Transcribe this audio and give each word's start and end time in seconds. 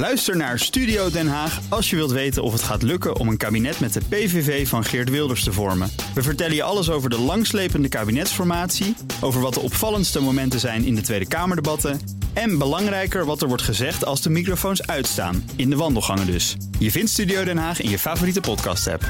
Luister 0.00 0.36
naar 0.36 0.58
Studio 0.58 1.10
Den 1.10 1.28
Haag 1.28 1.60
als 1.68 1.90
je 1.90 1.96
wilt 1.96 2.10
weten 2.10 2.42
of 2.42 2.52
het 2.52 2.62
gaat 2.62 2.82
lukken 2.82 3.16
om 3.16 3.28
een 3.28 3.36
kabinet 3.36 3.80
met 3.80 3.92
de 3.92 4.00
PVV 4.08 4.68
van 4.68 4.84
Geert 4.84 5.10
Wilders 5.10 5.44
te 5.44 5.52
vormen. 5.52 5.90
We 6.14 6.22
vertellen 6.22 6.54
je 6.54 6.62
alles 6.62 6.90
over 6.90 7.10
de 7.10 7.18
langslepende 7.18 7.88
kabinetsformatie, 7.88 8.96
over 9.20 9.40
wat 9.40 9.54
de 9.54 9.60
opvallendste 9.60 10.20
momenten 10.20 10.60
zijn 10.60 10.84
in 10.84 10.94
de 10.94 11.00
Tweede 11.00 11.28
Kamerdebatten 11.28 12.00
en 12.32 12.58
belangrijker 12.58 13.24
wat 13.24 13.42
er 13.42 13.48
wordt 13.48 13.62
gezegd 13.62 14.04
als 14.04 14.22
de 14.22 14.30
microfoons 14.30 14.86
uitstaan, 14.86 15.50
in 15.56 15.70
de 15.70 15.76
wandelgangen 15.76 16.26
dus. 16.26 16.56
Je 16.78 16.90
vindt 16.90 17.10
Studio 17.10 17.44
Den 17.44 17.58
Haag 17.58 17.80
in 17.80 17.90
je 17.90 17.98
favoriete 17.98 18.40
podcast-app. 18.40 19.02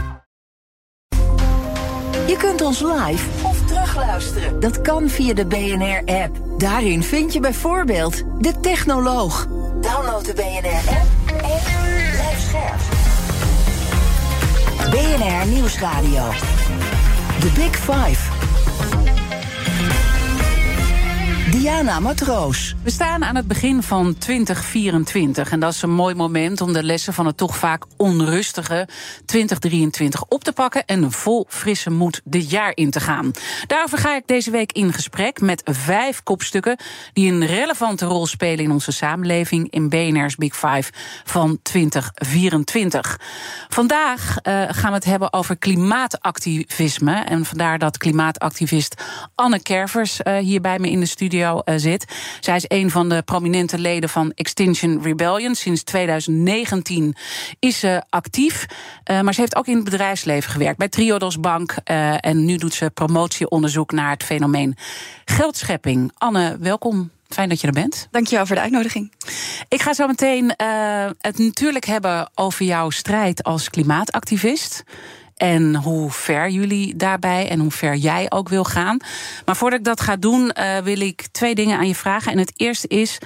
Je 2.26 2.36
kunt 2.38 2.60
ons 2.60 2.80
live 2.80 3.28
of 3.42 3.66
terugluisteren. 3.66 4.60
Dat 4.60 4.80
kan 4.80 5.08
via 5.08 5.34
de 5.34 5.46
BNR-app. 5.46 6.58
Daarin 6.58 7.02
vind 7.02 7.32
je 7.32 7.40
bijvoorbeeld 7.40 8.22
De 8.38 8.60
Technoloog. 8.60 9.59
Download 9.80 10.24
de 10.24 10.32
BNR-app 10.32 11.06
en 11.26 11.60
blijf 12.12 12.40
scherp. 12.48 12.80
BNR 14.90 15.46
Nieuwsradio. 15.46 16.28
The 17.40 17.50
Big 17.54 17.76
Five. 17.76 18.39
Diana 21.50 22.00
Matroos. 22.00 22.74
We 22.82 22.90
staan 22.90 23.24
aan 23.24 23.36
het 23.36 23.46
begin 23.46 23.82
van 23.82 24.18
2024 24.18 25.50
en 25.50 25.60
dat 25.60 25.72
is 25.72 25.82
een 25.82 25.92
mooi 25.92 26.14
moment 26.14 26.60
om 26.60 26.72
de 26.72 26.82
lessen 26.82 27.14
van 27.14 27.26
het 27.26 27.36
toch 27.36 27.56
vaak 27.56 27.84
onrustige 27.96 28.88
2023 29.24 30.24
op 30.28 30.44
te 30.44 30.52
pakken 30.52 30.84
en 30.84 31.12
vol 31.12 31.46
frisse 31.48 31.90
moed 31.90 32.20
dit 32.24 32.50
jaar 32.50 32.72
in 32.74 32.90
te 32.90 33.00
gaan. 33.00 33.30
Daarover 33.66 33.98
ga 33.98 34.16
ik 34.16 34.26
deze 34.26 34.50
week 34.50 34.72
in 34.72 34.92
gesprek 34.92 35.40
met 35.40 35.62
vijf 35.64 36.22
kopstukken 36.22 36.78
die 37.12 37.32
een 37.32 37.46
relevante 37.46 38.06
rol 38.06 38.26
spelen 38.26 38.64
in 38.64 38.70
onze 38.70 38.92
samenleving 38.92 39.70
in 39.70 39.88
BNR's 39.88 40.36
Big 40.36 40.56
Five 40.56 40.92
van 41.24 41.58
2024. 41.62 43.20
Vandaag 43.68 44.36
uh, 44.42 44.62
gaan 44.68 44.90
we 44.90 44.96
het 44.96 45.04
hebben 45.04 45.32
over 45.32 45.58
klimaatactivisme 45.58 47.14
en 47.14 47.44
vandaar 47.44 47.78
dat 47.78 47.98
klimaatactivist 47.98 49.02
Anne 49.34 49.62
Kervers 49.62 50.20
uh, 50.22 50.36
hier 50.36 50.60
bij 50.60 50.78
me 50.78 50.90
in 50.90 51.00
de 51.00 51.06
studio 51.06 51.38
uh, 51.40 51.74
zit. 51.76 52.04
Zij 52.40 52.56
is 52.56 52.64
een 52.68 52.90
van 52.90 53.08
de 53.08 53.22
prominente 53.22 53.78
leden 53.78 54.08
van 54.08 54.32
Extinction 54.34 55.02
Rebellion. 55.02 55.54
Sinds 55.54 55.82
2019 55.82 57.16
is 57.58 57.78
ze 57.78 58.02
actief. 58.08 58.66
Uh, 59.10 59.20
maar 59.20 59.34
ze 59.34 59.40
heeft 59.40 59.56
ook 59.56 59.66
in 59.66 59.74
het 59.74 59.84
bedrijfsleven 59.84 60.50
gewerkt. 60.50 60.78
Bij 60.78 60.88
Triodos 60.88 61.40
Bank. 61.40 61.74
Uh, 61.84 62.14
en 62.20 62.44
nu 62.44 62.56
doet 62.56 62.74
ze 62.74 62.90
promotieonderzoek 62.90 63.92
naar 63.92 64.10
het 64.10 64.24
fenomeen 64.24 64.76
geldschepping. 65.24 66.12
Anne, 66.18 66.56
welkom. 66.60 67.10
Fijn 67.28 67.48
dat 67.48 67.60
je 67.60 67.66
er 67.66 67.72
bent. 67.72 68.08
Dankjewel 68.10 68.46
voor 68.46 68.56
de 68.56 68.62
uitnodiging. 68.62 69.12
Ik 69.68 69.82
ga 69.82 69.92
zo 69.92 70.06
meteen 70.06 70.54
het 71.18 71.38
natuurlijk 71.38 71.84
hebben 71.84 72.30
over 72.34 72.64
jouw 72.64 72.90
strijd 72.90 73.42
als 73.42 73.70
klimaatactivist 73.70 74.84
en 75.40 75.74
hoe 75.74 76.10
ver 76.10 76.48
jullie 76.48 76.96
daarbij 76.96 77.48
en 77.48 77.58
hoe 77.58 77.70
ver 77.70 77.96
jij 77.96 78.26
ook 78.28 78.48
wil 78.48 78.64
gaan. 78.64 78.96
Maar 79.44 79.56
voordat 79.56 79.78
ik 79.78 79.84
dat 79.84 80.00
ga 80.00 80.16
doen, 80.16 80.52
uh, 80.54 80.78
wil 80.78 81.00
ik 81.00 81.26
twee 81.30 81.54
dingen 81.54 81.78
aan 81.78 81.86
je 81.86 81.94
vragen. 81.94 82.32
En 82.32 82.38
het 82.38 82.52
eerste 82.56 82.88
is, 82.88 83.18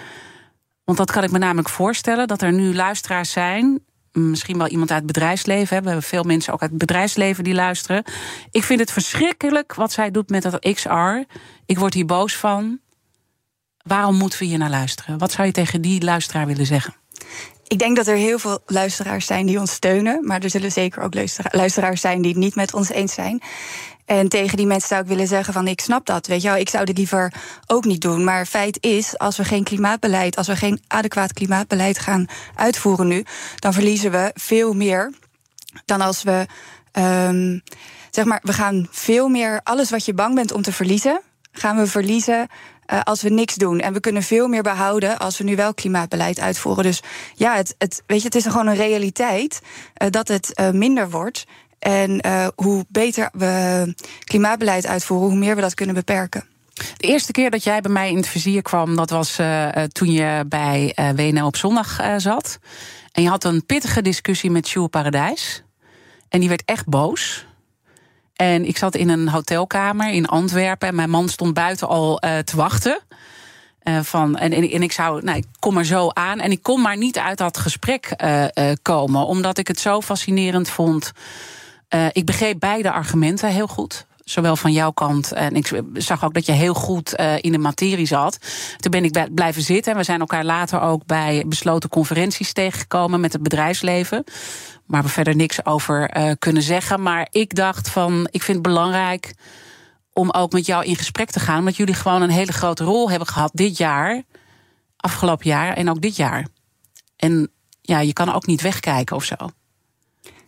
want 0.85 0.99
dat 0.99 1.11
kan 1.11 1.25
ik 1.25 1.31
me 1.31 1.39
namelijk 1.39 1.69
voorstellen, 1.69 2.29
dat 2.29 2.43
er 2.43 2.53
nu 2.53 2.75
luisteraars 2.75 3.31
zijn. 3.31 3.81
Misschien 4.13 4.59
wel 4.59 4.67
iemand 4.67 4.91
uit 4.91 5.03
het 5.03 5.13
bedrijfsleven. 5.13 5.83
We 5.83 5.89
hebben 5.89 6.03
veel 6.03 6.23
mensen 6.23 6.53
ook 6.53 6.61
uit 6.61 6.71
het 6.71 6.79
bedrijfsleven 6.79 7.45
die 7.45 7.55
luisteren. 7.55 8.05
Ik 8.51 8.65
vind 8.65 8.81
het 8.81 8.93
verschrikkelijk 8.93 9.75
wat 9.75 9.93
zij 9.93 10.11
doet 10.11 10.29
met 10.29 10.43
dat 10.43 10.73
XR. 10.73 11.35
Ik 11.67 11.79
word 11.79 11.95
hier 11.95 12.07
boos 12.07 12.37
van. 12.37 12.79
Waarom 13.83 14.17
moeten 14.17 14.39
we 14.39 14.45
hier 14.45 14.59
naar 14.59 14.71
luisteren? 14.71 15.19
Wat 15.19 15.33
zou 15.33 15.47
je 15.47 15.53
tegen 15.53 15.81
die 15.81 16.03
luisteraar 16.03 16.47
willen 16.47 16.67
zeggen? 16.67 16.95
Ik 17.67 17.79
denk 17.79 17.97
dat 17.97 18.07
er 18.07 18.17
heel 18.17 18.39
veel 18.39 18.59
luisteraars 18.67 19.27
zijn 19.27 19.47
die 19.47 19.61
ons 19.61 19.73
steunen. 19.73 20.27
Maar 20.27 20.43
er 20.43 20.51
zullen 20.51 20.73
zeker 20.73 21.03
ook 21.03 21.15
luisteraars 21.51 22.01
zijn 22.01 22.23
die 22.23 22.31
het 22.31 22.41
niet 22.41 22.55
met 22.55 22.75
ons 22.75 22.91
eens 22.91 23.15
zijn. 23.15 23.43
En 24.05 24.29
tegen 24.29 24.57
die 24.57 24.67
mensen 24.67 24.89
zou 24.89 25.03
ik 25.03 25.09
willen 25.09 25.27
zeggen 25.27 25.53
van 25.53 25.69
ik 25.69 25.81
snap 25.81 26.07
dat, 26.07 26.27
weet 26.27 26.43
je 26.43 26.49
wel, 26.49 26.57
ik 26.57 26.69
zou 26.69 26.85
dit 26.85 26.99
liever 26.99 27.33
ook 27.67 27.85
niet 27.85 28.01
doen. 28.01 28.25
Maar 28.25 28.47
feit 28.47 28.79
is, 28.81 29.19
als 29.19 29.37
we 29.37 29.45
geen 29.45 29.65
klimaatbeleid, 29.65 30.37
als 30.37 30.47
we 30.47 30.57
geen 30.57 30.83
adequaat 30.87 31.33
klimaatbeleid 31.33 31.99
gaan 31.99 32.27
uitvoeren 32.55 33.07
nu, 33.07 33.25
dan 33.59 33.73
verliezen 33.73 34.11
we 34.11 34.31
veel 34.35 34.73
meer 34.73 35.13
dan 35.85 36.01
als 36.01 36.23
we, 36.23 36.47
um, 36.93 37.63
zeg 38.11 38.25
maar, 38.25 38.41
we 38.43 38.53
gaan 38.53 38.87
veel 38.91 39.29
meer, 39.29 39.61
alles 39.63 39.91
wat 39.91 40.05
je 40.05 40.15
bang 40.15 40.35
bent 40.35 40.53
om 40.53 40.63
te 40.63 40.73
verliezen, 40.73 41.21
gaan 41.53 41.77
we 41.77 41.87
verliezen 41.87 42.49
uh, 42.93 43.01
als 43.03 43.23
we 43.23 43.29
niks 43.29 43.55
doen. 43.55 43.81
En 43.81 43.93
we 43.93 44.01
kunnen 44.01 44.23
veel 44.23 44.49
meer 44.49 44.63
behouden 44.63 45.19
als 45.19 45.39
we 45.39 45.45
nu 45.45 45.57
wel 45.57 45.75
klimaatbeleid 45.75 46.41
uitvoeren. 46.41 46.85
Dus 46.85 47.03
ja, 47.35 47.57
het, 47.57 47.75
het, 47.79 48.03
weet 48.07 48.19
je, 48.19 48.25
het 48.25 48.35
is 48.35 48.47
gewoon 48.47 48.67
een 48.67 48.75
realiteit 48.75 49.61
uh, 50.03 50.09
dat 50.11 50.29
het 50.29 50.61
uh, 50.61 50.71
minder 50.71 51.11
wordt. 51.11 51.45
En 51.79 52.25
hoe 52.55 52.85
beter 52.89 53.29
we 53.33 53.95
klimaatbeleid 54.25 54.87
uitvoeren, 54.87 55.29
hoe 55.29 55.39
meer 55.39 55.55
we 55.55 55.61
dat 55.61 55.75
kunnen 55.75 55.95
beperken. 55.95 56.45
De 56.97 57.07
eerste 57.07 57.33
keer 57.33 57.51
dat 57.51 57.65
jij 57.65 57.81
bij 57.81 57.91
mij 57.91 58.11
in 58.11 58.17
het 58.17 58.29
vizier 58.29 58.63
kwam, 58.63 58.97
dat 58.97 59.11
was 59.11 59.37
toen 59.89 60.13
je 60.13 60.45
bij 60.49 60.97
WNL 61.17 61.47
op 61.47 61.57
zondag 61.57 62.01
zat. 62.17 62.59
En 63.13 63.23
je 63.23 63.29
had 63.29 63.45
een 63.45 63.67
pittige 63.67 64.03
discussie 64.03 64.51
met 64.51 64.71
Jules 64.71 64.89
Paradijs. 64.91 65.63
En 66.29 66.41
die 66.41 66.49
werd 66.49 66.63
echt 66.65 66.87
boos. 66.87 67.47
En 68.37 68.65
ik 68.65 68.77
zat 68.77 68.95
in 68.95 69.09
een 69.09 69.29
hotelkamer 69.29 70.09
in 70.09 70.27
Antwerpen. 70.27 70.89
En 70.89 70.95
mijn 70.95 71.11
man 71.11 71.29
stond 71.29 71.55
buiten 71.55 71.89
al 71.89 72.25
uh, 72.25 72.39
te 72.39 72.57
wachten. 72.57 73.01
Uh, 73.83 74.01
van, 74.01 74.37
en, 74.37 74.53
en, 74.53 74.83
ik 74.83 74.93
zou, 74.93 75.23
nou, 75.23 75.37
ik 75.37 75.47
kom 75.59 75.79
er 75.79 75.85
zo 75.85 76.09
aan. 76.09 76.41
En 76.41 76.51
ik 76.51 76.63
kon 76.63 76.81
maar 76.81 76.97
niet 76.97 77.19
uit 77.19 77.39
dat 77.39 77.59
gesprek 77.59 78.15
uh, 78.25 78.45
komen. 78.83 79.27
Omdat 79.27 79.59
ik 79.59 79.69
het 79.69 79.81
zo 79.81 80.01
fascinerend 80.01 80.69
vond. 80.69 81.13
ik 82.13 82.25
begreep 82.25 82.61
beide 82.61 82.91
argumenten 82.91 83.49
heel 83.49 83.67
goed. 83.67 84.07
Zowel 84.25 84.57
van 84.57 84.73
jouw 84.73 84.91
kant. 84.91 85.33
En 85.33 85.55
ik 85.55 85.83
zag 85.95 86.25
ook 86.25 86.35
dat 86.35 86.47
je 86.47 86.53
heel 86.53 86.75
goed 86.75 87.13
in 87.41 87.53
de 87.53 87.59
materie 87.59 88.07
zat. 88.07 88.39
Toen 88.77 88.91
ben 88.91 89.05
ik 89.05 89.35
blijven 89.35 89.63
zitten. 89.63 89.93
En 89.93 89.99
we 89.99 90.05
zijn 90.05 90.21
elkaar 90.21 90.45
later 90.45 90.81
ook 90.81 91.07
bij 91.07 91.45
besloten 91.47 91.89
conferenties 91.89 92.53
tegengekomen 92.53 93.21
met 93.21 93.33
het 93.33 93.43
bedrijfsleven. 93.43 94.25
Waar 94.87 95.03
we 95.03 95.09
verder 95.09 95.37
niks 95.37 95.67
over 95.67 96.17
uh, 96.17 96.31
kunnen 96.39 96.63
zeggen. 96.63 97.03
Maar 97.03 97.29
ik 97.31 97.55
dacht 97.55 97.91
van, 97.91 98.29
ik 98.31 98.43
vind 98.43 98.59
het 98.59 98.67
belangrijk 98.67 99.35
om 100.13 100.31
ook 100.31 100.53
met 100.53 100.67
jou 100.67 100.85
in 100.85 100.97
gesprek 100.97 101.31
te 101.31 101.41
gaan. 101.41 101.59
Omdat 101.59 101.77
jullie 101.77 101.95
gewoon 101.95 102.23
een 102.23 102.31
hele 102.31 102.53
grote 102.53 102.85
rol 102.85 103.11
hebben 103.11 103.29
gehad 103.29 103.51
dit 103.55 103.77
jaar. 103.77 104.23
Afgelopen 104.97 105.47
jaar 105.47 105.77
en 105.77 105.91
ook 105.91 106.01
dit 106.01 106.17
jaar. 106.17 106.47
En 107.17 107.51
ja, 107.81 108.01
je 108.01 108.13
kan 108.13 108.33
ook 108.33 108.47
niet 108.47 108.61
wegkijken 108.61 109.17
of 109.17 109.25
zo. 109.25 109.37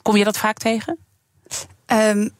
Kom 0.02 0.16
je 0.16 0.24
dat 0.24 0.38
vaak 0.38 0.56
tegen? 0.56 0.98
Um 1.86 2.30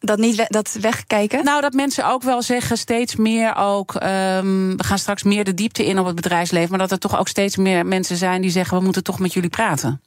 dat 0.00 0.18
niet 0.18 0.46
dat 0.48 0.76
wegkijken? 0.80 1.44
Nou, 1.44 1.60
dat 1.60 1.72
mensen 1.72 2.06
ook 2.06 2.22
wel 2.22 2.42
zeggen, 2.42 2.78
steeds 2.78 3.16
meer 3.16 3.54
ook. 3.56 3.94
Um, 3.94 4.76
we 4.76 4.84
gaan 4.84 4.98
straks 4.98 5.22
meer 5.22 5.44
de 5.44 5.54
diepte 5.54 5.86
in 5.86 5.98
op 5.98 6.06
het 6.06 6.14
bedrijfsleven. 6.14 6.70
Maar 6.70 6.78
dat 6.78 6.90
er 6.90 6.98
toch 6.98 7.18
ook 7.18 7.28
steeds 7.28 7.56
meer 7.56 7.86
mensen 7.86 8.16
zijn 8.16 8.40
die 8.40 8.50
zeggen: 8.50 8.78
we 8.78 8.84
moeten 8.84 9.02
toch 9.02 9.18
met 9.18 9.32
jullie 9.32 9.50
praten. 9.50 10.00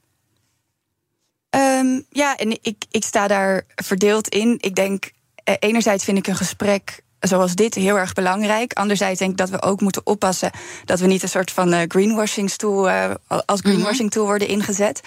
Um, 1.55 2.05
ja, 2.09 2.37
en 2.37 2.57
ik, 2.61 2.85
ik 2.91 3.03
sta 3.03 3.27
daar 3.27 3.63
verdeeld 3.75 4.27
in. 4.27 4.57
Ik 4.59 4.75
denk, 4.75 5.11
eh, 5.43 5.55
enerzijds 5.59 6.03
vind 6.03 6.17
ik 6.17 6.27
een 6.27 6.35
gesprek 6.35 7.03
zoals 7.19 7.55
dit 7.55 7.75
heel 7.75 7.97
erg 7.97 8.13
belangrijk. 8.13 8.73
Anderzijds 8.73 9.19
denk 9.19 9.31
ik 9.31 9.37
dat 9.37 9.49
we 9.49 9.61
ook 9.61 9.81
moeten 9.81 10.05
oppassen 10.05 10.51
dat 10.85 10.99
we 10.99 11.07
niet 11.07 11.23
een 11.23 11.29
soort 11.29 11.51
van 11.51 11.73
uh, 11.73 11.79
greenwashing 11.87 12.51
tool 12.51 12.89
uh, 12.89 13.11
als 13.45 13.59
greenwashing 13.59 14.11
tool 14.11 14.25
worden 14.25 14.47
ingezet. 14.47 15.01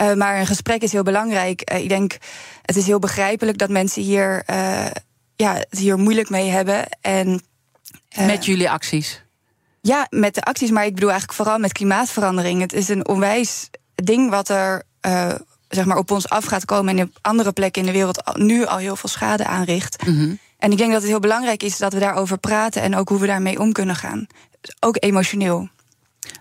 Uh, 0.00 0.12
maar 0.12 0.40
een 0.40 0.46
gesprek 0.46 0.82
is 0.82 0.92
heel 0.92 1.02
belangrijk. 1.02 1.70
Ik 1.70 1.88
denk, 1.88 2.16
het 2.62 2.76
is 2.76 2.86
heel 2.86 2.98
begrijpelijk 2.98 3.58
dat 3.58 3.68
mensen 3.68 4.02
hier, 4.02 4.42
ja, 5.36 5.54
het 5.54 5.78
hier 5.78 5.98
moeilijk 5.98 6.30
mee 6.30 6.48
hebben. 6.48 6.86
En, 7.00 7.42
met 8.16 8.44
jullie 8.44 8.70
acties? 8.70 9.22
Ja, 9.80 10.06
met 10.10 10.34
de 10.34 10.42
acties, 10.42 10.70
maar 10.70 10.84
ik 10.84 10.94
bedoel 10.94 11.10
eigenlijk 11.10 11.38
vooral 11.38 11.58
met 11.58 11.72
klimaatverandering. 11.72 12.60
Het 12.60 12.72
is 12.72 12.88
een 12.88 13.08
onwijs 13.08 13.70
ding 13.94 14.30
wat 14.30 14.48
er 14.48 14.82
zeg 15.70 15.84
maar 15.84 15.96
op 15.96 16.10
ons 16.10 16.28
af 16.28 16.44
gaat 16.44 16.64
komen 16.64 16.98
en 16.98 17.04
op 17.04 17.18
andere 17.20 17.52
plekken 17.52 17.80
in 17.80 17.86
de 17.86 17.92
wereld 17.92 18.36
nu 18.36 18.66
al 18.66 18.76
heel 18.76 18.96
veel 18.96 19.08
schade 19.08 19.46
aanricht. 19.46 20.06
Mm 20.06 20.16
-hmm. 20.16 20.38
En 20.58 20.72
ik 20.72 20.78
denk 20.78 20.92
dat 20.92 21.00
het 21.00 21.10
heel 21.10 21.20
belangrijk 21.20 21.62
is 21.62 21.78
dat 21.78 21.92
we 21.92 21.98
daarover 21.98 22.38
praten 22.38 22.82
en 22.82 22.96
ook 22.96 23.08
hoe 23.08 23.20
we 23.20 23.26
daarmee 23.26 23.60
om 23.60 23.72
kunnen 23.72 23.96
gaan. 23.96 24.26
Ook 24.80 24.96
emotioneel. 25.00 25.68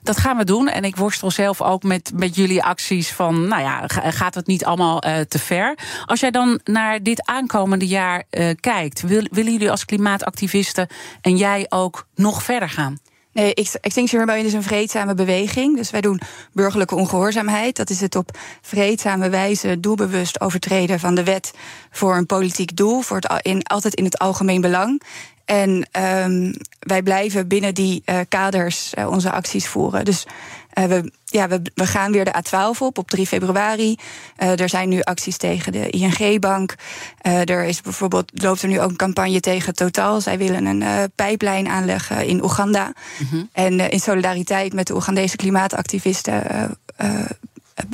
Dat 0.04 0.18
gaan 0.18 0.38
we 0.38 0.44
doen. 0.44 0.68
En 0.68 0.84
ik 0.84 0.96
worstel 0.96 1.32
zelf 1.32 1.62
ook 1.62 1.84
met, 1.84 2.12
met 2.16 2.36
jullie 2.36 2.64
acties 2.64 3.12
van, 3.12 3.48
nou 3.48 3.62
ja, 3.62 3.84
gaat 3.88 4.36
het 4.36 4.48
niet 4.48 4.66
allemaal 4.66 5.06
uh, 5.08 5.20
te 5.20 5.40
ver? 5.40 5.78
Als 6.06 6.20
jij 6.20 6.32
dan 6.32 6.60
naar 6.64 7.04
dit 7.04 7.26
aankomende 7.26 7.88
jaar 7.88 8.24
uh, 8.32 8.50
kijkt, 8.60 9.02
wil, 9.02 9.28
willen 9.32 9.52
jullie 9.52 9.72
als 9.72 9.86
klimaatactivisten 9.86 10.88
en 11.22 11.38
jij 11.38 11.66
ook 11.70 12.08
nog 12.16 12.44
verder 12.44 12.70
gaan? 12.70 12.98
Nee, 13.40 13.54
Extinction 13.82 14.20
Rebellion 14.20 14.46
is 14.46 14.54
een 14.54 14.64
vreedzame 14.64 15.14
beweging. 15.14 15.76
Dus 15.76 15.92
wij 15.92 16.02
doen 16.02 16.22
burgerlijke 16.52 16.96
ongehoorzaamheid. 16.96 17.76
Dat 17.76 17.90
is 17.90 18.02
het 18.02 18.16
op 18.16 18.38
vreedzame 18.62 19.30
wijze 19.30 19.80
doelbewust 19.80 20.42
overtreden 20.42 21.00
van 21.00 21.16
de 21.16 21.24
wet 21.24 21.54
voor 21.92 22.16
een 22.16 22.26
politiek 22.26 22.76
doel. 22.76 23.02
Voor 23.02 23.18
het, 23.18 23.46
in, 23.46 23.64
altijd 23.64 23.96
in 23.96 24.04
het 24.04 24.18
algemeen 24.18 24.62
belang. 24.62 25.02
En 25.46 25.88
um, 26.02 26.54
wij 26.80 27.04
blijven 27.04 27.48
binnen 27.48 27.74
die 27.74 28.02
uh, 28.06 28.20
kaders 28.30 28.94
uh, 28.98 29.10
onze 29.10 29.32
acties 29.32 29.68
voeren. 29.68 30.06
Dus 30.06 30.26
we, 30.74 31.12
ja, 31.26 31.48
we, 31.48 31.62
we 31.74 31.86
gaan 31.86 32.12
weer 32.12 32.26
de 32.26 32.44
A12 32.44 32.78
op 32.80 32.98
op 32.98 33.10
3 33.10 33.28
februari. 33.28 33.98
er 34.36 34.70
zijn 34.70 34.90
nu 34.90 35.02
acties 35.02 35.38
tegen 35.38 35.72
de 35.72 35.90
ING-bank. 35.90 36.76
er 37.22 37.64
is 37.64 37.82
bijvoorbeeld, 37.82 38.32
loopt 38.34 38.62
er 38.62 38.68
nu 38.68 38.80
ook 38.80 38.90
een 38.90 38.96
campagne 38.96 39.40
tegen 39.40 39.76
Total. 39.76 40.22
Zij 40.22 40.38
willen 40.38 40.66
een 40.66 41.12
pijplijn 41.16 41.68
aanleggen 41.68 42.26
in 42.26 42.44
Oeganda. 42.44 42.94
Mhm. 43.18 43.44
En 43.52 43.80
in 43.80 44.00
solidariteit 44.00 44.74
met 44.74 44.88
de 44.88 44.94
Oegandese 44.94 45.36
klimaatactivisten 45.36 46.44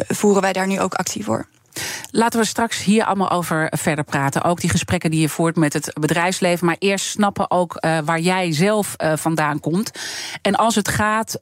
voeren 0.07 0.42
wij 0.42 0.54
daar 0.54 0.68
nu 0.68 0.80
ook 0.80 0.94
actie 0.94 1.24
voor. 1.24 1.48
Laten 2.12 2.39
we 2.39 2.45
straks 2.45 2.83
hier 2.83 3.06
allemaal 3.06 3.30
over 3.30 3.68
verder 3.77 4.04
praten. 4.04 4.44
Ook 4.44 4.60
die 4.60 4.69
gesprekken 4.69 5.12
die 5.12 5.22
je 5.22 5.30
voert 5.30 5.56
met 5.56 5.74
het 5.74 5.94
bedrijfsleven. 6.00 6.66
Maar 6.66 6.75
eerst 6.80 7.06
snappen 7.06 7.51
ook 7.51 7.77
uh, 7.80 7.98
waar 8.06 8.19
jij 8.19 8.54
zelf 8.54 8.94
uh, 8.98 9.13
vandaan 9.16 9.60
komt. 9.60 9.92
En 10.42 10.56
als 10.56 10.75
het 10.75 10.88
gaat, 10.88 11.36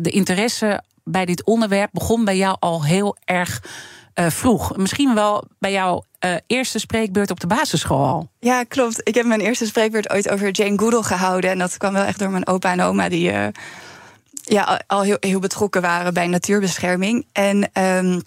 de 0.00 0.10
interesse 0.10 0.82
bij 1.04 1.24
dit 1.24 1.44
onderwerp 1.44 1.90
begon 1.92 2.24
bij 2.24 2.36
jou 2.36 2.56
al 2.58 2.84
heel 2.84 3.16
erg 3.24 3.62
vroeg. 4.14 4.76
Misschien 4.76 5.14
wel 5.14 5.44
bij 5.58 5.72
jouw 5.72 6.04
eerste 6.46 6.78
spreekbeurt 6.78 7.30
op 7.30 7.40
de 7.40 7.46
basisschool 7.46 8.06
al. 8.06 8.28
Ja, 8.40 8.64
klopt. 8.64 9.00
Ik 9.08 9.14
heb 9.14 9.26
mijn 9.26 9.40
eerste 9.40 9.66
spreekbeurt 9.66 10.12
ooit 10.12 10.30
over 10.30 10.50
Jane 10.50 10.78
Goodall 10.78 11.02
gehouden. 11.02 11.50
En 11.50 11.58
dat 11.58 11.76
kwam 11.76 11.92
wel 11.92 12.04
echt 12.04 12.18
door 12.18 12.30
mijn 12.30 12.46
opa 12.46 12.72
en 12.72 12.80
oma 12.80 13.08
die 13.08 13.32
ja, 14.42 14.82
al 14.86 15.02
heel, 15.02 15.16
heel 15.20 15.40
betrokken 15.40 15.82
waren 15.82 16.14
bij 16.14 16.26
natuurbescherming. 16.26 17.26
En 17.32 17.70
um, 17.82 18.22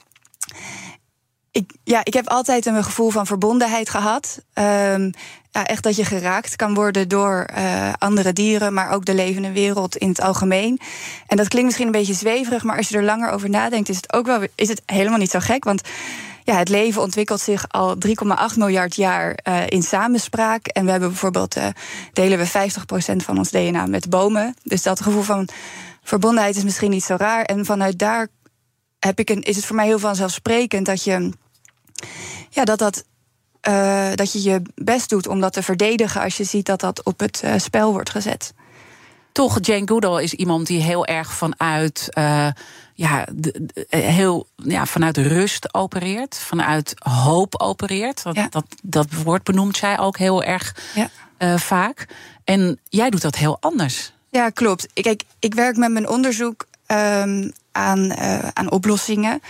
ik, 1.55 1.71
ja, 1.83 2.01
ik 2.03 2.13
heb 2.13 2.27
altijd 2.27 2.65
een 2.65 2.83
gevoel 2.83 3.09
van 3.09 3.25
verbondenheid 3.25 3.89
gehad. 3.89 4.39
Um, 4.53 5.11
ja, 5.51 5.65
echt 5.65 5.83
dat 5.83 5.95
je 5.95 6.05
geraakt 6.05 6.55
kan 6.55 6.73
worden 6.73 7.07
door 7.07 7.49
uh, 7.57 7.93
andere 7.97 8.33
dieren, 8.33 8.73
maar 8.73 8.91
ook 8.91 9.05
de 9.05 9.13
levende 9.13 9.51
wereld 9.51 9.95
in 9.95 10.09
het 10.09 10.21
algemeen. 10.21 10.79
En 11.27 11.37
dat 11.37 11.47
klinkt 11.47 11.65
misschien 11.67 11.85
een 11.85 11.99
beetje 11.99 12.13
zweverig, 12.13 12.63
maar 12.63 12.77
als 12.77 12.89
je 12.89 12.97
er 12.97 13.03
langer 13.03 13.29
over 13.29 13.49
nadenkt, 13.49 13.89
is 13.89 13.95
het 13.95 14.13
ook 14.13 14.25
wel 14.25 14.47
is 14.55 14.67
het 14.67 14.81
helemaal 14.85 15.17
niet 15.17 15.29
zo 15.31 15.39
gek. 15.39 15.63
Want 15.63 15.81
ja, 16.43 16.57
het 16.57 16.69
leven 16.69 17.01
ontwikkelt 17.01 17.41
zich 17.41 17.65
al 17.67 17.95
3,8 18.07 18.57
miljard 18.57 18.95
jaar 18.95 19.39
uh, 19.47 19.67
in 19.67 19.83
samenspraak. 19.83 20.67
En 20.67 20.85
we 20.85 20.91
hebben 20.91 21.09
bijvoorbeeld, 21.09 21.57
uh, 21.57 21.67
delen 22.13 22.37
we 22.37 22.47
50% 22.47 23.15
van 23.15 23.37
ons 23.37 23.49
DNA 23.49 23.85
met 23.85 24.09
bomen. 24.09 24.55
Dus 24.63 24.83
dat 24.83 25.01
gevoel 25.01 25.23
van 25.23 25.47
verbondenheid 26.03 26.55
is 26.55 26.63
misschien 26.63 26.91
niet 26.91 27.03
zo 27.03 27.15
raar. 27.17 27.43
En 27.43 27.65
vanuit 27.65 27.99
daar 27.99 28.27
heb 28.99 29.19
ik 29.19 29.29
een, 29.29 29.41
is 29.41 29.55
het 29.55 29.65
voor 29.65 29.75
mij 29.75 29.85
heel 29.85 29.99
vanzelfsprekend 29.99 30.85
dat 30.85 31.03
je, 31.03 31.31
ja, 32.49 32.63
dat, 32.63 32.79
dat, 32.79 33.03
uh, 33.67 34.09
dat 34.15 34.31
je 34.31 34.43
je 34.43 34.61
best 34.75 35.09
doet 35.09 35.27
om 35.27 35.39
dat 35.39 35.53
te 35.53 35.63
verdedigen 35.63 36.21
als 36.21 36.37
je 36.37 36.43
ziet 36.43 36.65
dat 36.65 36.79
dat 36.79 37.03
op 37.03 37.19
het 37.19 37.41
uh, 37.45 37.53
spel 37.57 37.91
wordt 37.91 38.09
gezet. 38.09 38.53
Toch, 39.31 39.57
Jane 39.61 39.87
Goodall 39.87 40.23
is 40.23 40.33
iemand 40.33 40.67
die 40.67 40.81
heel 40.81 41.05
erg 41.05 41.33
vanuit, 41.33 42.09
uh, 42.17 42.47
ja, 42.93 43.25
de, 43.33 43.71
heel, 43.89 44.47
ja, 44.55 44.85
vanuit 44.85 45.17
rust 45.17 45.73
opereert, 45.73 46.37
vanuit 46.37 46.93
hoop 46.97 47.61
opereert. 47.61 48.23
Dat, 48.23 48.35
ja. 48.35 48.47
dat, 48.49 48.65
dat 48.83 49.07
woord 49.23 49.43
benoemt 49.43 49.77
zij 49.77 49.99
ook 49.99 50.17
heel 50.17 50.43
erg 50.43 50.75
ja. 50.93 51.57
vaak. 51.57 52.07
En 52.43 52.79
jij 52.89 53.09
doet 53.09 53.21
dat 53.21 53.35
heel 53.35 53.57
anders. 53.59 54.13
Ja, 54.29 54.49
klopt. 54.49 54.87
Kijk, 54.93 55.23
ik 55.39 55.53
werk 55.53 55.75
met 55.77 55.91
mijn 55.91 56.09
onderzoek 56.09 56.65
um, 56.87 57.51
aan, 57.71 58.13
aan 58.53 58.71
oplossingen. 58.71 59.41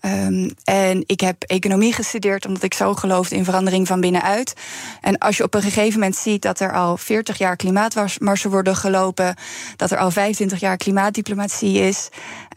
Um, 0.00 0.50
en 0.64 1.02
ik 1.06 1.20
heb 1.20 1.42
economie 1.42 1.92
gestudeerd 1.92 2.46
omdat 2.46 2.62
ik 2.62 2.74
zo 2.74 2.94
geloofde 2.94 3.36
in 3.36 3.44
verandering 3.44 3.86
van 3.86 4.00
binnenuit. 4.00 4.54
En 5.00 5.18
als 5.18 5.36
je 5.36 5.42
op 5.42 5.54
een 5.54 5.62
gegeven 5.62 5.92
moment 5.92 6.16
ziet 6.16 6.42
dat 6.42 6.60
er 6.60 6.72
al 6.72 6.96
40 6.96 7.38
jaar 7.38 7.56
klimaatmarsen 7.56 8.50
worden 8.50 8.76
gelopen, 8.76 9.36
dat 9.76 9.90
er 9.90 9.98
al 9.98 10.10
25 10.10 10.60
jaar 10.60 10.76
klimaatdiplomatie 10.76 11.78
is, 11.78 12.08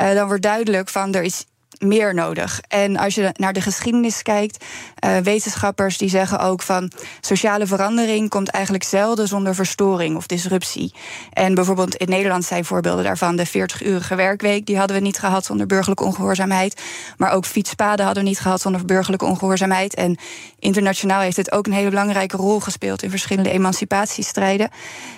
uh, 0.02 0.14
dan 0.14 0.28
wordt 0.28 0.42
duidelijk 0.42 0.90
van 0.90 1.14
er 1.14 1.24
is 1.24 1.46
meer 1.82 2.14
nodig. 2.14 2.62
En 2.68 2.98
als 2.98 3.16
je 3.16 3.30
naar 3.34 3.54
de 3.54 3.62
geschiedenis 3.62 4.22
kijkt, 4.22 4.66
uh, 5.06 5.18
wetenschappers 5.18 5.98
die 5.98 6.10
zeggen 6.10 6.40
ook 6.40 6.62
van 6.62 6.92
sociale 7.22 7.68
verandering 7.68 8.30
komt 8.30 8.50
eigenlijk 8.50 8.84
zelden 8.84 9.28
zonder 9.28 9.56
verstoring 9.56 10.16
of 10.16 10.26
disruptie. 10.26 10.94
En 11.34 11.56
bijvoorbeeld 11.56 11.96
in 11.96 12.10
Nederland 12.10 12.46
zijn 12.46 12.66
voorbeelden 12.66 13.04
daarvan 13.04 13.36
de 13.36 13.48
40-urige 13.48 14.16
werkweek, 14.16 14.66
die 14.66 14.78
hadden 14.78 14.98
we 14.98 15.04
niet 15.04 15.20
gehad 15.20 15.46
zonder 15.46 15.68
burgerlijke 15.68 16.04
ongehoorzaamheid. 16.04 16.82
Maar 17.18 17.32
ook 17.32 17.46
fietspaden 17.46 18.06
hadden 18.06 18.24
we 18.24 18.30
niet 18.30 18.40
gehad 18.40 18.62
zonder 18.62 18.86
burgerlijke 18.86 19.26
ongehoorzaamheid. 19.26 19.96
En 19.96 20.18
internationaal 20.60 21.22
heeft 21.22 21.38
het 21.38 21.52
ook 21.52 21.66
een 21.66 21.74
hele 21.74 21.90
belangrijke 21.90 22.38
rol 22.38 22.60
gespeeld 22.60 23.04
in 23.04 23.10
verschillende 23.10 23.52
emancipatiestrijden. 23.52 24.70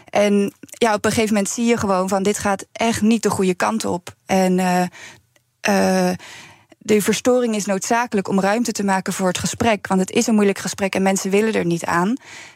En 0.09 0.53
ja, 0.67 0.93
op 0.93 1.05
een 1.05 1.11
gegeven 1.11 1.33
moment 1.33 1.53
zie 1.53 1.65
je 1.65 1.77
gewoon 1.77 2.09
van 2.09 2.23
dit 2.23 2.37
gaat 2.37 2.65
echt 2.71 3.01
niet 3.01 3.23
de 3.23 3.29
goede 3.29 3.53
kant 3.53 3.85
op. 3.85 4.15
En 4.25 4.57
uh, 4.57 4.81
uh, 5.69 6.11
de 6.83 7.01
verstoring 7.01 7.55
is 7.55 7.65
noodzakelijk 7.65 8.27
om 8.27 8.39
ruimte 8.39 8.71
te 8.71 8.83
maken 8.83 9.13
voor 9.13 9.27
het 9.27 9.37
gesprek. 9.37 9.87
Want 9.87 9.99
het 9.99 10.11
is 10.11 10.27
een 10.27 10.33
moeilijk 10.33 10.57
gesprek 10.57 10.95
en 10.95 11.01
mensen 11.01 11.29
willen 11.29 11.53
er 11.53 11.65
niet 11.65 11.85
aan. 11.85 12.15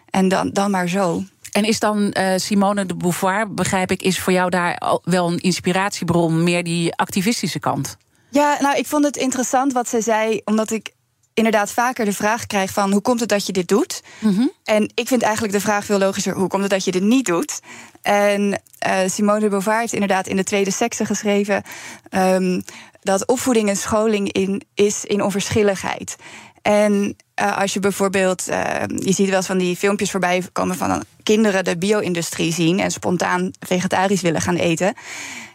En 0.09 0.27
dan, 0.27 0.49
dan 0.49 0.71
maar 0.71 0.87
zo. 0.87 1.23
En 1.51 1.63
is 1.63 1.79
dan 1.79 2.15
uh, 2.17 2.33
Simone 2.35 2.85
de 2.85 2.95
Beauvoir, 2.95 3.53
begrijp 3.53 3.91
ik, 3.91 4.01
is 4.01 4.19
voor 4.19 4.33
jou 4.33 4.49
daar 4.49 4.81
wel 5.03 5.31
een 5.31 5.39
inspiratiebron, 5.39 6.43
meer 6.43 6.63
die 6.63 6.95
activistische 6.95 7.59
kant? 7.59 7.97
Ja, 8.29 8.57
nou, 8.59 8.77
ik 8.77 8.85
vond 8.85 9.05
het 9.05 9.17
interessant 9.17 9.73
wat 9.73 9.89
ze 9.89 10.01
zei, 10.01 10.41
omdat 10.45 10.71
ik 10.71 10.91
inderdaad 11.33 11.71
vaker 11.71 12.05
de 12.05 12.13
vraag 12.13 12.45
krijg 12.45 12.71
van 12.71 12.91
hoe 12.91 13.01
komt 13.01 13.19
het 13.19 13.29
dat 13.29 13.45
je 13.45 13.51
dit 13.51 13.67
doet? 13.67 14.01
Mm 14.19 14.35
-hmm. 14.35 14.51
En 14.63 14.91
ik 14.93 15.07
vind 15.07 15.21
eigenlijk 15.21 15.53
de 15.53 15.61
vraag 15.61 15.85
veel 15.85 15.97
logischer, 15.97 16.35
hoe 16.35 16.47
komt 16.47 16.61
het 16.61 16.71
dat 16.71 16.85
je 16.85 16.91
dit 16.91 17.03
niet 17.03 17.25
doet? 17.25 17.59
En 18.01 18.61
uh, 18.87 18.97
Simone 19.05 19.39
de 19.39 19.49
Beauvoir 19.49 19.79
heeft 19.79 19.93
inderdaad 19.93 20.27
in 20.27 20.35
de 20.35 20.43
tweede 20.43 20.71
sekse 20.71 21.05
geschreven... 21.05 21.63
Um, 22.11 22.63
dat 23.07 23.25
opvoeding 23.25 23.69
en 23.69 23.77
scholing 23.77 24.31
in, 24.31 24.61
is 24.73 25.05
in 25.05 25.23
onverschilligheid. 25.23 26.15
En 26.61 27.15
uh, 27.41 27.57
als 27.57 27.73
je 27.73 27.79
bijvoorbeeld, 27.79 28.49
uh, 28.49 28.73
je 28.87 29.11
ziet 29.11 29.27
wel 29.27 29.37
eens 29.37 29.45
van 29.45 29.57
die 29.57 29.75
filmpjes 29.75 30.11
voorbij 30.11 30.43
komen 30.51 30.75
van 30.75 31.03
kinderen 31.23 31.63
de 31.63 31.77
bio-industrie 31.77 32.53
zien 32.53 32.79
en 32.79 32.91
spontaan 32.91 33.51
vegetarisch 33.59 34.21
willen 34.21 34.41
gaan 34.41 34.55
eten. 34.55 34.93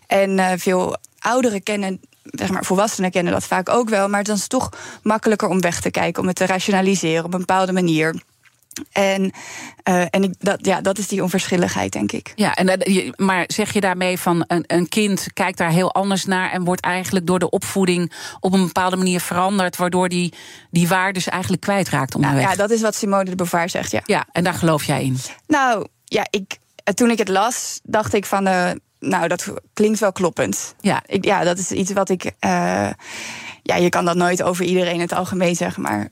En 0.06 0.38
uh, 0.38 0.50
veel 0.56 0.96
ouderen 1.18 1.62
kennen, 1.62 2.00
zeg 2.22 2.50
maar, 2.50 2.64
volwassenen 2.64 3.10
kennen 3.10 3.32
dat 3.32 3.44
vaak 3.44 3.68
ook 3.68 3.88
wel, 3.88 4.08
maar 4.08 4.24
dan 4.24 4.34
is 4.34 4.40
het 4.40 4.50
toch 4.50 4.70
makkelijker 5.02 5.48
om 5.48 5.60
weg 5.60 5.80
te 5.80 5.90
kijken, 5.90 6.22
om 6.22 6.28
het 6.28 6.36
te 6.36 6.46
rationaliseren 6.46 7.24
op 7.24 7.32
een 7.34 7.40
bepaalde 7.40 7.72
manier. 7.72 8.22
En, 8.92 9.32
uh, 9.88 10.04
en 10.10 10.22
ik, 10.22 10.34
dat, 10.38 10.66
ja, 10.66 10.80
dat 10.80 10.98
is 10.98 11.08
die 11.08 11.22
onverschilligheid, 11.22 11.92
denk 11.92 12.12
ik. 12.12 12.32
Ja, 12.34 12.54
en, 12.54 12.90
uh, 12.90 13.12
maar 13.16 13.44
zeg 13.46 13.72
je 13.72 13.80
daarmee 13.80 14.18
van 14.18 14.44
een, 14.46 14.64
een 14.66 14.88
kind 14.88 15.26
kijkt 15.32 15.58
daar 15.58 15.70
heel 15.70 15.92
anders 15.92 16.24
naar 16.24 16.50
en 16.50 16.64
wordt 16.64 16.80
eigenlijk 16.80 17.26
door 17.26 17.38
de 17.38 17.50
opvoeding 17.50 18.12
op 18.40 18.52
een 18.52 18.66
bepaalde 18.66 18.96
manier 18.96 19.20
veranderd, 19.20 19.76
waardoor 19.76 20.08
die, 20.08 20.34
die 20.70 20.88
waardes 20.88 21.28
eigenlijk 21.28 21.62
kwijtraakt 21.62 22.14
onderweg? 22.14 22.40
Nou, 22.40 22.50
ja, 22.50 22.58
dat 22.58 22.70
is 22.70 22.80
wat 22.80 22.94
Simone 22.94 23.24
de 23.24 23.36
Beauvoir 23.36 23.68
zegt, 23.68 23.90
ja. 23.90 24.00
Ja, 24.04 24.26
en 24.32 24.44
daar 24.44 24.54
geloof 24.54 24.84
jij 24.84 25.04
in? 25.04 25.18
Nou, 25.46 25.86
ja, 26.04 26.26
ik, 26.30 26.58
toen 26.94 27.10
ik 27.10 27.18
het 27.18 27.28
las, 27.28 27.80
dacht 27.82 28.14
ik 28.14 28.26
van, 28.26 28.48
uh, 28.48 28.70
nou, 28.98 29.28
dat 29.28 29.52
klinkt 29.72 29.98
wel 29.98 30.12
kloppend. 30.12 30.74
Ja, 30.80 31.02
ik, 31.06 31.24
ja 31.24 31.44
dat 31.44 31.58
is 31.58 31.70
iets 31.70 31.92
wat 31.92 32.08
ik. 32.08 32.32
ja, 33.62 33.76
je 33.76 33.88
kan 33.88 34.04
dat 34.04 34.16
nooit 34.16 34.42
over 34.42 34.64
iedereen 34.64 34.94
in 34.94 35.00
het 35.00 35.12
algemeen 35.12 35.56
zeggen, 35.56 35.82
maar 35.82 36.08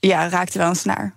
ja, 0.00 0.28
raakte 0.28 0.58
wel 0.58 0.68
een 0.68 0.76
snaar. 0.76 1.14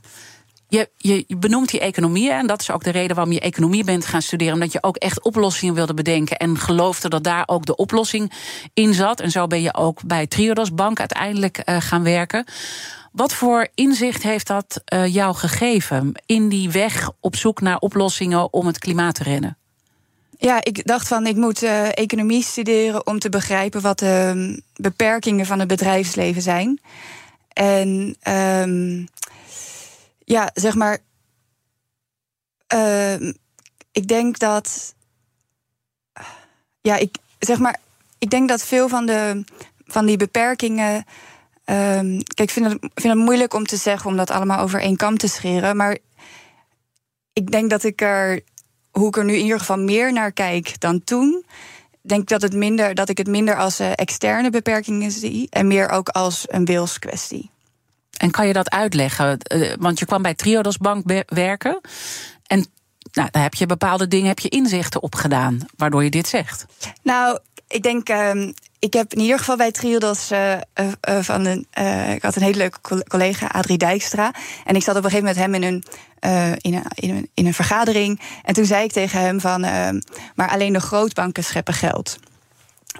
Je, 0.69 0.89
je, 0.97 1.25
benoemt 1.38 1.69
die 1.69 1.79
economie 1.79 2.31
en 2.31 2.47
dat 2.47 2.61
is 2.61 2.71
ook 2.71 2.83
de 2.83 2.89
reden 2.89 3.15
waarom 3.15 3.33
je 3.33 3.39
economie 3.39 3.83
bent 3.83 4.05
gaan 4.05 4.21
studeren. 4.21 4.53
Omdat 4.53 4.71
je 4.71 4.83
ook 4.83 4.97
echt 4.97 5.23
oplossingen 5.23 5.73
wilde 5.73 5.93
bedenken 5.93 6.38
en 6.38 6.57
geloofde 6.57 7.09
dat 7.09 7.23
daar 7.23 7.43
ook 7.45 7.65
de 7.65 7.75
oplossing 7.75 8.31
in 8.73 8.93
zat. 8.93 9.19
En 9.19 9.31
zo 9.31 9.47
ben 9.47 9.61
je 9.61 9.73
ook 9.73 10.03
bij 10.03 10.27
Triodos 10.27 10.73
Bank 10.73 10.99
uiteindelijk 10.99 11.61
uh, 11.65 11.77
gaan 11.79 12.03
werken. 12.03 12.45
Wat 13.11 13.33
voor 13.33 13.67
inzicht 13.75 14.23
heeft 14.23 14.47
dat 14.47 14.81
uh, 14.93 15.13
jou 15.13 15.35
gegeven 15.35 16.11
in 16.25 16.49
die 16.49 16.69
weg 16.69 17.11
op 17.19 17.35
zoek 17.35 17.61
naar 17.61 17.77
oplossingen 17.77 18.53
om 18.53 18.65
het 18.65 18.79
klimaat 18.79 19.15
te 19.15 19.23
rennen? 19.23 19.57
Ja, 20.38 20.63
ik 20.63 20.85
dacht 20.85 21.07
van 21.07 21.27
ik 21.27 21.35
moet 21.35 21.63
uh, 21.63 21.88
economie 21.97 22.43
studeren 22.43 23.07
om 23.07 23.19
te 23.19 23.29
begrijpen 23.29 23.81
wat 23.81 23.99
de 23.99 24.61
beperkingen 24.75 25.45
van 25.45 25.59
het 25.59 25.67
bedrijfsleven 25.67 26.41
zijn. 26.41 26.81
En 27.53 28.15
um, 28.27 29.07
ja, 30.29 30.50
zeg 30.53 30.75
maar. 30.75 30.98
Uh, 32.74 33.33
ik 33.91 34.07
denk 34.07 34.39
dat. 34.39 34.95
Ja, 36.81 36.95
ik 36.95 37.17
zeg 37.39 37.59
maar. 37.59 37.79
Ik 38.17 38.29
denk 38.29 38.50
dat 38.50 38.63
veel 38.63 38.89
van, 38.89 39.05
de, 39.05 39.43
van 39.86 40.05
die 40.05 40.17
beperkingen. 40.17 40.95
Um, 41.65 42.24
kijk, 42.24 42.39
ik 42.39 42.50
vind 42.50 42.65
het, 42.65 42.77
vind 42.79 43.13
het 43.13 43.24
moeilijk 43.24 43.53
om 43.53 43.65
te 43.65 43.77
zeggen 43.77 44.09
om 44.09 44.17
dat 44.17 44.31
allemaal 44.31 44.59
over 44.59 44.81
één 44.81 44.95
kam 44.95 45.17
te 45.17 45.27
scheren. 45.27 45.77
Maar 45.77 45.98
ik 47.33 47.51
denk 47.51 47.69
dat 47.69 47.83
ik 47.83 48.01
er. 48.01 48.41
Hoe 48.91 49.07
ik 49.07 49.17
er 49.17 49.25
nu 49.25 49.33
in 49.33 49.43
ieder 49.43 49.59
geval 49.59 49.79
meer 49.79 50.13
naar 50.13 50.31
kijk 50.31 50.79
dan 50.79 51.03
toen. 51.03 51.45
Denk 52.01 52.27
dat, 52.27 52.41
het 52.41 52.53
minder, 52.53 52.95
dat 52.95 53.09
ik 53.09 53.17
het 53.17 53.27
minder 53.27 53.57
als 53.57 53.79
uh, 53.79 53.91
externe 53.95 54.50
beperkingen 54.50 55.12
zie. 55.12 55.48
En 55.50 55.67
meer 55.67 55.89
ook 55.89 56.09
als 56.09 56.45
een 56.48 56.65
wilskwestie. 56.65 57.50
En 58.19 58.31
kan 58.31 58.47
je 58.47 58.53
dat 58.53 58.69
uitleggen? 58.69 59.38
Eh, 59.39 59.73
want 59.79 59.99
je 59.99 60.05
kwam 60.05 60.21
bij 60.21 60.33
Triodos 60.33 60.77
Bank 60.77 61.23
werken. 61.25 61.81
En 62.47 62.65
nou, 63.11 63.27
daar 63.31 63.43
heb 63.43 63.53
je 63.53 63.65
bepaalde 63.65 64.07
dingen, 64.07 64.27
heb 64.27 64.39
je 64.39 64.49
inzichten 64.49 65.01
op 65.01 65.15
gedaan, 65.15 65.59
waardoor 65.77 66.03
je 66.03 66.09
dit 66.09 66.27
zegt. 66.27 66.65
Nou, 67.03 67.39
ik 67.67 67.83
denk, 67.83 68.09
uh, 68.09 68.51
ik 68.79 68.93
heb 68.93 69.13
in 69.13 69.19
ieder 69.19 69.39
geval 69.39 69.55
bij 69.55 69.71
Triodos 69.71 70.31
uh, 70.31 70.53
uh, 70.53 70.59
van 71.21 71.45
een. 71.45 71.67
ik 72.15 72.21
had 72.21 72.35
een 72.35 72.41
hele 72.41 72.57
leuke 72.57 73.03
collega, 73.07 73.47
Adrie 73.47 73.77
Dijkstra. 73.77 74.33
En 74.65 74.75
ik 74.75 74.83
zat 74.83 74.95
op 74.95 75.03
een 75.03 75.09
gegeven 75.09 75.35
moment 75.35 75.53
hem 75.53 75.53
in 75.53 75.63
een, 75.63 75.83
in 76.61 76.73
een, 76.73 76.83
in, 76.93 77.15
een, 77.15 77.29
in 77.33 77.45
een 77.45 77.53
vergadering. 77.53 78.21
En 78.43 78.53
toen 78.53 78.65
zei 78.65 78.83
ik 78.83 78.91
tegen 78.91 79.21
hem 79.21 79.39
van. 79.39 79.63
Ehm, 79.63 79.99
maar 80.35 80.49
alleen 80.49 80.73
de 80.73 80.79
grootbanken 80.79 81.43
scheppen 81.43 81.73
geld. 81.73 82.17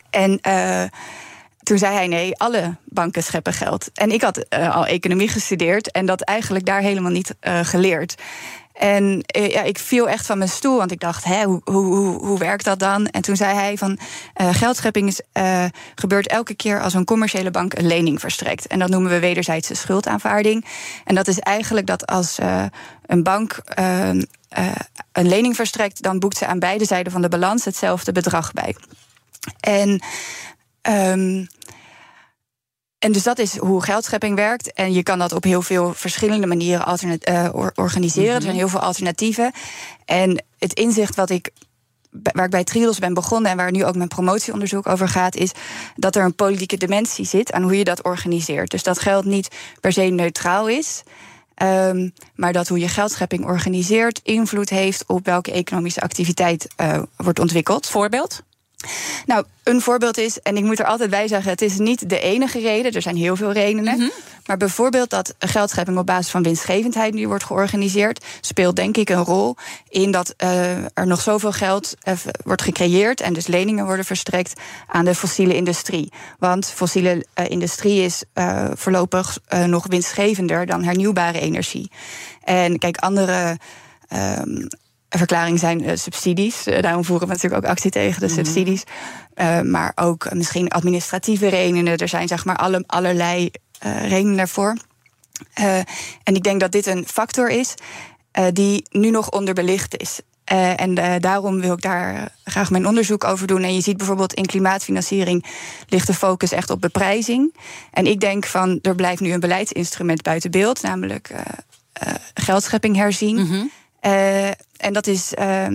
En 0.10 0.40
toen 1.70 1.78
zei 1.78 1.94
hij 1.96 2.08
nee, 2.08 2.38
alle 2.38 2.76
banken 2.84 3.24
scheppen 3.24 3.54
geld. 3.54 3.90
En 3.94 4.12
ik 4.12 4.22
had 4.22 4.50
al 4.50 4.86
economie 4.86 5.28
gestudeerd 5.28 5.92
en 5.92 6.06
dat 6.06 6.22
eigenlijk 6.22 6.66
daar 6.66 6.82
helemaal 6.82 7.12
niet 7.12 7.36
geleerd. 7.42 8.16
En 8.74 9.22
eh, 9.26 9.50
ja, 9.50 9.62
ik 9.62 9.80
viel 9.80 10.10
echt 10.10 10.26
van 10.26 10.38
mijn 10.38 10.50
stoel, 10.50 10.78
want 10.78 10.92
ik 10.92 11.00
dacht, 11.00 11.24
hè, 11.24 11.44
hoe, 11.44 11.62
hoe, 11.64 12.26
hoe 12.26 12.40
werkt 12.40 12.66
dat 12.66 12.80
dan? 12.80 13.08
En 13.08 13.22
toen 13.22 13.36
zei 13.36 13.56
hij 13.56 13.78
van, 13.78 14.00
geldschepping 14.34 15.08
is, 15.08 15.22
gebeurt 15.96 16.28
elke 16.28 16.54
keer 16.54 16.82
als 16.82 16.94
een 16.94 17.06
commerciële 17.06 17.52
bank 17.52 17.78
een 17.78 17.88
lening 17.88 18.20
verstrekt. 18.20 18.68
En 18.68 18.80
dat 18.80 18.90
noemen 18.90 19.12
we 19.12 19.20
wederzijdse 19.20 19.76
schuldaanvaarding. 19.76 20.66
En 21.06 21.16
dat 21.16 21.28
is 21.28 21.40
eigenlijk 21.40 21.88
dat 21.88 22.08
als 22.08 22.38
een 23.06 23.24
bank 23.24 23.62
een 25.12 25.28
lening 25.28 25.56
verstrekt, 25.56 26.02
dan 26.02 26.20
boekt 26.20 26.38
ze 26.38 26.46
aan 26.46 26.60
beide 26.60 26.86
zijden 26.86 27.12
van 27.12 27.22
de 27.22 27.30
balans 27.30 27.66
hetzelfde 27.66 28.12
bedrag 28.12 28.54
bij. 28.54 28.76
En 29.60 30.02
um, 30.82 31.48
en 33.00 33.12
dus 33.12 33.24
dat 33.24 33.40
is 33.40 33.58
hoe 33.58 33.84
geldschepping 33.84 34.36
werkt. 34.36 34.74
En 34.74 34.94
je 34.94 35.04
kan 35.04 35.20
dat 35.20 35.34
op 35.34 35.44
heel 35.44 35.62
veel 35.62 35.94
verschillende 35.94 36.48
manieren 36.48 37.20
uh, 37.30 37.50
organiseren. 37.76 38.36
Er 38.36 38.42
zijn 38.42 38.56
heel 38.56 38.68
veel 38.68 38.80
alternatieven. 38.80 39.52
En 40.06 40.44
het 40.58 40.74
inzicht 40.74 41.16
wat 41.16 41.30
ik 41.30 41.52
waar 42.12 42.46
ik 42.46 42.52
bij 42.52 42.64
Triodos 42.64 43.00
ben 43.00 43.14
begonnen 43.14 43.52
en 43.52 43.58
waar 43.58 43.72
nu 43.72 43.86
ook 43.86 43.96
mijn 43.96 44.08
promotieonderzoek 44.08 44.88
over 44.88 45.08
gaat, 45.08 45.36
is 45.36 45.52
dat 45.96 46.16
er 46.16 46.24
een 46.24 46.36
politieke 46.36 46.78
dimensie 46.78 47.26
zit 47.26 47.52
aan 47.52 47.62
hoe 47.62 47.78
je 47.78 47.84
dat 47.84 48.04
organiseert. 48.04 48.72
Dus 48.72 48.84
dat 48.84 49.00
geld 49.00 49.26
niet 49.26 49.56
per 49.80 49.92
se 49.92 50.02
neutraal 50.02 50.68
is. 50.68 51.04
Um, 51.64 52.14
maar 52.36 52.54
dat 52.54 52.68
hoe 52.68 52.80
je 52.80 52.88
geldschepping 52.88 53.46
organiseert 53.46 54.20
invloed 54.24 54.70
heeft 54.70 55.04
op 55.08 55.26
welke 55.26 55.52
economische 55.52 56.02
activiteit 56.02 56.68
uh, 56.82 57.02
wordt 57.16 57.40
ontwikkeld. 57.40 57.88
Voorbeeld? 57.88 58.42
Nou, 59.26 59.46
een 59.64 59.82
voorbeeld 59.82 60.18
is, 60.18 60.40
en 60.40 60.58
ik 60.58 60.64
moet 60.64 60.80
er 60.80 60.86
altijd 60.86 61.10
bij 61.10 61.28
zeggen, 61.28 61.52
het 61.52 61.62
is 61.62 61.78
niet 61.78 62.10
de 62.10 62.20
enige 62.20 62.60
reden, 62.60 62.92
er 62.92 63.02
zijn 63.02 63.16
heel 63.16 63.36
veel 63.36 63.52
redenen. 63.52 63.98
Mhm. 63.98 64.10
Maar 64.46 64.58
bijvoorbeeld 64.58 65.10
dat 65.10 65.36
geldschepping 65.40 65.98
op 65.98 66.06
basis 66.06 66.32
van 66.32 66.44
winstgevendheid 66.44 67.14
nu 67.14 67.28
wordt 67.28 67.44
georganiseerd, 67.44 68.26
speelt 68.42 68.76
denk 68.76 68.98
ik 68.98 69.10
een 69.10 69.24
rol 69.24 69.56
in 69.90 70.12
dat 70.12 70.34
uh, 70.44 70.78
er 70.78 71.08
nog 71.08 71.22
zoveel 71.22 71.52
geld 71.52 71.96
uh, 72.04 72.14
wordt 72.44 72.62
gecreëerd 72.62 73.22
en 73.22 73.34
dus 73.34 73.48
leningen 73.48 73.86
worden 73.86 74.06
verstrekt 74.06 74.54
aan 74.88 75.06
de 75.06 75.16
fossiele 75.16 75.56
industrie. 75.56 76.12
Want 76.40 76.66
fossiele 76.66 77.26
uh, 77.40 77.50
industrie 77.50 78.02
is 78.02 78.24
voorlopig 78.74 79.38
nog 79.66 79.88
winstgevender 79.88 80.66
dan 80.66 80.84
hernieuwbare 80.84 81.40
energie. 81.40 81.92
En 82.44 82.78
kijk, 82.78 82.98
andere. 82.98 83.58
Um, 84.40 84.68
verklaring 85.10 85.60
zijn 85.60 85.84
uh, 85.84 85.92
subsidies. 85.96 86.68
Uh, 86.68 86.82
daarom 86.82 87.06
voeren 87.06 87.28
we 87.28 87.34
natuurlijk 87.34 87.64
ook 87.64 87.70
actie 87.70 87.92
tegen 87.92 88.20
de 88.20 88.26
mhm. 88.26 88.36
subsidies. 88.36 88.84
Uh, 89.36 89.62
maar 89.62 89.92
ook 89.96 90.34
misschien 90.34 90.70
administratieve 90.70 91.48
redenen. 91.48 91.98
Er 91.98 92.08
zijn 92.08 92.28
zeg 92.28 92.46
maar 92.46 92.56
alle, 92.56 92.84
allerlei 92.88 93.52
redenen 93.82 94.38
daarvoor. 94.38 94.78
en 96.24 96.36
ik 96.36 96.44
denk 96.44 96.60
dat 96.60 96.72
dit 96.72 96.86
een 96.86 97.06
factor 97.08 97.50
is 97.50 97.74
die 98.54 98.86
nu 98.90 99.10
nog 99.10 99.32
onderbelicht 99.32 99.98
is. 99.98 100.20
en 100.76 101.20
daarom 101.20 101.62
wil 101.62 101.74
ik 101.74 101.82
daar 101.82 102.32
graag 102.44 102.70
mijn 102.70 102.88
onderzoek 102.88 103.24
over 103.24 103.48
doen. 103.48 103.64
En 103.64 103.74
je 103.74 103.82
ziet 103.82 103.98
bijvoorbeeld 103.98 104.34
in 104.34 104.46
klimaatfinanciering 104.46 105.46
ligt 105.88 106.08
de 106.08 106.14
focus 106.14 106.52
echt 106.52 106.70
op 106.70 106.82
beprijzing. 106.82 107.56
En 107.92 108.06
ik 108.06 108.20
denk 108.20 108.46
van 108.46 108.80
er 108.82 108.96
blijft 108.96 109.22
nu 109.22 109.32
een 109.32 109.40
beleidsinstrument 109.40 110.22
buiten 110.22 110.52
beeld, 110.52 110.82
namelijk 110.82 111.32
geldschepping 112.34 112.96
herzien. 112.96 113.36
Mm 113.36 113.72
uh, 114.02 114.48
en 114.78 114.94
dat 114.94 115.08
is. 115.08 115.34
Uh, 115.40 115.68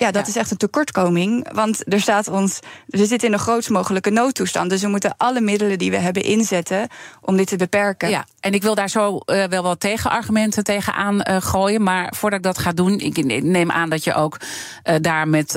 ja, 0.00 0.10
dat 0.10 0.28
is 0.28 0.36
echt 0.36 0.50
een 0.50 0.56
tekortkoming. 0.56 1.52
Want 1.52 1.92
er 1.92 2.00
staat 2.00 2.28
ons. 2.28 2.58
We 2.86 3.06
zitten 3.06 3.28
in 3.28 3.34
de 3.34 3.40
grootst 3.40 3.70
mogelijke 3.70 4.10
noodtoestand. 4.10 4.70
Dus 4.70 4.82
we 4.82 4.88
moeten 4.88 5.14
alle 5.16 5.40
middelen 5.40 5.78
die 5.78 5.90
we 5.90 5.96
hebben 5.96 6.22
inzetten 6.22 6.88
om 7.20 7.36
dit 7.36 7.46
te 7.46 7.56
beperken. 7.56 8.10
Ja, 8.10 8.24
en 8.40 8.52
ik 8.52 8.62
wil 8.62 8.74
daar 8.74 8.90
zo 8.90 9.20
uh, 9.26 9.44
wel 9.44 9.62
wat 9.62 9.80
tegenargumenten 9.80 10.64
tegenaan 10.64 11.14
uh, 11.14 11.36
gooien. 11.40 11.82
Maar 11.82 12.12
voordat 12.16 12.38
ik 12.38 12.44
dat 12.44 12.58
ga 12.58 12.72
doen, 12.72 12.98
ik 12.98 13.42
neem 13.42 13.70
aan 13.70 13.90
dat 13.90 14.04
je 14.04 14.14
ook 14.14 14.36
uh, 14.84 14.94
daar 15.00 15.28
met 15.28 15.52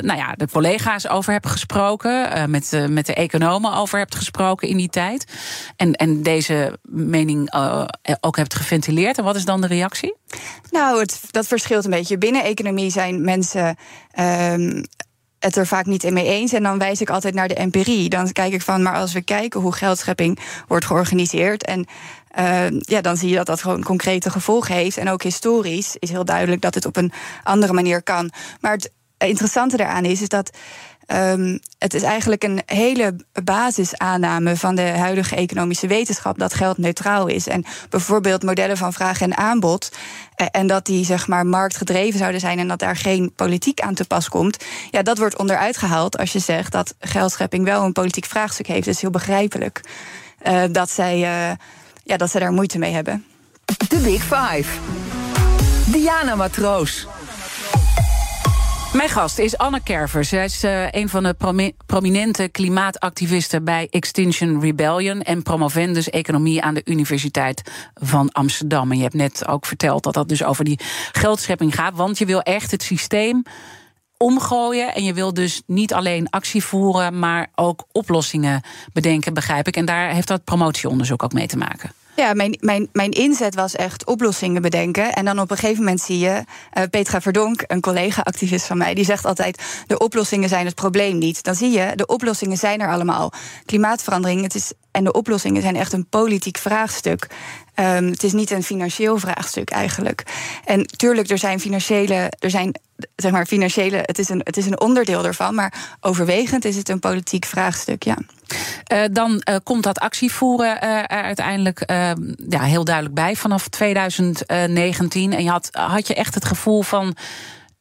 nou 0.00 0.16
ja, 0.16 0.32
de 0.32 0.48
collega's 0.52 1.08
over 1.08 1.32
hebt 1.32 1.48
gesproken. 1.48 2.50
met, 2.50 2.86
met 2.88 3.06
de 3.06 3.14
economen 3.14 3.74
over 3.74 3.98
hebt 3.98 4.14
gesproken 4.14 4.68
in 4.68 4.76
die 4.76 4.88
tijd. 4.88 5.24
En, 5.76 5.92
en 5.92 6.22
deze 6.22 6.78
mening 6.82 7.52
ook 8.20 8.36
hebt 8.36 8.54
geventileerd. 8.54 9.18
En 9.18 9.24
wat 9.24 9.36
is 9.36 9.44
dan 9.44 9.60
de 9.60 9.66
reactie? 9.66 10.14
Nou, 10.70 11.00
het, 11.00 11.20
dat 11.30 11.46
verschilt 11.46 11.84
een 11.84 11.90
beetje. 11.90 12.18
Binnen 12.18 12.44
economie 12.44 12.90
zijn 12.90 13.24
mensen 13.24 13.76
um, 14.18 14.84
het 15.38 15.56
er 15.56 15.66
vaak 15.66 15.86
niet 15.86 16.10
mee 16.10 16.26
eens. 16.26 16.52
En 16.52 16.62
dan 16.62 16.78
wijs 16.78 17.00
ik 17.00 17.10
altijd 17.10 17.34
naar 17.34 17.48
de 17.48 17.54
empirie. 17.54 18.08
Dan 18.08 18.32
kijk 18.32 18.52
ik 18.52 18.62
van, 18.62 18.82
maar 18.82 18.94
als 18.94 19.12
we 19.12 19.22
kijken 19.22 19.60
hoe 19.60 19.72
geldschepping 19.72 20.38
wordt 20.68 20.84
georganiseerd. 20.84 21.64
En 21.64 21.86
uh, 22.38 22.80
ja, 22.80 23.00
dan 23.00 23.16
zie 23.16 23.28
je 23.28 23.36
dat 23.36 23.46
dat 23.46 23.60
gewoon 23.60 23.82
concrete 23.82 24.30
gevolgen 24.30 24.74
heeft. 24.74 24.96
En 24.96 25.08
ook 25.08 25.22
historisch 25.22 25.96
is 25.98 26.10
heel 26.10 26.24
duidelijk 26.24 26.60
dat 26.60 26.74
het 26.74 26.86
op 26.86 26.96
een 26.96 27.12
andere 27.42 27.72
manier 27.72 28.02
kan. 28.02 28.30
Maar 28.60 28.72
het 28.72 28.92
interessante 29.18 29.76
daaraan 29.76 30.04
is, 30.04 30.22
is 30.22 30.28
dat 30.28 30.50
Um, 31.14 31.60
het 31.78 31.94
is 31.94 32.02
eigenlijk 32.02 32.44
een 32.44 32.62
hele 32.66 33.16
basisaanname 33.44 34.56
van 34.56 34.74
de 34.74 34.88
huidige 34.88 35.36
economische 35.36 35.86
wetenschap 35.86 36.38
dat 36.38 36.54
geld 36.54 36.78
neutraal 36.78 37.26
is. 37.26 37.46
En 37.46 37.64
bijvoorbeeld 37.90 38.42
modellen 38.42 38.76
van 38.76 38.92
vraag 38.92 39.20
en 39.20 39.36
aanbod. 39.36 39.92
Eh, 40.34 40.46
en 40.50 40.66
dat 40.66 40.86
die 40.86 41.04
zeg 41.04 41.28
maar 41.28 41.46
marktgedreven 41.46 42.18
zouden 42.18 42.40
zijn 42.40 42.58
en 42.58 42.68
dat 42.68 42.78
daar 42.78 42.96
geen 42.96 43.32
politiek 43.36 43.80
aan 43.80 43.94
te 43.94 44.04
pas 44.04 44.28
komt. 44.28 44.64
Ja, 44.90 45.02
dat 45.02 45.18
wordt 45.18 45.38
onderuit 45.38 45.76
gehaald 45.76 46.18
als 46.18 46.32
je 46.32 46.38
zegt 46.38 46.72
dat 46.72 46.94
geldschepping 47.00 47.64
wel 47.64 47.84
een 47.84 47.92
politiek 47.92 48.24
vraagstuk 48.24 48.66
heeft. 48.66 48.86
Het 48.86 48.94
is 48.94 49.00
heel 49.00 49.10
begrijpelijk 49.10 49.80
uh, 50.46 50.62
dat, 50.70 50.90
zij, 50.90 51.16
uh, 51.16 51.56
ja, 52.04 52.16
dat 52.16 52.30
zij 52.30 52.40
daar 52.40 52.52
moeite 52.52 52.78
mee 52.78 52.92
hebben. 52.92 53.24
De 53.88 53.98
Big 53.98 54.22
Five. 54.22 54.78
Diana 55.86 56.34
Matroos. 56.34 57.06
Mijn 58.92 59.08
gast 59.08 59.38
is 59.38 59.58
Anne 59.58 59.82
Kerver. 59.82 60.24
Zij 60.24 60.44
is 60.44 60.64
uh, 60.64 60.90
een 60.90 61.08
van 61.08 61.22
de 61.22 61.74
prominente 61.86 62.48
klimaatactivisten 62.48 63.64
bij 63.64 63.86
Extinction 63.90 64.60
Rebellion 64.60 65.22
en 65.22 65.42
promovendus 65.42 66.10
economie 66.10 66.62
aan 66.62 66.74
de 66.74 66.82
Universiteit 66.84 67.62
van 67.94 68.32
Amsterdam. 68.32 68.90
En 68.90 68.96
je 68.96 69.02
hebt 69.02 69.14
net 69.14 69.46
ook 69.46 69.66
verteld 69.66 70.02
dat 70.02 70.14
dat 70.14 70.28
dus 70.28 70.44
over 70.44 70.64
die 70.64 70.80
geldschepping 71.12 71.74
gaat, 71.74 71.94
want 71.94 72.18
je 72.18 72.26
wil 72.26 72.40
echt 72.40 72.70
het 72.70 72.82
systeem 72.82 73.42
omgooien. 74.16 74.94
En 74.94 75.04
je 75.04 75.14
wil 75.14 75.34
dus 75.34 75.62
niet 75.66 75.94
alleen 75.94 76.30
actie 76.30 76.64
voeren, 76.64 77.18
maar 77.18 77.50
ook 77.54 77.84
oplossingen 77.92 78.62
bedenken, 78.92 79.34
begrijp 79.34 79.66
ik. 79.66 79.76
En 79.76 79.84
daar 79.84 80.10
heeft 80.10 80.28
dat 80.28 80.44
promotieonderzoek 80.44 81.22
ook 81.22 81.32
mee 81.32 81.46
te 81.46 81.56
maken. 81.56 82.01
Ja, 82.16 82.34
mijn, 82.34 82.56
mijn, 82.60 82.88
mijn 82.92 83.10
inzet 83.10 83.54
was 83.54 83.74
echt 83.74 84.06
oplossingen 84.06 84.62
bedenken. 84.62 85.12
En 85.12 85.24
dan 85.24 85.40
op 85.40 85.50
een 85.50 85.56
gegeven 85.56 85.82
moment 85.82 86.00
zie 86.00 86.18
je 86.18 86.44
uh, 86.78 86.82
Petra 86.90 87.20
Verdonk, 87.20 87.64
een 87.66 87.80
collega-activist 87.80 88.66
van 88.66 88.78
mij, 88.78 88.94
die 88.94 89.04
zegt 89.04 89.24
altijd: 89.24 89.62
de 89.86 89.98
oplossingen 89.98 90.48
zijn 90.48 90.66
het 90.66 90.74
probleem 90.74 91.18
niet. 91.18 91.42
Dan 91.42 91.54
zie 91.54 91.70
je, 91.70 91.92
de 91.94 92.06
oplossingen 92.06 92.56
zijn 92.56 92.80
er 92.80 92.90
allemaal. 92.90 93.32
Klimaatverandering 93.64 94.42
het 94.42 94.54
is, 94.54 94.72
en 94.90 95.04
de 95.04 95.12
oplossingen 95.12 95.62
zijn 95.62 95.76
echt 95.76 95.92
een 95.92 96.06
politiek 96.06 96.58
vraagstuk. 96.58 97.26
Um, 97.74 98.06
het 98.06 98.22
is 98.22 98.32
niet 98.32 98.50
een 98.50 98.62
financieel 98.62 99.18
vraagstuk 99.18 99.70
eigenlijk. 99.70 100.22
En 100.64 100.86
tuurlijk, 100.86 101.30
er 101.30 101.38
zijn 101.38 101.60
financiële, 101.60 102.32
er 102.38 102.50
zijn 102.50 102.74
zeg 103.16 103.32
maar 103.32 103.46
financiële, 103.46 103.96
het 104.02 104.18
is 104.18 104.28
een, 104.28 104.40
het 104.44 104.56
is 104.56 104.66
een 104.66 104.80
onderdeel 104.80 105.24
ervan, 105.24 105.54
maar 105.54 105.96
overwegend 106.00 106.64
is 106.64 106.76
het 106.76 106.88
een 106.88 106.98
politiek 106.98 107.44
vraagstuk, 107.44 108.02
ja. 108.02 108.18
Uh, 108.92 109.04
dan 109.12 109.42
uh, 109.50 109.56
komt 109.62 109.82
dat 109.82 109.98
actievoeren 109.98 110.84
uh, 110.84 110.98
er 110.98 111.22
uiteindelijk 111.22 111.82
ja, 112.48 112.62
heel 112.62 112.84
duidelijk 112.84 113.14
bij 113.14 113.36
vanaf 113.36 113.68
2019. 113.68 115.32
En 115.32 115.42
je 115.42 115.50
had, 115.50 115.68
had 115.72 116.06
je 116.06 116.14
echt 116.14 116.34
het 116.34 116.44
gevoel 116.44 116.82
van 116.82 117.16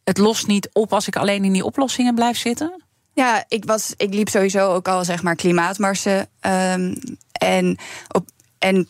het 0.03 0.17
lost 0.17 0.47
niet 0.47 0.69
op 0.73 0.93
als 0.93 1.07
ik 1.07 1.15
alleen 1.15 1.43
in 1.43 1.53
die 1.53 1.65
oplossingen 1.65 2.15
blijf 2.15 2.37
zitten? 2.37 2.83
Ja, 3.13 3.43
ik, 3.47 3.65
was, 3.65 3.93
ik 3.97 4.13
liep 4.13 4.29
sowieso 4.29 4.73
ook 4.73 4.87
al 4.87 5.05
zeg 5.05 5.23
maar 5.23 5.35
klimaatmarsen. 5.35 6.27
Um, 6.41 6.95
en, 7.31 7.77
op, 8.07 8.29
en 8.59 8.89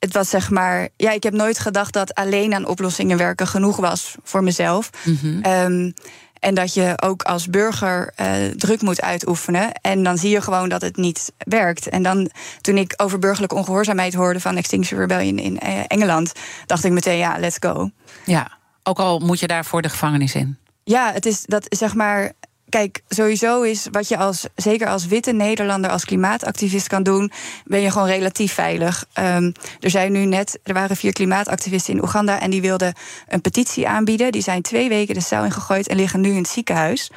het 0.00 0.12
was 0.12 0.28
zeg 0.28 0.50
maar. 0.50 0.88
Ja, 0.96 1.10
ik 1.10 1.22
heb 1.22 1.32
nooit 1.32 1.58
gedacht 1.58 1.92
dat 1.92 2.14
alleen 2.14 2.54
aan 2.54 2.66
oplossingen 2.66 3.16
werken 3.16 3.46
genoeg 3.46 3.76
was 3.76 4.14
voor 4.22 4.42
mezelf. 4.42 4.90
Mm 5.04 5.44
um, 5.44 5.94
en 6.40 6.54
dat 6.54 6.74
je 6.74 6.94
ook 7.02 7.22
als 7.22 7.46
burger 7.46 8.12
uh, 8.20 8.46
druk 8.56 8.82
moet 8.82 9.00
uitoefenen. 9.02 9.72
En 9.72 10.02
dan 10.02 10.18
zie 10.18 10.30
je 10.30 10.40
gewoon 10.40 10.68
dat 10.68 10.82
het 10.82 10.96
niet 10.96 11.32
werkt. 11.38 11.88
En 11.88 12.02
dan, 12.02 12.30
toen 12.60 12.76
ik 12.76 12.92
over 12.96 13.18
burgerlijke 13.18 13.54
ongehoorzaamheid 13.54 14.14
hoorde 14.14 14.40
van 14.40 14.56
Extinction 14.56 15.00
Rebellion 15.00 15.38
in 15.38 15.60
uh, 15.64 15.80
Engeland, 15.86 16.32
dacht 16.66 16.84
ik 16.84 16.92
meteen, 16.92 17.18
ja, 17.18 17.38
let's 17.38 17.56
go. 17.60 17.90
Ja, 18.24 18.58
ook 18.82 18.98
al 18.98 19.18
moet 19.18 19.40
je 19.40 19.46
daar 19.46 19.64
voor 19.64 19.82
de 19.82 19.88
gevangenis 19.88 20.34
in. 20.34 20.58
Ja, 20.84 21.12
het 21.12 21.26
is 21.26 21.42
dat 21.46 21.66
zeg 21.68 21.94
maar 21.94 22.32
kijk, 22.70 23.02
sowieso 23.08 23.62
is 23.62 23.86
wat 23.90 24.08
je 24.08 24.16
als, 24.16 24.46
zeker 24.54 24.88
als 24.88 25.06
witte 25.06 25.32
Nederlander, 25.32 25.90
als 25.90 26.04
klimaatactivist 26.04 26.86
kan 26.86 27.02
doen, 27.02 27.32
ben 27.64 27.80
je 27.80 27.90
gewoon 27.90 28.06
relatief 28.06 28.52
veilig. 28.52 29.04
Um, 29.18 29.52
er 29.80 29.90
zijn 29.90 30.12
nu 30.12 30.24
net, 30.24 30.58
er 30.62 30.74
waren 30.74 30.96
vier 30.96 31.12
klimaatactivisten 31.12 31.94
in 31.94 32.02
Oeganda 32.02 32.40
en 32.40 32.50
die 32.50 32.60
wilden 32.60 32.94
een 33.28 33.40
petitie 33.40 33.88
aanbieden. 33.88 34.32
Die 34.32 34.42
zijn 34.42 34.62
twee 34.62 34.88
weken 34.88 35.14
de 35.14 35.20
cel 35.20 35.44
ingegooid 35.44 35.88
en 35.88 35.96
liggen 35.96 36.20
nu 36.20 36.30
in 36.30 36.36
het 36.36 36.48
ziekenhuis. 36.48 37.10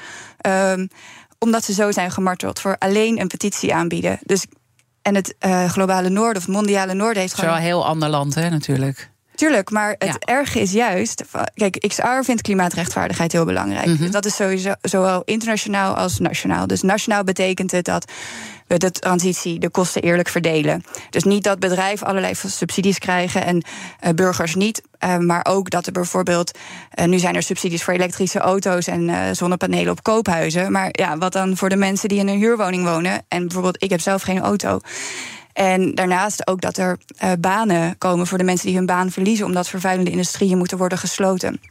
Um, 0.48 0.88
omdat 1.39 1.63
ze 1.63 1.74
zo 1.74 1.91
zijn 1.91 2.12
gemarteld 2.12 2.60
voor 2.60 2.75
alleen 2.77 3.19
een 3.19 3.27
petitie 3.27 3.74
aanbieden. 3.74 4.19
Dus, 4.22 4.45
en 5.01 5.15
het 5.15 5.36
uh, 5.45 5.69
globale 5.69 6.10
noorden 6.10 6.38
of 6.38 6.48
het 6.48 6.55
mondiale 6.55 6.93
noorden 6.93 7.22
heeft 7.22 7.33
gewoon. 7.33 7.50
Zo 7.50 7.55
een 7.55 7.63
heel 7.63 7.86
ander 7.86 8.10
land, 8.10 8.36
hè, 8.36 8.50
natuurlijk. 8.50 9.12
Tuurlijk, 9.36 9.70
maar 9.70 9.96
het 9.98 10.18
ja. 10.20 10.34
erge 10.34 10.60
is 10.60 10.72
juist. 10.72 11.24
Kijk, 11.54 11.86
XR 11.88 12.24
vindt 12.24 12.42
klimaatrechtvaardigheid 12.42 13.32
heel 13.32 13.46
belangrijk. 13.46 13.86
Mm 13.86 13.96
-hmm. 13.96 14.12
Dat 14.12 14.25
is 14.25 14.36
sowieso 14.36 14.74
zowel 14.82 15.22
internationaal 15.25 15.96
als 15.96 16.20
nationaal. 16.20 16.68
Dus 16.68 16.82
nationaal 16.82 17.24
betekent 17.24 17.72
het 17.72 17.86
dat 17.86 18.12
we 18.68 18.78
de 18.78 18.92
transitie, 18.92 19.60
de 19.60 19.70
kosten 19.70 20.02
eerlijk 20.02 20.30
verdelen. 20.30 20.84
Dus 21.10 21.24
niet 21.24 21.44
dat 21.44 21.60
bedrijven 21.60 22.08
allerlei 22.08 22.34
subsidies 22.36 23.00
krijgen 23.00 23.46
en 23.46 23.63
uh, 24.04 24.10
burgers 24.10 24.56
niet. 24.56 24.82
Uh, 25.04 25.18
maar 25.18 25.46
ook 25.50 25.70
dat 25.70 25.86
er 25.86 25.92
bijvoorbeeld. 25.92 26.58
Uh, 26.96 27.06
nu 27.06 27.20
zijn 27.20 27.36
er 27.36 27.44
subsidies 27.44 27.84
voor 27.84 27.94
elektrische 27.94 28.40
auto's 28.40 28.88
en 28.88 29.36
zonnepanelen 29.36 29.92
op 29.92 30.04
koophuizen. 30.04 30.72
Maar 30.72 30.90
ja, 30.92 31.18
wat 31.18 31.34
dan 31.34 31.58
voor 31.58 31.70
de 31.70 31.75
mensen 31.75 32.10
die 32.10 32.20
in 32.20 32.28
een 32.28 32.38
huurwoning 32.38 32.84
wonen? 32.84 33.24
En 33.28 33.42
bijvoorbeeld, 33.42 33.84
ik 33.84 33.90
heb 33.90 34.02
zelf 34.02 34.22
geen 34.22 34.40
auto. 34.40 34.80
En 35.53 35.95
daarnaast 35.95 36.48
ook 36.48 36.62
dat 36.62 36.77
er 36.77 36.98
uh, 37.24 37.31
banen 37.39 37.98
komen 37.98 38.27
voor 38.27 38.38
de 38.38 38.43
mensen 38.43 38.67
die 38.67 38.75
hun 38.75 38.86
baan 38.86 39.12
verliezen, 39.12 39.45
omdat 39.45 39.67
vervuilende 39.67 40.12
industrieën 40.12 40.57
moeten 40.57 40.77
worden 40.77 40.98
gesloten. 40.98 41.62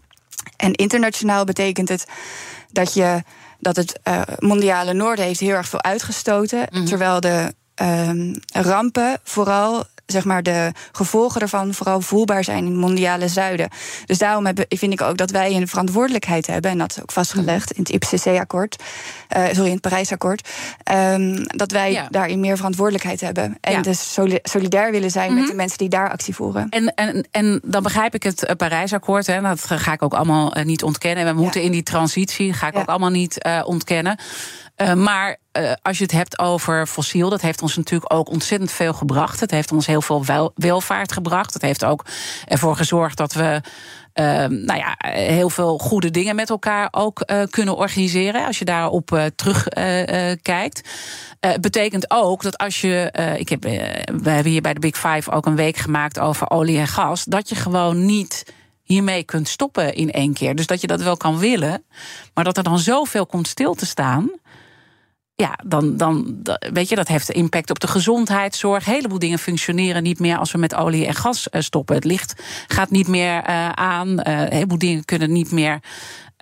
En 0.56 0.72
internationaal 0.72 1.44
betekent 1.44 1.88
het 1.88 2.06
dat 2.70 2.94
je 2.94 3.22
dat 3.58 3.76
het 3.76 4.00
uh, 4.08 4.22
mondiale 4.38 4.92
noorden 4.92 5.24
heeft 5.24 5.40
heel 5.40 5.54
erg 5.54 5.68
veel 5.68 5.82
uitgestoten, 5.82 6.58
mm 6.58 6.66
-hmm. 6.70 6.86
terwijl 6.86 7.20
de 7.20 7.54
uh, 7.82 8.32
rampen 8.52 9.18
vooral 9.22 9.84
zeg 10.12 10.24
maar, 10.24 10.42
de 10.42 10.72
gevolgen 10.92 11.40
daarvan 11.40 11.74
vooral 11.74 12.00
voelbaar 12.00 12.44
zijn 12.44 12.64
in 12.64 12.70
het 12.70 12.80
mondiale 12.80 13.28
zuiden. 13.28 13.68
Dus 14.06 14.18
daarom 14.18 14.46
heb, 14.46 14.64
vind 14.68 14.92
ik 14.92 15.00
ook 15.00 15.16
dat 15.16 15.30
wij 15.30 15.54
een 15.54 15.68
verantwoordelijkheid 15.68 16.46
hebben, 16.46 16.70
en 16.70 16.78
dat 16.78 16.90
is 16.90 17.02
ook 17.02 17.12
vastgelegd 17.12 17.70
in 17.70 17.82
het 17.82 17.88
IPCC-akkoord, 17.88 18.82
uh, 19.36 19.44
sorry, 19.46 19.66
in 19.66 19.72
het 19.72 19.80
Parijsakkoord, 19.80 20.48
um, 20.92 21.46
dat 21.46 21.70
wij 21.70 21.92
ja. 21.92 22.06
daarin 22.10 22.40
meer 22.40 22.56
verantwoordelijkheid 22.56 23.20
hebben. 23.20 23.58
En 23.60 23.72
ja. 23.72 23.80
dus 23.80 24.18
solidair 24.42 24.90
willen 24.90 25.10
zijn 25.10 25.30
mm 25.30 25.32
-hmm. 25.32 25.40
met 25.40 25.50
de 25.50 25.56
mensen 25.56 25.78
die 25.78 25.88
daar 25.88 26.10
actie 26.10 26.34
voeren. 26.34 26.68
En, 26.68 26.94
en, 26.94 27.26
en 27.30 27.60
dan 27.64 27.82
begrijp 27.82 28.14
ik 28.14 28.22
het 28.22 28.54
Parijsakkoord, 28.56 29.26
hè, 29.26 29.40
dat 29.40 29.60
ga 29.60 29.92
ik 29.92 30.02
ook 30.02 30.14
allemaal 30.14 30.58
uh, 30.58 30.64
niet 30.64 30.82
ontkennen. 30.82 31.34
We 31.34 31.40
moeten 31.40 31.60
ja. 31.60 31.66
in 31.66 31.72
die 31.72 31.82
transitie, 31.82 32.52
ga 32.52 32.66
ik 32.66 32.76
ook 32.76 32.88
allemaal 32.88 33.10
niet 33.10 33.46
uh, 33.46 33.62
ontkennen. 33.64 34.18
Uh, 34.76 34.92
maar 34.94 35.36
uh, 35.58 35.72
als 35.82 35.98
je 35.98 36.02
het 36.02 36.12
hebt 36.12 36.38
over 36.38 36.86
fossiel, 36.86 37.30
dat 37.30 37.40
heeft 37.40 37.62
ons 37.62 37.76
natuurlijk 37.76 38.14
ook 38.14 38.30
ontzettend 38.30 38.72
veel 38.72 38.92
gebracht. 38.92 39.40
Het 39.40 39.50
heeft 39.50 39.72
ons 39.72 39.86
heel 39.86 40.02
veel 40.02 40.24
wel, 40.24 40.52
welvaart 40.54 41.12
gebracht. 41.12 41.52
Het 41.52 41.62
heeft 41.62 41.84
ook 41.84 42.04
ervoor 42.46 42.76
gezorgd 42.76 43.16
dat 43.16 43.32
we. 43.32 43.60
Uh, 44.14 44.24
nou 44.44 44.78
ja, 44.78 44.94
heel 44.98 45.50
veel 45.50 45.78
goede 45.78 46.10
dingen 46.10 46.34
met 46.34 46.50
elkaar 46.50 46.88
ook 46.90 47.24
kunnen 47.50 47.76
organiseren. 47.76 48.46
Als 48.46 48.58
je 48.58 48.64
daarop 48.64 49.10
uh, 49.10 49.24
terug 49.36 49.68
kijkt. 50.42 50.88
betekent 51.60 52.10
ook 52.10 52.42
dat 52.42 52.58
als 52.58 52.80
je. 52.80 53.12
ik 53.38 53.48
heb, 53.48 53.62
we 53.62 54.30
hebben 54.30 54.52
hier 54.52 54.60
bij 54.60 54.74
de 54.74 54.80
Big 54.80 54.96
Five 54.96 55.30
ook 55.30 55.46
een 55.46 55.56
week 55.56 55.76
gemaakt 55.76 56.18
over 56.18 56.50
olie 56.50 56.78
en 56.78 56.88
gas. 56.88 57.24
Dat 57.24 57.48
je 57.48 57.54
gewoon 57.54 58.04
niet 58.04 58.52
hiermee 58.82 59.22
kunt 59.22 59.48
stoppen 59.48 59.94
in 59.94 60.10
één 60.10 60.32
keer. 60.32 60.54
Dus 60.54 60.66
dat 60.66 60.80
je 60.80 60.86
dat 60.86 61.02
wel 61.02 61.16
kan 61.16 61.38
willen. 61.38 61.84
Maar 62.34 62.44
dat 62.44 62.56
er 62.56 62.62
dan 62.62 62.78
zoveel 62.78 63.26
komt 63.26 63.48
stil 63.48 63.74
te 63.74 63.86
staan 63.86 64.30
ja, 65.42 65.58
dan, 65.64 65.96
dan 65.96 66.42
weet 66.72 66.88
je, 66.88 66.94
dat 66.94 67.08
heeft 67.08 67.30
impact 67.30 67.70
op 67.70 67.80
de 67.80 67.86
gezondheidszorg. 67.86 68.86
Een 68.86 68.92
heleboel 68.92 69.18
dingen 69.18 69.38
functioneren 69.38 70.02
niet 70.02 70.18
meer 70.18 70.36
als 70.36 70.52
we 70.52 70.58
met 70.58 70.74
olie 70.74 71.06
en 71.06 71.14
gas 71.14 71.46
stoppen. 71.50 71.94
Het 71.94 72.04
licht 72.04 72.42
gaat 72.66 72.90
niet 72.90 73.08
meer 73.08 73.48
uh, 73.48 73.68
aan. 73.68 74.08
Uh, 74.08 74.40
een 74.40 74.52
heleboel 74.52 74.78
dingen 74.78 75.04
kunnen 75.04 75.32
niet 75.32 75.50
meer 75.50 75.80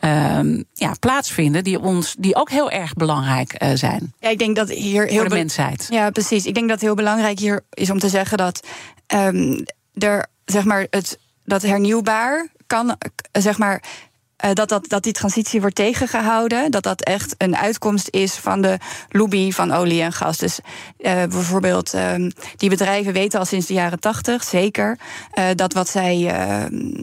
uh, 0.04 0.40
ja, 0.72 0.94
plaatsvinden 1.00 1.64
die, 1.64 1.80
ons, 1.80 2.14
die 2.18 2.36
ook 2.36 2.50
heel 2.50 2.70
erg 2.70 2.92
belangrijk 2.92 3.62
uh, 3.62 3.70
zijn. 3.74 4.12
Ja, 4.18 4.28
ik 4.28 4.38
denk 4.38 4.56
dat 4.56 4.68
hier 4.68 5.06
heel 5.06 5.20
voor 5.20 5.28
de 5.28 5.34
mensheid. 5.34 5.86
Ja, 5.90 6.10
precies. 6.10 6.46
Ik 6.46 6.54
denk 6.54 6.68
dat 6.68 6.80
heel 6.80 6.94
belangrijk 6.94 7.38
hier 7.38 7.60
is 7.70 7.90
om 7.90 7.98
te 7.98 8.08
zeggen 8.08 8.38
dat 8.38 8.66
um, 9.14 9.64
er 9.94 10.26
zeg 10.44 10.64
maar 10.64 10.86
het 10.90 11.18
dat 11.44 11.62
hernieuwbaar 11.62 12.48
kan 12.66 12.96
zeg 13.32 13.58
maar 13.58 13.82
uh, 14.44 14.50
dat, 14.52 14.68
dat, 14.68 14.88
dat 14.88 15.02
die 15.02 15.12
transitie 15.12 15.60
wordt 15.60 15.74
tegengehouden. 15.74 16.70
Dat 16.70 16.82
dat 16.82 17.02
echt 17.02 17.34
een 17.38 17.56
uitkomst 17.56 18.08
is 18.10 18.34
van 18.34 18.60
de 18.60 18.78
lobby 19.08 19.52
van 19.52 19.72
olie 19.72 20.02
en 20.02 20.12
gas. 20.12 20.38
Dus 20.38 20.58
uh, 20.98 21.12
bijvoorbeeld, 21.12 21.94
uh, 21.94 22.14
die 22.56 22.68
bedrijven 22.68 23.12
weten 23.12 23.38
al 23.38 23.44
sinds 23.44 23.66
de 23.66 23.74
jaren 23.74 24.00
tachtig 24.00 24.44
zeker 24.44 24.98
uh, 25.34 25.44
dat 25.54 25.72
wat 25.72 25.88
zij, 25.88 26.32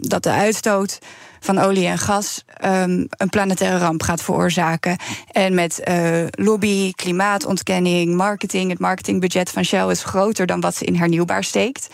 dat 0.00 0.22
de 0.22 0.30
uitstoot 0.30 0.98
van 1.40 1.58
olie 1.58 1.86
en 1.86 1.98
gas 1.98 2.44
um, 2.64 3.06
een 3.10 3.28
planetaire 3.30 3.78
ramp 3.78 4.02
gaat 4.02 4.22
veroorzaken. 4.22 4.96
En 5.32 5.54
met 5.54 5.82
lobby, 6.30 6.92
klimaatontkenning, 6.92 8.14
marketing, 8.14 8.70
het 8.70 8.78
marketingbudget 8.78 9.50
van 9.50 9.64
Shell 9.64 9.90
is 9.90 10.04
groter 10.04 10.46
dan 10.46 10.60
wat 10.60 10.76
ze 10.76 10.84
in 10.84 10.96
hernieuwbaar 10.96 11.44
steekt. 11.44 11.88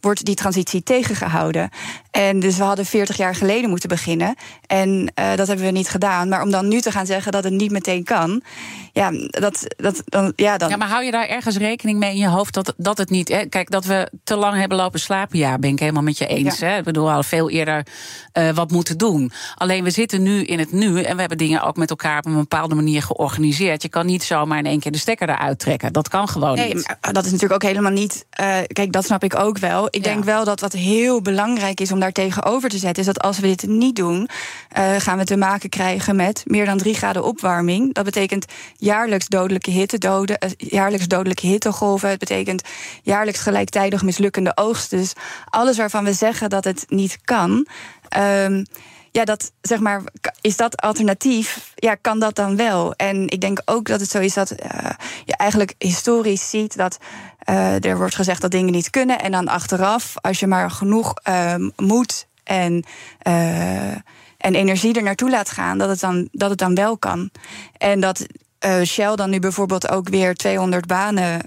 Wordt 0.00 0.24
die 0.24 0.34
transitie 0.34 0.82
tegengehouden. 0.82 1.70
En 2.10 2.40
dus 2.40 2.56
we 2.56 2.62
hadden 2.62 2.86
40 2.86 3.16
jaar 3.16 3.34
geleden 3.34 3.70
moeten 3.70 3.88
beginnen. 3.88 4.34
En 4.66 5.12
uh, 5.18 5.36
dat 5.36 5.46
hebben 5.46 5.66
we 5.66 5.70
niet 5.70 5.88
gedaan. 5.88 6.28
Maar 6.28 6.42
om 6.42 6.50
dan 6.50 6.68
nu 6.68 6.80
te 6.80 6.90
gaan 6.90 7.06
zeggen 7.06 7.32
dat 7.32 7.44
het 7.44 7.52
niet 7.52 7.70
meteen 7.70 8.04
kan. 8.04 8.42
Ja, 8.92 9.10
dat, 9.28 9.74
dat, 9.76 10.02
dan, 10.04 10.32
ja, 10.36 10.56
dan... 10.56 10.68
ja 10.68 10.76
maar 10.76 10.88
hou 10.88 11.04
je 11.04 11.10
daar 11.10 11.28
ergens 11.28 11.56
rekening 11.56 11.98
mee 11.98 12.10
in 12.10 12.20
je 12.20 12.28
hoofd 12.28 12.54
dat, 12.54 12.74
dat 12.76 12.98
het 12.98 13.10
niet. 13.10 13.28
Hè? 13.28 13.46
Kijk, 13.46 13.70
dat 13.70 13.84
we 13.84 14.10
te 14.24 14.36
lang 14.36 14.58
hebben 14.58 14.78
lopen 14.78 15.00
slapen. 15.00 15.38
Ja, 15.38 15.58
ben 15.58 15.70
ik 15.70 15.78
helemaal 15.78 16.02
met 16.02 16.18
je 16.18 16.26
eens. 16.26 16.58
Ja. 16.58 16.66
Hè? 16.66 16.78
Ik 16.78 16.84
bedoel, 16.84 17.02
we 17.02 17.08
hadden 17.08 17.28
veel 17.28 17.50
eerder 17.50 17.86
uh, 18.38 18.50
wat 18.50 18.70
moeten 18.70 18.98
doen. 18.98 19.32
Alleen 19.54 19.84
we 19.84 19.90
zitten 19.90 20.22
nu 20.22 20.44
in 20.44 20.58
het 20.58 20.72
nu. 20.72 21.02
En 21.02 21.14
we 21.14 21.20
hebben 21.20 21.38
dingen 21.38 21.62
ook 21.62 21.76
met 21.76 21.90
elkaar 21.90 22.18
op 22.18 22.26
een 22.26 22.34
bepaalde 22.34 22.74
manier 22.74 23.02
georganiseerd. 23.02 23.82
Je 23.82 23.88
kan 23.88 24.06
niet 24.06 24.22
zomaar 24.22 24.58
in 24.58 24.66
één 24.66 24.80
keer 24.80 24.92
de 24.92 24.98
stekker 24.98 25.28
eruit 25.28 25.58
trekken. 25.58 25.92
Dat 25.92 26.08
kan 26.08 26.28
gewoon 26.28 26.56
nee, 26.56 26.74
niet. 26.74 26.96
Dat 27.00 27.24
is 27.24 27.32
natuurlijk 27.32 27.64
ook 27.64 27.70
helemaal 27.70 27.92
niet. 27.92 28.26
Uh, 28.40 28.56
kijk, 28.66 28.92
dat 28.92 29.04
snap 29.04 29.24
ik 29.24 29.36
ook 29.36 29.58
wel. 29.58 29.88
Ik 29.90 30.04
ja. 30.04 30.12
denk 30.12 30.24
wel 30.24 30.44
dat 30.44 30.60
wat 30.60 30.72
heel 30.72 31.22
belangrijk 31.22 31.80
is 31.80 31.92
om 31.92 32.00
daar 32.00 32.12
tegenover 32.12 32.68
te 32.68 32.78
zetten, 32.78 33.00
is 33.00 33.12
dat 33.12 33.20
als 33.20 33.38
we 33.38 33.46
dit 33.46 33.66
niet 33.66 33.96
doen, 33.96 34.28
uh, 34.78 34.94
gaan 34.98 35.18
we 35.18 35.24
te 35.24 35.36
maken 35.36 35.68
krijgen 35.68 36.16
met 36.16 36.42
meer 36.46 36.64
dan 36.66 36.78
drie 36.78 36.94
graden 36.94 37.24
opwarming. 37.24 37.94
Dat 37.94 38.04
betekent 38.04 38.44
jaarlijks 38.76 39.26
dodelijke 39.26 39.70
hittedoden, 39.70 40.38
uh, 40.44 40.50
jaarlijks 40.56 41.08
dodelijke 41.08 41.46
hittegolven. 41.46 42.08
Het 42.08 42.18
betekent 42.18 42.62
jaarlijks 43.02 43.40
gelijktijdig 43.40 44.02
mislukkende 44.02 44.52
oogsten. 44.54 44.98
Dus 44.98 45.12
alles 45.44 45.76
waarvan 45.76 46.04
we 46.04 46.12
zeggen 46.12 46.50
dat 46.50 46.64
het 46.64 46.84
niet 46.88 47.18
kan. 47.24 47.66
Um, 48.18 48.64
ja, 49.12 49.24
dat 49.24 49.52
zeg 49.60 49.78
maar, 49.80 50.02
is 50.40 50.56
dat 50.56 50.80
alternatief? 50.80 51.72
Ja, 51.74 51.94
kan 51.94 52.18
dat 52.18 52.34
dan 52.34 52.56
wel? 52.56 52.94
En 52.94 53.28
ik 53.28 53.40
denk 53.40 53.62
ook 53.64 53.86
dat 53.86 54.00
het 54.00 54.10
zo 54.10 54.18
is 54.18 54.34
dat 54.34 54.50
uh, 54.50 54.90
je 55.24 55.36
eigenlijk 55.36 55.74
historisch 55.78 56.50
ziet 56.50 56.76
dat 56.76 56.98
uh, 57.48 57.84
er 57.84 57.96
wordt 57.96 58.14
gezegd 58.14 58.40
dat 58.40 58.50
dingen 58.50 58.72
niet 58.72 58.90
kunnen. 58.90 59.20
En 59.20 59.32
dan 59.32 59.48
achteraf, 59.48 60.14
als 60.20 60.40
je 60.40 60.46
maar 60.46 60.70
genoeg 60.70 61.14
uh, 61.28 61.54
moed 61.76 62.26
en, 62.44 62.84
uh, 63.26 63.90
en 64.36 64.54
energie 64.54 64.94
er 64.94 65.02
naartoe 65.02 65.30
laat 65.30 65.50
gaan, 65.50 65.78
dat 65.78 65.88
het 65.88 66.00
dan, 66.00 66.28
dat 66.32 66.50
het 66.50 66.58
dan 66.58 66.74
wel 66.74 66.98
kan. 66.98 67.30
En 67.78 68.00
dat 68.00 68.26
Shell 68.84 69.16
dan 69.16 69.30
nu 69.30 69.38
bijvoorbeeld 69.38 69.90
ook 69.90 70.08
weer 70.08 70.34
200 70.34 70.86
banen 70.86 71.40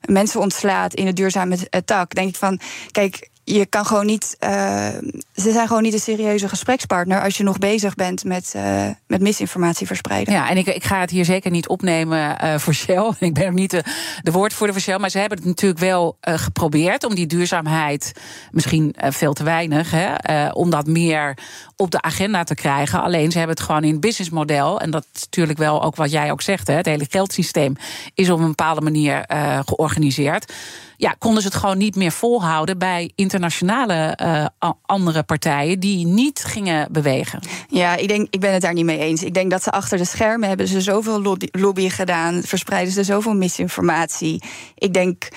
mensen 0.00 0.40
ontslaat 0.40 0.94
in 0.94 1.06
het 1.06 1.16
duurzame 1.16 1.58
tak. 1.84 2.14
Denk 2.14 2.28
ik 2.28 2.36
van, 2.36 2.60
kijk 2.90 3.28
je 3.48 3.66
kan 3.66 3.86
gewoon 3.86 4.06
niet. 4.06 4.36
Uh, 4.40 4.88
ze 5.34 5.50
zijn 5.50 5.66
gewoon 5.66 5.82
niet 5.82 5.92
een 5.92 5.98
serieuze 5.98 6.48
gesprekspartner 6.48 7.22
als 7.22 7.36
je 7.36 7.42
nog 7.42 7.58
bezig 7.58 7.94
bent 7.94 8.24
met, 8.24 8.52
uh, 8.56 8.88
met 9.06 9.20
misinformatie 9.20 9.86
verspreiden. 9.86 10.34
Ja, 10.34 10.48
en 10.48 10.56
ik, 10.56 10.66
ik 10.66 10.84
ga 10.84 11.00
het 11.00 11.10
hier 11.10 11.24
zeker 11.24 11.50
niet 11.50 11.68
opnemen 11.68 12.44
uh, 12.44 12.58
voor 12.58 12.74
Shell. 12.84 13.12
Ik 13.18 13.34
ben 13.34 13.46
ook 13.46 13.52
niet 13.52 13.70
de, 13.70 13.84
de 14.22 14.30
woordvoerder 14.30 14.74
voor 14.74 14.84
Shell. 14.84 14.98
Maar 14.98 15.10
ze 15.10 15.18
hebben 15.18 15.38
het 15.38 15.46
natuurlijk 15.46 15.80
wel 15.80 16.16
geprobeerd 16.20 17.04
om 17.04 17.14
die 17.14 17.26
duurzaamheid, 17.26 18.12
misschien 18.50 18.94
veel 18.98 19.32
te 19.32 19.44
weinig, 19.44 19.90
hè, 19.90 20.48
om 20.48 20.70
dat 20.70 20.86
meer 20.86 21.38
op 21.76 21.90
de 21.90 22.02
agenda 22.02 22.44
te 22.44 22.54
krijgen. 22.54 23.02
Alleen 23.02 23.30
ze 23.30 23.38
hebben 23.38 23.56
het 23.56 23.64
gewoon 23.66 23.84
in 23.84 23.92
het 23.92 24.00
businessmodel. 24.00 24.80
En 24.80 24.90
dat 24.90 25.06
is 25.14 25.22
natuurlijk 25.22 25.58
wel 25.58 25.82
ook 25.82 25.96
wat 25.96 26.10
jij 26.10 26.30
ook 26.30 26.42
zegt. 26.42 26.66
Hè, 26.66 26.74
het 26.74 26.86
hele 26.86 27.06
geldsysteem 27.08 27.76
is 28.14 28.30
op 28.30 28.38
een 28.38 28.46
bepaalde 28.46 28.80
manier 28.80 29.24
georganiseerd 29.64 30.52
ja, 30.96 31.14
konden 31.18 31.42
ze 31.42 31.48
het 31.48 31.56
gewoon 31.56 31.78
niet 31.78 31.96
meer 31.96 32.12
volhouden 32.12 32.78
bij 32.78 33.10
internationale 33.14 34.18
uh, 34.22 34.70
andere 34.82 35.22
partijen 35.22 35.80
die 35.80 36.06
niet 36.06 36.44
gingen 36.44 36.92
bewegen. 36.92 37.40
Ja, 37.68 37.96
ik, 37.96 38.08
denk, 38.08 38.26
ik 38.30 38.40
ben 38.40 38.52
het 38.52 38.62
daar 38.62 38.72
niet 38.72 38.84
mee 38.84 38.98
eens. 38.98 39.22
Ik 39.22 39.34
denk 39.34 39.50
dat 39.50 39.62
ze 39.62 39.70
achter 39.70 39.98
de 39.98 40.04
schermen 40.04 40.48
hebben 40.48 40.68
ze 40.68 40.80
zoveel 40.80 41.22
lobby, 41.22 41.46
lobby 41.50 41.88
gedaan, 41.88 42.42
verspreiden 42.42 42.92
ze 42.92 43.04
zoveel 43.04 43.34
misinformatie. 43.34 44.42
Ik 44.74 44.94
denk 44.94 45.28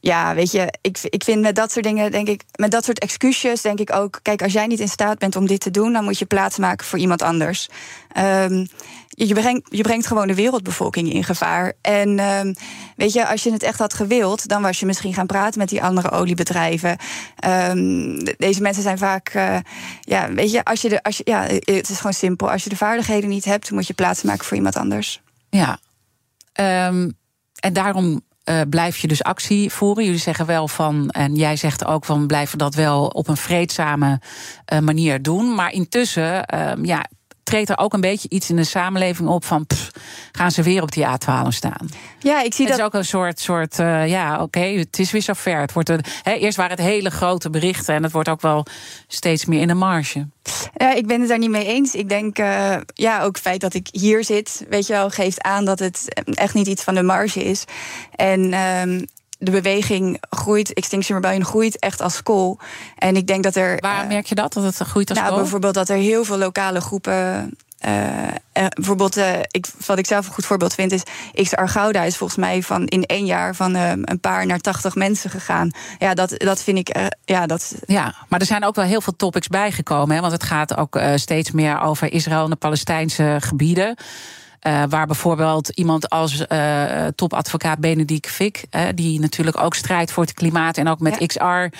ja, 0.00 0.34
weet 0.34 0.50
je, 0.50 0.74
ik, 0.80 0.98
ik 1.02 1.24
vind 1.24 1.40
met 1.40 1.54
dat 1.54 1.72
soort 1.72 1.84
dingen, 1.84 2.10
denk 2.10 2.28
ik, 2.28 2.42
met 2.54 2.70
dat 2.70 2.84
soort 2.84 2.98
excuses, 2.98 3.60
denk 3.60 3.80
ik 3.80 3.92
ook, 3.92 4.20
kijk, 4.22 4.42
als 4.42 4.52
jij 4.52 4.66
niet 4.66 4.80
in 4.80 4.88
staat 4.88 5.18
bent 5.18 5.36
om 5.36 5.46
dit 5.46 5.60
te 5.60 5.70
doen, 5.70 5.92
dan 5.92 6.04
moet 6.04 6.18
je 6.18 6.24
plaats 6.24 6.58
maken 6.58 6.86
voor 6.86 6.98
iemand 6.98 7.22
anders. 7.22 7.68
Um, 8.18 8.68
je, 9.08 9.34
brengt, 9.34 9.66
je 9.70 9.82
brengt 9.82 10.06
gewoon 10.06 10.26
de 10.26 10.34
wereldbevolking 10.34 11.12
in 11.12 11.24
gevaar. 11.24 11.72
En 11.80 12.18
um, 12.18 12.54
weet 12.96 13.12
je, 13.12 13.26
als 13.26 13.42
je 13.42 13.52
het 13.52 13.62
echt 13.62 13.78
had 13.78 13.94
gewild, 13.94 14.48
dan 14.48 14.62
was 14.62 14.80
je 14.80 14.86
misschien 14.86 15.14
gaan 15.14 15.26
praten 15.26 15.58
met 15.58 15.68
die 15.68 15.82
andere 15.82 16.10
oliebedrijven. 16.10 16.96
Um, 17.46 18.24
deze 18.24 18.62
mensen 18.62 18.82
zijn 18.82 18.98
vaak, 18.98 19.34
uh, 19.34 19.56
ja, 20.00 20.32
weet 20.32 20.50
je, 20.50 20.64
als 20.64 20.82
je 20.82 20.88
de, 20.88 21.02
als 21.02 21.16
je, 21.16 21.22
ja, 21.26 21.42
het 21.42 21.90
is 21.90 21.96
gewoon 21.96 22.12
simpel. 22.12 22.50
Als 22.50 22.64
je 22.64 22.70
de 22.70 22.76
vaardigheden 22.76 23.28
niet 23.28 23.44
hebt, 23.44 23.70
moet 23.70 23.86
je 23.86 23.94
plaats 23.94 24.22
maken 24.22 24.44
voor 24.44 24.56
iemand 24.56 24.76
anders. 24.76 25.20
Ja. 25.50 25.78
En 26.52 27.72
daarom 27.72 28.20
uh, 28.50 28.60
blijf 28.70 28.98
je 28.98 29.08
dus 29.08 29.22
actie 29.22 29.70
voeren. 29.70 30.04
Jullie 30.04 30.18
zeggen 30.18 30.46
wel 30.46 30.68
van, 30.68 31.10
en 31.10 31.34
jij 31.34 31.56
zegt 31.56 31.84
ook 31.84 32.04
van, 32.04 32.26
blijven 32.26 32.58
dat 32.58 32.74
wel 32.74 33.06
op 33.06 33.28
een 33.28 33.36
vreedzame 33.36 34.20
uh, 34.72 34.78
manier 34.78 35.22
doen. 35.22 35.54
Maar 35.54 35.72
intussen, 35.72 36.54
uh, 36.54 36.72
ja, 36.82 37.04
treedt 37.42 37.68
er 37.68 37.78
ook 37.78 37.92
een 37.92 38.00
beetje 38.00 38.28
iets 38.28 38.50
in 38.50 38.56
de 38.56 38.64
samenleving 38.64 39.28
op 39.28 39.44
van 39.44 39.66
pff, 39.66 39.89
gaan 40.32 40.50
ze 40.50 40.62
weer 40.62 40.82
op 40.82 40.92
die 40.92 41.04
A12 41.04 41.48
staan. 41.48 41.88
Ja, 42.18 42.42
ik 42.42 42.54
zie 42.54 42.66
het 42.66 42.76
dat. 42.76 42.78
is 42.78 42.84
ook 42.84 42.94
een 42.94 43.04
soort, 43.04 43.40
soort 43.40 43.78
uh, 43.78 44.08
ja, 44.08 44.34
oké, 44.34 44.42
okay, 44.42 44.76
het 44.76 44.98
is 44.98 45.10
weer 45.10 45.20
zo 45.20 45.32
ver. 45.32 45.60
Het 45.60 45.72
wordt 45.72 45.88
een, 45.88 46.04
eerst 46.24 46.56
waren 46.56 46.76
het 46.76 46.86
hele 46.86 47.10
grote 47.10 47.50
berichten 47.50 47.94
en 47.94 48.02
het 48.02 48.12
wordt 48.12 48.28
ook 48.28 48.40
wel 48.40 48.66
steeds 49.06 49.44
meer 49.44 49.60
in 49.60 49.68
de 49.68 49.74
marge. 49.74 50.28
Ja, 50.76 50.94
ik 50.94 51.06
ben 51.06 51.20
het 51.20 51.28
daar 51.28 51.38
niet 51.38 51.50
mee 51.50 51.66
eens. 51.66 51.94
Ik 51.94 52.08
denk, 52.08 52.38
uh, 52.38 52.76
ja, 52.94 53.22
ook 53.22 53.34
het 53.34 53.44
feit 53.44 53.60
dat 53.60 53.74
ik 53.74 53.88
hier 53.92 54.24
zit, 54.24 54.66
weet 54.68 54.86
je 54.86 54.92
wel, 54.92 55.10
geeft 55.10 55.42
aan 55.42 55.64
dat 55.64 55.78
het 55.78 56.24
echt 56.24 56.54
niet 56.54 56.66
iets 56.66 56.82
van 56.82 56.94
de 56.94 57.02
marge 57.02 57.44
is. 57.44 57.64
En 58.16 58.54
um, 58.54 59.06
de 59.40 59.50
beweging 59.50 60.22
groeit, 60.30 60.72
Extinction 60.72 61.16
Rebellion 61.16 61.44
groeit 61.44 61.78
echt 61.78 62.00
als 62.00 62.14
school. 62.14 62.58
En 62.96 63.16
ik 63.16 63.26
denk 63.26 63.42
dat 63.42 63.56
er. 63.56 63.76
Waar 63.80 64.06
merk 64.06 64.26
je 64.26 64.34
dat, 64.34 64.52
dat 64.52 64.64
het 64.64 64.76
groeit 64.76 65.10
als 65.10 65.18
nou? 65.18 65.34
Bijvoorbeeld 65.34 65.74
dat 65.74 65.88
er 65.88 65.96
heel 65.96 66.24
veel 66.24 66.38
lokale 66.38 66.80
groepen. 66.80 67.56
Uh, 67.86 68.66
bijvoorbeeld, 68.74 69.16
ik, 69.50 69.66
wat 69.86 69.98
ik 69.98 70.06
zelf 70.06 70.26
een 70.26 70.32
goed 70.32 70.46
voorbeeld 70.46 70.74
vind, 70.74 70.92
is 70.92 71.02
XR 71.34 71.64
Gouda 71.64 72.02
is 72.02 72.16
volgens 72.16 72.38
mij 72.38 72.62
van 72.62 72.86
in 72.86 73.04
één 73.04 73.24
jaar 73.24 73.54
van 73.54 73.74
een 73.74 74.20
paar 74.20 74.46
naar 74.46 74.58
tachtig 74.58 74.94
mensen 74.94 75.30
gegaan. 75.30 75.70
Ja, 75.98 76.14
dat, 76.14 76.34
dat 76.36 76.62
vind 76.62 76.78
ik. 76.78 76.98
ja, 77.24 77.46
dat... 77.46 77.74
ja, 77.86 78.14
maar 78.28 78.40
er 78.40 78.46
zijn 78.46 78.64
ook 78.64 78.74
wel 78.74 78.84
heel 78.84 79.00
veel 79.00 79.16
topics 79.16 79.48
bijgekomen. 79.48 80.14
Hè, 80.14 80.20
want 80.20 80.32
het 80.32 80.42
gaat 80.42 80.76
ook 80.76 81.00
steeds 81.14 81.50
meer 81.50 81.80
over 81.80 82.12
Israël 82.12 82.44
en 82.44 82.50
de 82.50 82.56
Palestijnse 82.56 83.36
gebieden. 83.40 83.96
Uh, 84.66 84.82
waar 84.88 85.06
bijvoorbeeld 85.06 85.68
iemand 85.68 86.08
als 86.08 86.44
uh, 86.52 87.06
topadvocaat 87.14 87.78
Benedict 87.78 88.30
Fick, 88.30 88.64
uh, 88.70 88.82
die 88.94 89.20
natuurlijk 89.20 89.62
ook 89.62 89.74
strijdt 89.74 90.12
voor 90.12 90.22
het 90.22 90.32
klimaat 90.32 90.76
en 90.76 90.88
ook 90.88 91.00
met 91.00 91.16
ja. 91.18 91.26
XR 91.26 91.76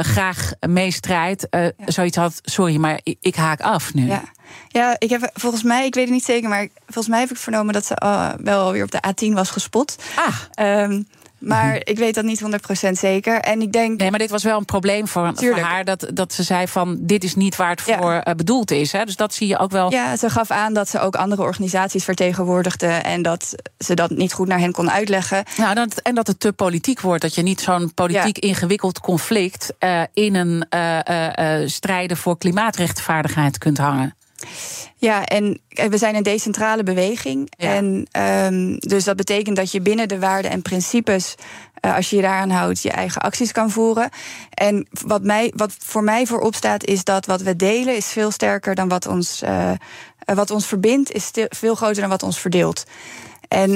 graag 0.00 0.52
meestrijdt, 0.66 1.46
ja. 1.50 1.72
zoiets 1.86 2.16
had: 2.16 2.40
sorry, 2.42 2.76
maar 2.76 3.00
ik, 3.02 3.16
ik, 3.20 3.34
haak 3.34 3.60
af 3.60 3.94
nu. 3.94 4.06
Ja. 4.06 4.22
ja, 4.68 4.96
ik 4.98 5.10
heb 5.10 5.30
volgens 5.34 5.62
mij, 5.62 5.86
ik 5.86 5.94
weet 5.94 6.04
het 6.04 6.12
niet 6.12 6.24
zeker, 6.24 6.48
maar 6.48 6.68
volgens 6.84 7.08
mij 7.08 7.20
heb 7.20 7.30
ik 7.30 7.36
vernomen 7.36 7.72
dat 7.72 7.86
ze 7.86 8.00
uh, 8.04 8.32
wel 8.36 8.64
alweer 8.64 8.82
op 8.82 8.90
de 8.90 9.02
A10 9.06 9.32
was 9.32 9.50
gespot. 9.50 9.96
Ah. 10.16 10.80
Um, 10.82 11.06
maar 11.46 11.80
ik 11.84 11.98
weet 11.98 12.14
dat 12.14 12.24
niet 12.24 12.42
100% 12.88 12.90
zeker. 12.90 13.40
En 13.40 13.60
ik 13.60 13.72
denk. 13.72 14.00
Nee, 14.00 14.10
maar 14.10 14.18
dit 14.18 14.30
was 14.30 14.42
wel 14.42 14.58
een 14.58 14.64
probleem 14.64 15.08
voor, 15.08 15.32
voor 15.34 15.58
haar. 15.58 15.84
Dat, 15.84 16.06
dat 16.14 16.32
ze 16.32 16.42
zei 16.42 16.68
van 16.68 16.96
dit 17.00 17.24
is 17.24 17.34
niet 17.34 17.56
waar 17.56 17.70
het 17.70 17.80
voor 17.80 18.12
ja. 18.24 18.34
bedoeld 18.34 18.70
is. 18.70 18.92
Hè? 18.92 19.04
Dus 19.04 19.16
dat 19.16 19.34
zie 19.34 19.46
je 19.46 19.58
ook 19.58 19.70
wel. 19.70 19.90
Ja, 19.90 20.16
ze 20.16 20.30
gaf 20.30 20.50
aan 20.50 20.74
dat 20.74 20.88
ze 20.88 21.00
ook 21.00 21.16
andere 21.16 21.42
organisaties 21.42 22.04
vertegenwoordigde. 22.04 22.86
En 22.86 23.22
dat 23.22 23.54
ze 23.78 23.94
dat 23.94 24.10
niet 24.10 24.32
goed 24.32 24.48
naar 24.48 24.58
hen 24.58 24.72
kon 24.72 24.90
uitleggen. 24.90 25.44
Nou, 25.56 25.74
dat, 25.74 25.96
en 26.02 26.14
dat 26.14 26.26
het 26.26 26.40
te 26.40 26.52
politiek 26.52 27.00
wordt. 27.00 27.22
Dat 27.22 27.34
je 27.34 27.42
niet 27.42 27.60
zo'n 27.60 27.94
politiek 27.94 28.42
ja. 28.42 28.48
ingewikkeld 28.48 29.00
conflict 29.00 29.72
uh, 29.80 30.02
in 30.12 30.34
een 30.34 30.66
uh, 30.74 31.68
strijden 31.68 32.16
voor 32.16 32.38
klimaatrechtvaardigheid 32.38 33.58
kunt 33.58 33.78
hangen. 33.78 34.14
Ja, 34.98 35.24
en 35.24 35.60
we 35.68 35.98
zijn 35.98 36.14
een 36.14 36.22
decentrale 36.22 36.82
beweging. 36.82 37.52
Ja. 37.58 37.74
En 37.74 38.06
um, 38.52 38.78
dus 38.78 39.04
dat 39.04 39.16
betekent 39.16 39.56
dat 39.56 39.72
je 39.72 39.80
binnen 39.80 40.08
de 40.08 40.18
waarden 40.18 40.50
en 40.50 40.62
principes, 40.62 41.34
uh, 41.80 41.96
als 41.96 42.10
je 42.10 42.16
je 42.16 42.22
daaraan 42.22 42.50
houdt, 42.50 42.82
je 42.82 42.90
eigen 42.90 43.20
acties 43.20 43.52
kan 43.52 43.70
voeren. 43.70 44.08
En 44.50 44.86
wat, 45.06 45.22
mij, 45.22 45.52
wat 45.56 45.74
voor 45.78 46.04
mij 46.04 46.26
voorop 46.26 46.54
staat, 46.54 46.84
is 46.84 47.04
dat 47.04 47.26
wat 47.26 47.42
we 47.42 47.56
delen 47.56 47.96
is 47.96 48.06
veel 48.06 48.30
sterker 48.30 48.74
dan 48.74 48.88
wat 48.88 49.06
ons, 49.06 49.42
uh, 49.42 49.70
wat 50.24 50.50
ons 50.50 50.66
verbindt, 50.66 51.12
is 51.12 51.30
veel 51.48 51.74
groter 51.74 52.00
dan 52.00 52.10
wat 52.10 52.22
ons 52.22 52.38
verdeelt. 52.38 52.84
En, 53.48 53.70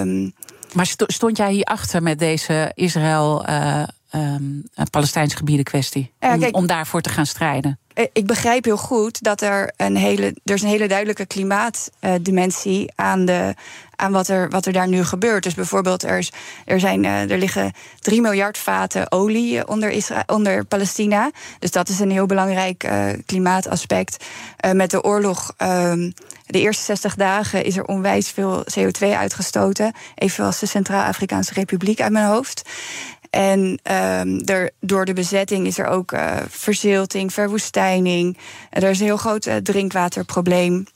um, 0.00 0.34
maar 0.72 0.94
stond 1.06 1.36
jij 1.36 1.52
hier 1.52 1.64
achter 1.64 2.02
met 2.02 2.18
deze 2.18 2.72
Israël. 2.74 3.48
Uh 3.48 3.82
Um, 4.16 4.64
Palestijnse 4.90 5.36
gebieden 5.36 5.64
kwestie. 5.64 6.12
Ja, 6.20 6.48
om 6.50 6.66
daarvoor 6.66 7.00
te 7.00 7.08
gaan 7.08 7.26
strijden. 7.26 7.78
Ik 7.94 8.26
begrijp 8.26 8.64
heel 8.64 8.76
goed 8.76 9.22
dat 9.22 9.40
er 9.40 9.72
een 9.76 9.96
hele, 9.96 10.34
er 10.44 10.54
is 10.54 10.62
een 10.62 10.68
hele 10.68 10.88
duidelijke 10.88 11.26
klimaatdimensie 11.26 12.92
aan, 12.94 13.24
de, 13.24 13.54
aan 13.96 14.12
wat, 14.12 14.28
er, 14.28 14.50
wat 14.50 14.66
er 14.66 14.72
daar 14.72 14.88
nu 14.88 15.04
gebeurt. 15.04 15.42
Dus 15.42 15.54
bijvoorbeeld, 15.54 16.02
er, 16.02 16.18
is, 16.18 16.32
er, 16.64 16.80
zijn, 16.80 17.04
er 17.04 17.38
liggen 17.38 17.72
3 17.98 18.20
miljard 18.20 18.58
vaten 18.58 19.12
olie 19.12 19.68
onder, 19.68 20.04
onder 20.26 20.64
Palestina. 20.64 21.30
Dus 21.58 21.70
dat 21.70 21.88
is 21.88 22.00
een 22.00 22.10
heel 22.10 22.26
belangrijk 22.26 22.88
klimaataspect. 23.26 24.24
Met 24.72 24.90
de 24.90 25.02
oorlog. 25.02 25.52
Uh, 25.62 25.92
de 26.46 26.60
eerste 26.60 26.84
60 26.84 27.14
dagen 27.14 27.64
is 27.64 27.76
er 27.76 27.84
onwijs 27.84 28.30
veel 28.30 28.64
CO2 28.78 29.06
uitgestoten. 29.06 29.92
Evenals 30.14 30.58
de 30.58 30.66
Centraal-Afrikaanse 30.66 31.54
Republiek 31.54 32.00
uit 32.00 32.12
mijn 32.12 32.26
hoofd. 32.26 32.62
En 33.34 33.60
um, 33.60 34.40
er, 34.44 34.70
door 34.80 35.04
de 35.04 35.12
bezetting 35.12 35.66
is 35.66 35.78
er 35.78 35.86
ook 35.86 36.12
uh, 36.12 36.36
verzilting, 36.48 37.32
verwoestijning. 37.32 38.38
Er 38.70 38.90
is 38.90 39.00
een 39.00 39.06
heel 39.06 39.16
groot 39.16 39.46
uh, 39.46 39.56
drinkwaterprobleem. 39.56 40.86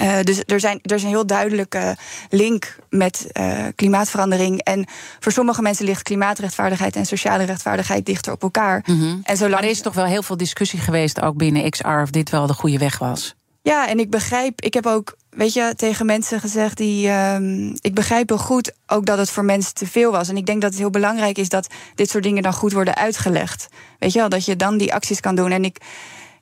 Uh, 0.00 0.20
dus 0.22 0.42
er, 0.46 0.60
zijn, 0.60 0.78
er 0.82 0.94
is 0.94 1.02
een 1.02 1.08
heel 1.08 1.26
duidelijke 1.26 1.96
link 2.30 2.76
met 2.88 3.26
uh, 3.32 3.66
klimaatverandering. 3.74 4.60
En 4.60 4.86
voor 5.20 5.32
sommige 5.32 5.62
mensen 5.62 5.84
ligt 5.84 6.02
klimaatrechtvaardigheid 6.02 6.96
en 6.96 7.06
sociale 7.06 7.44
rechtvaardigheid 7.44 8.06
dichter 8.06 8.32
op 8.32 8.42
elkaar. 8.42 8.84
Mm 8.86 8.98
-hmm. 8.98 9.20
en 9.22 9.36
zolang... 9.36 9.54
Maar 9.54 9.64
er 9.64 9.70
is 9.70 9.80
toch 9.80 9.94
wel 9.94 10.04
heel 10.04 10.22
veel 10.22 10.36
discussie 10.36 10.78
geweest, 10.78 11.20
ook 11.20 11.36
binnen 11.36 11.70
XR, 11.70 11.86
of 11.88 12.10
dit 12.10 12.30
wel 12.30 12.46
de 12.46 12.54
goede 12.54 12.78
weg 12.78 12.98
was. 12.98 13.34
Ja, 13.62 13.88
en 13.88 13.98
ik 13.98 14.10
begrijp, 14.10 14.60
ik 14.60 14.74
heb 14.74 14.86
ook, 14.86 15.16
weet 15.36 15.52
je, 15.52 15.72
tegen 15.76 16.06
mensen 16.06 16.40
gezegd 16.40 16.76
die. 16.76 17.10
Um, 17.10 17.74
ik 17.80 17.94
begrijp 17.94 18.28
heel 18.28 18.38
goed 18.38 18.72
ook 18.86 19.06
dat 19.06 19.18
het 19.18 19.30
voor 19.30 19.44
mensen 19.44 19.74
te 19.74 19.86
veel 19.86 20.12
was. 20.12 20.28
En 20.28 20.36
ik 20.36 20.46
denk 20.46 20.60
dat 20.60 20.70
het 20.70 20.80
heel 20.80 20.90
belangrijk 20.90 21.38
is 21.38 21.48
dat 21.48 21.68
dit 21.94 22.10
soort 22.10 22.24
dingen 22.24 22.42
dan 22.42 22.52
goed 22.52 22.72
worden 22.72 22.94
uitgelegd. 22.94 23.68
Weet 23.98 24.12
je 24.12 24.18
wel, 24.18 24.28
dat 24.28 24.44
je 24.44 24.56
dan 24.56 24.76
die 24.76 24.94
acties 24.94 25.20
kan 25.20 25.34
doen. 25.34 25.50
En 25.50 25.64
ik, 25.64 25.76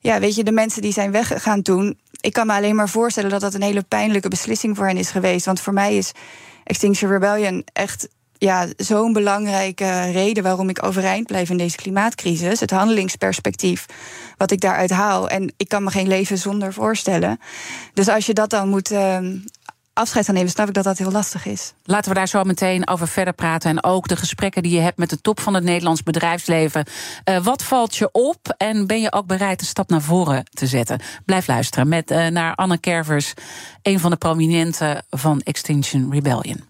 ja, 0.00 0.20
weet 0.20 0.34
je, 0.34 0.44
de 0.44 0.52
mensen 0.52 0.82
die 0.82 0.92
zijn 0.92 1.10
weggegaan 1.10 1.62
toen. 1.62 1.98
Ik 2.20 2.32
kan 2.32 2.46
me 2.46 2.52
alleen 2.52 2.74
maar 2.74 2.88
voorstellen 2.88 3.30
dat 3.30 3.40
dat 3.40 3.54
een 3.54 3.62
hele 3.62 3.82
pijnlijke 3.82 4.28
beslissing 4.28 4.76
voor 4.76 4.86
hen 4.86 4.96
is 4.96 5.10
geweest. 5.10 5.46
Want 5.46 5.60
voor 5.60 5.72
mij 5.72 5.96
is 5.96 6.12
Extinction 6.64 7.10
Rebellion 7.10 7.64
echt 7.72 8.08
ja, 8.40 8.66
zo'n 8.76 9.12
belangrijke 9.12 10.10
reden 10.10 10.42
waarom 10.42 10.68
ik 10.68 10.84
overeind 10.84 11.26
blijf 11.26 11.50
in 11.50 11.56
deze 11.56 11.76
klimaatcrisis. 11.76 12.60
Het 12.60 12.70
handelingsperspectief 12.70 13.86
wat 14.36 14.50
ik 14.50 14.60
daaruit 14.60 14.90
haal. 14.90 15.28
En 15.28 15.52
ik 15.56 15.68
kan 15.68 15.82
me 15.82 15.90
geen 15.90 16.08
leven 16.08 16.38
zonder 16.38 16.72
voorstellen. 16.72 17.40
Dus 17.94 18.08
als 18.08 18.26
je 18.26 18.34
dat 18.34 18.50
dan 18.50 18.68
moet. 18.68 18.92
Uh, 18.92 19.18
afscheid 19.92 20.28
nemen, 20.28 20.50
snap 20.50 20.68
ik 20.68 20.74
dat 20.74 20.84
dat 20.84 20.98
heel 20.98 21.10
lastig 21.10 21.46
is. 21.46 21.72
Laten 21.84 22.10
we 22.10 22.16
daar 22.16 22.28
zo 22.28 22.44
meteen 22.44 22.88
over 22.88 23.08
verder 23.08 23.34
praten. 23.34 23.70
En 23.70 23.84
ook 23.84 24.08
de 24.08 24.16
gesprekken 24.16 24.62
die 24.62 24.72
je 24.72 24.80
hebt 24.80 24.98
met 24.98 25.10
de 25.10 25.20
top 25.20 25.40
van 25.40 25.54
het 25.54 25.64
Nederlands 25.64 26.02
bedrijfsleven. 26.02 26.86
Uh, 27.24 27.38
wat 27.44 27.62
valt 27.62 27.96
je 27.96 28.08
op 28.12 28.54
en 28.56 28.86
ben 28.86 29.00
je 29.00 29.12
ook 29.12 29.26
bereid 29.26 29.60
een 29.60 29.66
stap 29.66 29.90
naar 29.90 30.02
voren 30.02 30.44
te 30.50 30.66
zetten? 30.66 31.00
Blijf 31.24 31.46
luisteren 31.46 31.88
met, 31.88 32.10
uh, 32.10 32.26
naar 32.26 32.54
Anne 32.54 32.78
Kervers, 32.78 33.34
een 33.82 34.00
van 34.00 34.10
de 34.10 34.16
prominenten 34.16 35.04
van 35.10 35.40
Extinction 35.40 36.12
Rebellion. 36.12 36.69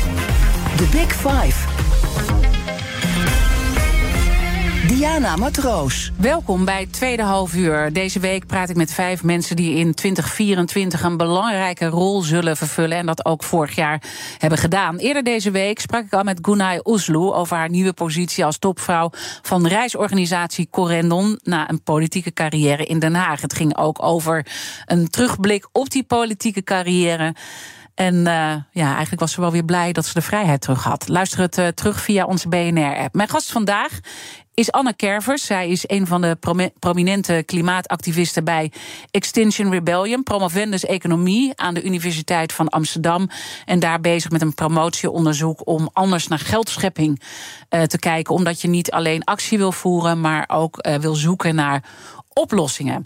The 0.77 0.87
Big 0.91 1.13
Five. 1.13 1.67
Diana 4.87 5.35
Matroos. 5.35 6.11
Welkom 6.17 6.65
bij 6.65 6.87
tweede 6.91 7.23
half 7.23 7.53
uur. 7.53 7.93
Deze 7.93 8.19
week 8.19 8.45
praat 8.45 8.69
ik 8.69 8.75
met 8.75 8.93
vijf 8.93 9.23
mensen 9.23 9.55
die 9.55 9.75
in 9.75 9.93
2024 9.93 11.03
een 11.03 11.17
belangrijke 11.17 11.85
rol 11.85 12.21
zullen 12.21 12.57
vervullen. 12.57 12.97
En 12.97 13.05
dat 13.05 13.25
ook 13.25 13.43
vorig 13.43 13.75
jaar 13.75 14.03
hebben 14.37 14.59
gedaan. 14.59 14.97
Eerder 14.97 15.23
deze 15.23 15.51
week 15.51 15.79
sprak 15.79 16.05
ik 16.05 16.13
al 16.13 16.23
met 16.23 16.39
Gunay 16.41 16.79
Oesloe 16.83 17.33
over 17.33 17.57
haar 17.57 17.69
nieuwe 17.69 17.93
positie 17.93 18.45
als 18.45 18.57
topvrouw 18.57 19.09
van 19.41 19.67
reisorganisatie 19.67 20.67
Corendon 20.69 21.39
na 21.43 21.69
een 21.69 21.83
politieke 21.83 22.33
carrière 22.33 22.85
in 22.85 22.99
Den 22.99 23.15
Haag. 23.15 23.41
Het 23.41 23.53
ging 23.53 23.77
ook 23.77 24.03
over 24.03 24.45
een 24.85 25.09
terugblik 25.09 25.67
op 25.71 25.89
die 25.89 26.03
politieke 26.03 26.63
carrière. 26.63 27.35
En 27.95 28.15
uh, 28.15 28.53
ja, 28.71 28.89
eigenlijk 28.89 29.19
was 29.19 29.31
ze 29.31 29.41
wel 29.41 29.51
weer 29.51 29.65
blij 29.65 29.91
dat 29.91 30.05
ze 30.05 30.13
de 30.13 30.21
vrijheid 30.21 30.61
terug 30.61 30.83
had. 30.83 31.07
Luister 31.07 31.39
het 31.39 31.57
uh, 31.57 31.67
terug 31.67 32.01
via 32.01 32.25
onze 32.25 32.47
BNR-app. 32.47 33.15
Mijn 33.15 33.29
gast 33.29 33.51
vandaag 33.51 33.99
is 34.53 34.71
Anne 34.71 34.93
Kervers. 34.93 35.45
Zij 35.45 35.69
is 35.69 35.83
een 35.87 36.07
van 36.07 36.21
de 36.21 36.37
prominente 36.79 37.43
klimaatactivisten 37.45 38.43
bij 38.43 38.71
Extinction 39.11 39.71
Rebellion, 39.71 40.23
promovendus 40.23 40.85
economie 40.85 41.51
aan 41.55 41.73
de 41.73 41.83
Universiteit 41.83 42.53
van 42.53 42.69
Amsterdam. 42.69 43.29
En 43.65 43.79
daar 43.79 44.01
bezig 44.01 44.31
met 44.31 44.41
een 44.41 44.53
promotieonderzoek 44.53 45.67
om 45.67 45.89
anders 45.93 46.27
naar 46.27 46.39
geldschepping 46.39 47.21
uh, 47.69 47.81
te 47.81 47.99
kijken. 47.99 48.33
Omdat 48.33 48.61
je 48.61 48.67
niet 48.67 48.91
alleen 48.91 49.23
actie 49.23 49.57
wil 49.57 49.71
voeren, 49.71 50.21
maar 50.21 50.45
ook 50.47 50.87
wil 50.99 51.15
zoeken 51.15 51.55
naar 51.55 51.83
oplossingen. 52.33 53.05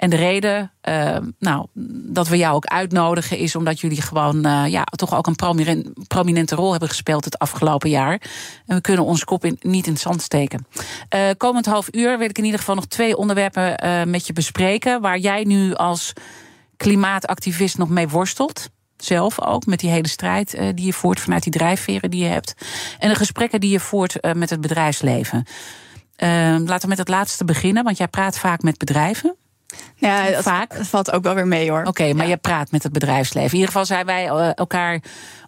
En 0.00 0.10
de 0.10 0.16
reden 0.16 0.72
uh, 0.88 1.16
nou, 1.38 1.66
dat 2.12 2.28
we 2.28 2.36
jou 2.36 2.54
ook 2.54 2.64
uitnodigen 2.64 3.38
is 3.38 3.56
omdat 3.56 3.80
jullie 3.80 4.02
gewoon 4.02 4.46
uh, 4.46 4.64
ja, 4.66 4.84
toch 4.84 5.14
ook 5.14 5.26
een 5.26 5.94
prominente 6.06 6.54
rol 6.54 6.70
hebben 6.70 6.88
gespeeld 6.88 7.24
het 7.24 7.38
afgelopen 7.38 7.90
jaar. 7.90 8.20
En 8.66 8.76
we 8.76 8.80
kunnen 8.80 9.04
onze 9.04 9.24
kop 9.24 9.44
in, 9.44 9.58
niet 9.60 9.86
in 9.86 9.92
het 9.92 10.00
zand 10.00 10.22
steken. 10.22 10.66
Uh, 11.14 11.20
komend 11.36 11.66
half 11.66 11.88
uur 11.90 12.18
wil 12.18 12.28
ik 12.28 12.38
in 12.38 12.44
ieder 12.44 12.58
geval 12.58 12.74
nog 12.74 12.86
twee 12.86 13.16
onderwerpen 13.16 14.10
met 14.10 14.26
je 14.26 14.32
bespreken. 14.32 15.00
Waar 15.00 15.18
jij 15.18 15.44
nu 15.44 15.74
als 15.74 16.12
klimaatactivist 16.76 17.78
nog 17.78 17.88
mee 17.88 18.08
worstelt. 18.08 18.68
Zelf 18.96 19.40
ook, 19.40 19.66
met 19.66 19.80
die 19.80 19.90
hele 19.90 20.08
strijd 20.08 20.50
die 20.74 20.86
je 20.86 20.92
voert 20.92 21.20
vanuit 21.20 21.42
die 21.42 21.52
drijfveren 21.52 22.10
die 22.10 22.22
je 22.22 22.30
hebt. 22.30 22.54
En 22.98 23.08
de 23.08 23.14
gesprekken 23.14 23.60
die 23.60 23.70
je 23.70 23.80
voert 23.80 24.34
met 24.34 24.50
het 24.50 24.60
bedrijfsleven. 24.60 25.46
laten 26.16 26.80
we 26.80 26.86
met 26.88 26.98
het 26.98 27.08
laatste 27.08 27.44
beginnen, 27.44 27.84
want 27.84 27.96
jij 27.96 28.08
praat 28.08 28.38
vaak 28.38 28.62
met 28.62 28.78
bedrijven. 28.78 29.36
Ja, 29.96 30.30
dat, 30.30 30.42
Vaak. 30.42 30.76
dat 30.76 30.86
valt 30.86 31.10
ook 31.10 31.22
wel 31.22 31.34
weer 31.34 31.46
mee 31.46 31.70
hoor. 31.70 31.84
Oké, 31.84 32.12
maar 32.12 32.28
je 32.28 32.36
praat 32.36 32.70
met 32.70 32.82
het 32.82 32.92
bedrijfsleven. 32.92 33.50
In 33.50 33.54
ieder 33.54 33.66
geval 33.66 33.86
zijn 33.86 34.06
wij 34.06 34.28
eh, 34.28 34.50
elkaar 34.54 35.02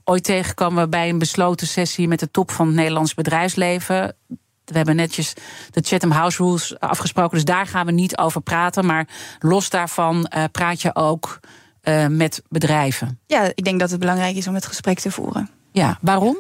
ooit 0.05 0.25
tegengekomen 0.25 0.91
bij 0.91 1.09
een 1.09 1.19
besloten 1.19 1.67
sessie 1.67 2.09
met 2.09 2.21
de 2.21 2.31
top 2.31 2.51
van 2.51 2.67
het 2.67 2.75
Nederlands 2.77 3.15
bedrijfsleven. 3.15 4.17
We 4.65 4.77
hebben 4.77 4.97
netjes 4.97 5.33
de 5.71 5.81
Chatham 5.81 6.11
House 6.11 6.43
Rules 6.43 6.79
afgesproken, 6.79 7.35
dus 7.35 7.45
daar 7.45 7.67
gaan 7.67 7.87
we 7.87 7.93
niet 7.93 8.19
over 8.19 8.41
praten. 8.41 8.87
Maar 8.87 9.09
los 9.39 9.71
daarvan 9.71 10.31
uh, 10.37 10.45
praat 10.53 10.83
je 10.83 10.95
ook 10.95 11.41
uh, 11.83 12.07
met 12.07 12.43
bedrijven. 12.49 13.21
Ja, 13.27 13.51
ik 13.55 13.65
denk 13.65 13.81
dat 13.81 13.91
het 13.91 14.01
belangrijk 14.01 14.37
is 14.37 14.47
om 14.47 14.55
het 14.55 14.67
gesprek 14.67 14.99
te 14.99 15.11
voeren. 15.11 15.51
Ja, 15.73 15.99
waarom? 16.01 16.37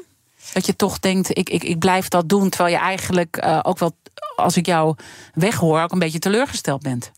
Dat 0.52 0.66
je 0.66 0.76
toch 0.76 0.98
denkt, 0.98 1.38
ik, 1.38 1.50
ik, 1.50 1.64
ik 1.64 1.78
blijf 1.78 2.08
dat 2.08 2.28
doen, 2.28 2.48
terwijl 2.48 2.74
je 2.74 2.80
eigenlijk 2.80 3.44
uh, 3.44 3.58
ook 3.62 3.78
wel, 3.78 3.96
als 4.36 4.56
ik 4.56 4.66
jou 4.66 4.96
weghoor, 5.34 5.82
ook 5.82 5.92
een 5.92 5.98
beetje 5.98 6.18
teleurgesteld 6.18 6.82
bent. 6.82 7.12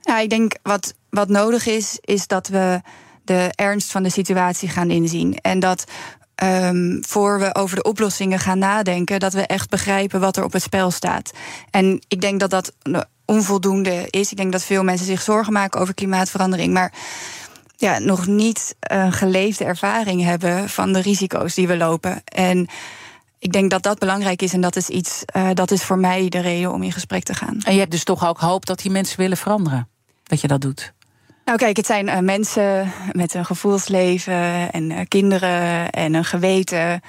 Ja, 0.00 0.18
ik 0.18 0.30
denk 0.30 0.52
wat, 0.62 0.94
wat 1.10 1.28
nodig 1.28 1.66
is, 1.66 1.98
is 2.00 2.26
dat 2.26 2.48
we 2.48 2.80
de 3.24 3.50
ernst 3.54 3.90
van 3.90 4.02
de 4.02 4.10
situatie 4.10 4.68
gaan 4.68 4.90
inzien. 4.90 5.38
En 5.40 5.60
dat 5.60 5.84
um, 6.44 6.98
voor 7.06 7.38
we 7.38 7.54
over 7.54 7.76
de 7.76 7.82
oplossingen 7.82 8.38
gaan 8.38 8.58
nadenken, 8.58 9.20
dat 9.20 9.32
we 9.32 9.46
echt 9.46 9.70
begrijpen 9.70 10.20
wat 10.20 10.36
er 10.36 10.44
op 10.44 10.52
het 10.52 10.62
spel 10.62 10.90
staat. 10.90 11.30
En 11.70 12.00
ik 12.08 12.20
denk 12.20 12.40
dat 12.40 12.50
dat 12.50 12.72
onvoldoende 13.24 14.06
is. 14.10 14.30
Ik 14.30 14.36
denk 14.36 14.52
dat 14.52 14.64
veel 14.64 14.84
mensen 14.84 15.06
zich 15.06 15.22
zorgen 15.22 15.52
maken 15.52 15.80
over 15.80 15.94
klimaatverandering. 15.94 16.72
Maar 16.72 16.92
ja, 17.76 17.98
nog 17.98 18.26
niet 18.26 18.74
een 18.80 19.12
geleefde 19.12 19.64
ervaring 19.64 20.22
hebben 20.22 20.68
van 20.68 20.92
de 20.92 21.00
risico's 21.00 21.54
die 21.54 21.68
we 21.68 21.76
lopen. 21.76 22.22
En 22.24 22.68
ik 23.38 23.52
denk 23.52 23.70
dat 23.70 23.82
dat 23.82 23.98
belangrijk 23.98 24.42
is 24.42 24.52
en 24.52 24.60
dat 24.60 24.76
is 24.76 24.88
iets, 24.88 25.24
uh, 25.36 25.48
dat 25.54 25.70
is 25.70 25.82
voor 25.82 25.98
mij 25.98 26.28
de 26.28 26.40
reden 26.40 26.72
om 26.72 26.82
in 26.82 26.92
gesprek 26.92 27.22
te 27.22 27.34
gaan. 27.34 27.60
En 27.64 27.72
je 27.72 27.78
hebt 27.78 27.90
dus 27.90 28.04
toch 28.04 28.28
ook 28.28 28.38
hoop 28.38 28.66
dat 28.66 28.78
die 28.78 28.90
mensen 28.90 29.20
willen 29.20 29.36
veranderen? 29.36 29.88
dat 30.28 30.40
je 30.40 30.48
dat 30.48 30.60
doet? 30.60 30.92
Nou, 31.44 31.58
kijk, 31.58 31.76
het 31.76 31.86
zijn 31.86 32.06
uh, 32.06 32.18
mensen 32.18 32.92
met 33.12 33.34
een 33.34 33.44
gevoelsleven 33.44 34.72
en 34.72 34.90
uh, 34.90 35.00
kinderen 35.08 35.90
en 35.90 36.14
een 36.14 36.24
geweten. 36.24 37.00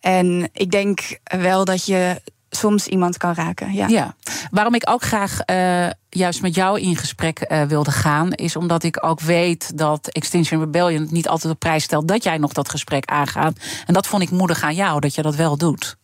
En 0.00 0.48
ik 0.52 0.70
denk 0.70 1.18
wel 1.22 1.64
dat 1.64 1.86
je 1.86 2.22
soms 2.50 2.86
iemand 2.86 3.16
kan 3.16 3.34
raken. 3.34 3.72
Ja. 3.72 3.86
ja. 3.88 4.14
Waarom 4.50 4.74
ik 4.74 4.90
ook 4.90 5.02
graag 5.02 5.38
uh, 5.50 5.90
juist 6.08 6.42
met 6.42 6.54
jou 6.54 6.80
in 6.80 6.96
gesprek 6.96 7.44
uh, 7.48 7.62
wilde 7.62 7.90
gaan, 7.90 8.32
is 8.32 8.56
omdat 8.56 8.82
ik 8.82 9.04
ook 9.04 9.20
weet 9.20 9.78
dat 9.78 10.08
Extinction 10.08 10.60
Rebellion 10.60 11.08
niet 11.10 11.28
altijd 11.28 11.52
op 11.52 11.58
prijs 11.58 11.84
stelt 11.84 12.08
dat 12.08 12.22
jij 12.22 12.38
nog 12.38 12.52
dat 12.52 12.68
gesprek 12.68 13.04
aangaat. 13.04 13.58
En 13.86 13.94
dat 13.94 14.06
vond 14.06 14.22
ik 14.22 14.30
moedig 14.30 14.62
aan 14.62 14.74
jou, 14.74 15.00
dat 15.00 15.14
je 15.14 15.22
dat 15.22 15.34
wel 15.34 15.56
doet. 15.56 15.96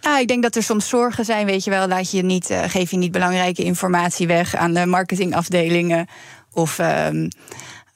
Ja, 0.00 0.18
ik 0.18 0.28
denk 0.28 0.42
dat 0.42 0.56
er 0.56 0.62
soms 0.62 0.88
zorgen 0.88 1.24
zijn, 1.24 1.46
weet 1.46 1.64
je 1.64 1.70
wel. 1.70 1.88
Laat 1.88 2.10
je 2.10 2.22
niet, 2.22 2.50
uh, 2.50 2.62
geef 2.66 2.90
je 2.90 2.96
niet 2.96 3.12
belangrijke 3.12 3.62
informatie 3.62 4.26
weg 4.26 4.56
aan 4.56 4.72
de 4.72 4.86
marketingafdelingen. 4.86 6.06
Of 6.52 6.78
uh, 6.78 7.08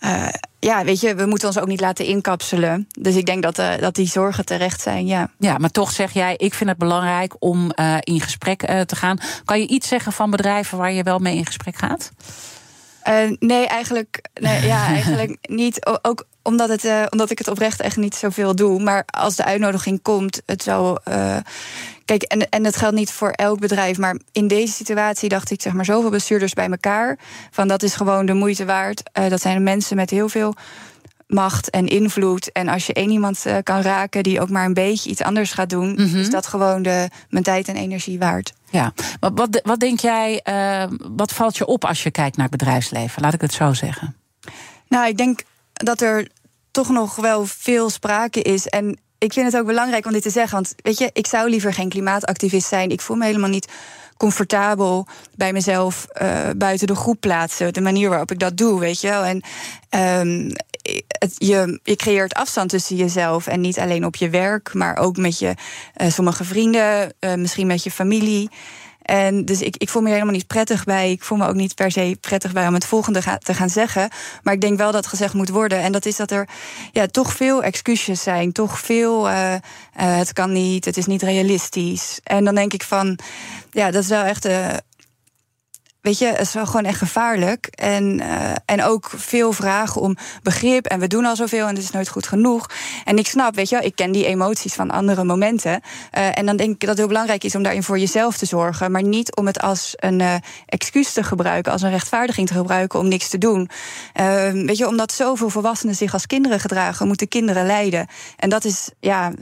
uh, 0.05 0.29
ja, 0.59 0.85
weet 0.85 1.01
je, 1.01 1.14
we 1.14 1.27
moeten 1.27 1.49
ons 1.49 1.59
ook 1.59 1.67
niet 1.67 1.81
laten 1.81 2.05
inkapselen. 2.05 2.88
Dus 2.99 3.17
ik 3.17 3.27
denk 3.27 3.43
dat, 3.43 3.59
uh, 3.59 3.79
dat 3.79 3.95
die 3.95 4.07
zorgen 4.07 4.45
terecht 4.45 4.81
zijn, 4.81 5.07
ja. 5.07 5.31
Ja, 5.38 5.59
maar 5.59 5.71
toch 5.71 5.90
zeg 5.90 6.12
jij, 6.12 6.35
ik 6.37 6.55
vind 6.55 6.71
het 6.71 6.79
belangrijk 6.79 7.37
om 7.38 7.73
in 8.01 8.21
gesprek 8.21 8.61
te 8.87 8.97
gaan. 8.97 9.19
Kan 9.45 9.61
je 9.61 9.67
iets 9.67 9.88
zeggen 9.88 10.12
van 10.12 10.31
bedrijven 10.31 10.79
waar 10.79 10.93
je 10.93 11.03
wel 11.03 11.19
mee 11.19 11.37
in 11.37 11.47
gesprek 11.47 11.77
gaat? 11.77 12.11
Nee, 13.38 13.67
eigenlijk, 13.67 14.25
nee, 14.40 14.67
ja, 14.67 14.87
eigenlijk 14.95 15.37
niet. 15.40 15.87
Ook 16.03 16.27
omdat, 16.43 16.69
het, 16.69 16.85
uh, 16.85 17.03
omdat 17.11 17.31
ik 17.31 17.38
het 17.38 17.49
oprecht 17.49 17.81
echt 17.81 17.97
niet 17.97 18.14
zoveel 18.14 18.55
doe. 18.55 18.83
Maar 18.83 19.03
als 19.07 19.37
de 19.37 19.45
uitnodiging 19.45 20.03
komt, 20.03 20.43
het 20.47 20.62
zou. 20.62 20.99
Uh, 21.09 21.37
kijk, 22.05 22.23
en, 22.23 22.49
en 22.49 22.64
het 22.64 22.77
geldt 22.77 22.97
niet 22.97 23.11
voor 23.11 23.31
elk 23.31 23.59
bedrijf. 23.59 23.99
Maar 23.99 24.19
in 24.33 24.49
deze 24.49 24.73
situatie 24.73 25.29
dacht 25.29 25.51
ik, 25.51 25.62
zeg 25.62 25.73
maar, 25.73 25.85
zoveel 25.85 26.11
bestuurders 26.11 26.53
bij 26.53 26.71
elkaar. 26.71 27.19
Van 27.51 27.69
dat 27.69 27.83
is 27.83 27.95
gewoon 27.95 28.27
de 28.27 28.35
moeite 28.35 28.64
waard. 28.64 29.03
Dat 29.29 29.40
zijn 29.40 29.62
mensen 29.62 29.97
met 29.97 30.11
heel 30.11 30.29
veel 30.29 30.55
macht 31.35 31.70
en 31.70 31.87
invloed. 31.87 32.53
En 32.53 32.68
als 32.68 32.87
je 32.87 32.92
één 32.92 33.11
iemand 33.11 33.44
kan 33.62 33.81
raken 33.81 34.23
die 34.23 34.40
ook 34.40 34.51
maar 34.51 34.64
een 34.64 34.75
beetje 34.75 35.11
iets 35.11 35.23
anders 35.23 35.53
gaat 35.53 35.70
doen, 35.70 35.88
mm 35.88 35.97
-hmm. 35.97 36.20
is 36.20 36.31
dat 36.31 36.47
gewoon 36.47 36.83
de, 36.83 37.09
mijn 37.29 37.44
tijd 37.44 37.68
en 37.68 37.77
energie 37.77 38.18
waard. 38.18 38.53
Ja, 38.70 38.92
maar 39.20 39.35
wat, 39.35 39.61
wat 39.62 39.81
denk 39.81 40.01
jij, 40.01 40.40
wat 40.99 41.33
valt 41.33 41.57
je 41.57 41.66
op 41.66 41.85
als 41.85 42.03
je 42.03 42.11
kijkt 42.11 42.37
naar 42.37 42.49
het 42.49 42.59
bedrijfsleven? 42.59 43.23
Laat 43.23 43.35
ik 43.35 43.40
het 43.40 43.53
zo 43.53 43.73
zeggen. 43.73 44.16
Nou, 44.88 45.09
ik 45.09 45.16
denk 45.16 45.42
dat 45.73 46.01
er 46.01 46.29
toch 46.70 46.88
nog 46.88 47.16
wel 47.16 47.47
veel 47.47 47.90
sprake 47.90 48.42
is. 48.42 48.66
En 48.66 48.99
ik 49.18 49.33
vind 49.33 49.53
het 49.53 49.61
ook 49.61 49.66
belangrijk 49.66 50.07
om 50.07 50.12
dit 50.12 50.23
te 50.23 50.31
zeggen. 50.31 50.55
Want 50.55 50.75
weet 50.77 50.99
je, 50.99 51.11
ik 51.12 51.27
zou 51.27 51.51
liever 51.51 51.73
geen 51.73 51.88
klimaatactivist 51.88 52.68
zijn. 52.68 52.90
Ik 52.90 53.01
voel 53.01 53.16
me 53.16 53.25
helemaal 53.25 53.49
niet 53.49 53.73
comfortabel 54.16 55.07
bij 55.35 55.53
mezelf 55.53 56.07
uh, 56.23 56.38
buiten 56.57 56.87
de 56.87 56.94
groep 56.94 57.20
plaatsen. 57.20 57.73
De 57.73 57.81
manier 57.81 58.09
waarop 58.09 58.31
ik 58.31 58.38
dat 58.38 58.57
doe, 58.57 58.81
weet 58.81 59.01
je 59.01 59.09
wel. 59.09 59.25
En 59.25 59.42
um, 60.20 60.53
je, 61.37 61.81
je 61.83 61.96
creëert 61.96 62.35
afstand 62.35 62.68
tussen 62.68 62.96
jezelf 62.96 63.46
en 63.46 63.61
niet 63.61 63.79
alleen 63.79 64.05
op 64.05 64.16
je 64.16 64.29
werk, 64.29 64.74
maar 64.74 64.96
ook 64.96 65.16
met 65.16 65.38
je 65.38 65.55
uh, 66.03 66.11
sommige 66.11 66.44
vrienden, 66.44 67.12
uh, 67.20 67.35
misschien 67.35 67.66
met 67.66 67.85
je 67.85 67.90
familie. 67.90 68.50
En 69.05 69.44
dus 69.44 69.61
ik, 69.61 69.77
ik 69.77 69.88
voel 69.88 70.03
me 70.03 70.11
helemaal 70.11 70.33
niet 70.33 70.46
prettig 70.46 70.85
bij. 70.85 71.11
Ik 71.11 71.24
voel 71.24 71.38
me 71.38 71.46
ook 71.46 71.55
niet 71.55 71.74
per 71.74 71.90
se 71.90 72.16
prettig 72.20 72.53
bij 72.53 72.66
om 72.66 72.74
het 72.74 72.87
volgende 72.87 73.38
te 73.38 73.55
gaan 73.55 73.70
zeggen. 73.70 74.09
Maar 74.42 74.55
ik 74.55 74.61
denk 74.61 74.79
wel 74.79 74.92
dat 74.92 75.07
gezegd 75.07 75.35
moet 75.35 75.48
worden. 75.48 75.79
En 75.79 75.92
dat 75.92 76.07
is 76.07 76.16
dat 76.16 76.31
er 76.31 76.48
ja, 76.92 77.07
toch 77.07 77.33
veel 77.33 77.62
excuses 77.62 78.22
zijn. 78.22 78.53
Toch 78.53 78.79
veel. 78.79 79.29
Uh, 79.29 79.55
het 79.92 80.33
kan 80.33 80.53
niet, 80.53 80.85
het 80.85 80.96
is 80.96 81.07
niet 81.07 81.22
realistisch. 81.22 82.20
En 82.22 82.44
dan 82.44 82.55
denk 82.55 82.72
ik 82.72 82.83
van. 82.83 83.18
Ja, 83.70 83.90
dat 83.90 84.03
is 84.03 84.09
wel 84.09 84.22
echt. 84.22 84.46
Uh, 84.46 84.68
Weet 86.05 86.19
je, 86.19 86.27
het 86.27 86.40
is 86.40 86.53
wel 86.53 86.67
gewoon 86.67 86.85
echt 86.85 86.99
gevaarlijk. 86.99 87.67
En, 87.67 88.21
uh, 88.21 88.53
en 88.64 88.83
ook 88.83 89.11
veel 89.17 89.53
vragen 89.53 90.01
om 90.01 90.17
begrip. 90.43 90.87
En 90.87 91.01
we 91.01 91.07
doen 91.07 91.25
al 91.25 91.37
zoveel 91.37 91.67
en 91.67 91.75
het 91.75 91.85
is 91.85 91.90
nooit 91.90 92.09
goed 92.09 92.27
genoeg. 92.27 92.71
En 93.05 93.19
ik 93.19 93.27
snap, 93.27 93.55
weet 93.55 93.69
je 93.69 93.77
wel, 93.77 93.85
ik 93.85 93.95
ken 93.97 94.12
die 94.12 94.27
emoties 94.27 94.75
van 94.75 94.90
andere 94.90 95.25
momenten. 95.25 95.81
Uh, 96.19 96.38
en 96.38 96.47
dan 96.47 96.57
denk 96.57 96.71
ik 96.71 96.81
dat 96.81 96.88
het 96.88 96.99
heel 96.99 97.07
belangrijk 97.07 97.45
is 97.45 97.55
om 97.55 97.62
daarin 97.62 97.83
voor 97.83 97.99
jezelf 97.99 98.37
te 98.37 98.47
zorgen. 98.47 98.90
Maar 98.90 99.03
niet 99.03 99.37
om 99.37 99.47
het 99.47 99.61
als 99.61 99.93
een 99.97 100.21
uh, 100.21 100.35
excuus 100.67 101.12
te 101.12 101.23
gebruiken, 101.23 101.73
als 101.73 101.83
een 101.83 101.90
rechtvaardiging 101.90 102.47
te 102.47 102.55
gebruiken 102.55 102.99
om 102.99 103.09
niks 103.09 103.29
te 103.29 103.38
doen. 103.38 103.69
weet 104.53 104.79
je, 104.79 104.87
omdat 104.87 105.12
zoveel 105.12 105.49
volwassenen 105.49 105.95
zich 105.95 106.12
als 106.12 106.27
kinderen 106.27 106.61
gedragen, 106.61 107.07
moeten 107.07 107.29
kinderen 107.29 107.67
lijden. 107.67 108.07
En 108.37 108.49
dat 108.49 108.64
is, 108.64 108.90
ja 109.01 109.33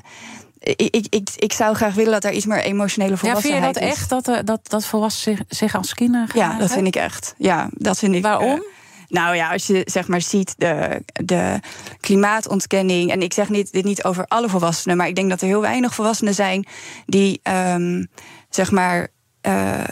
ik, 0.63 1.07
ik, 1.09 1.29
ik 1.37 1.53
zou 1.53 1.75
graag 1.75 1.95
willen 1.95 2.13
dat 2.13 2.25
er 2.25 2.33
iets 2.33 2.47
meer 2.47 2.63
emotionele 2.63 3.17
volwassenheid 3.17 3.77
is. 3.77 3.83
Ja, 3.83 3.89
vind 3.89 3.89
je 3.89 3.97
dat 3.97 3.99
echt, 3.99 4.27
dat, 4.27 4.37
eh, 4.37 4.45
dat, 4.45 4.61
dat 4.69 4.87
volwassenen 4.87 5.37
zich, 5.49 5.59
zich 5.59 5.75
als 5.75 5.95
kinderen 5.95 6.29
Ja, 6.35 6.59
dat 6.59 6.73
vind 6.73 6.87
ik 6.87 6.97
echt. 6.97 7.35
Ja, 7.39 7.69
dat 7.73 7.99
vind 7.99 8.15
ik. 8.15 8.23
Waarom? 8.23 8.55
Uh, 8.55 8.63
nou 9.09 9.37
ja, 9.37 9.53
als 9.53 9.67
je 9.67 9.83
zeg 9.85 10.09
maar 10.09 10.21
ziet 10.21 10.55
de, 10.59 11.03
de 11.13 11.61
klimaatontkenning. 12.01 13.11
En 13.11 13.23
ik 13.23 13.33
zeg 13.33 13.49
niet, 13.49 13.73
dit 13.73 13.85
niet 13.85 14.05
over 14.05 14.25
alle 14.27 14.49
volwassenen, 14.49 14.97
maar 14.97 15.09
ik 15.09 15.15
denk 15.15 15.31
dat 15.31 15.41
er 15.41 15.47
heel 15.47 15.61
weinig 15.61 15.95
volwassenen 15.95 16.35
zijn 16.35 16.67
die 17.07 17.41
um, 17.43 18.09
zeg 18.51 18.71
maar. 18.71 19.09
Uh, 19.47 19.85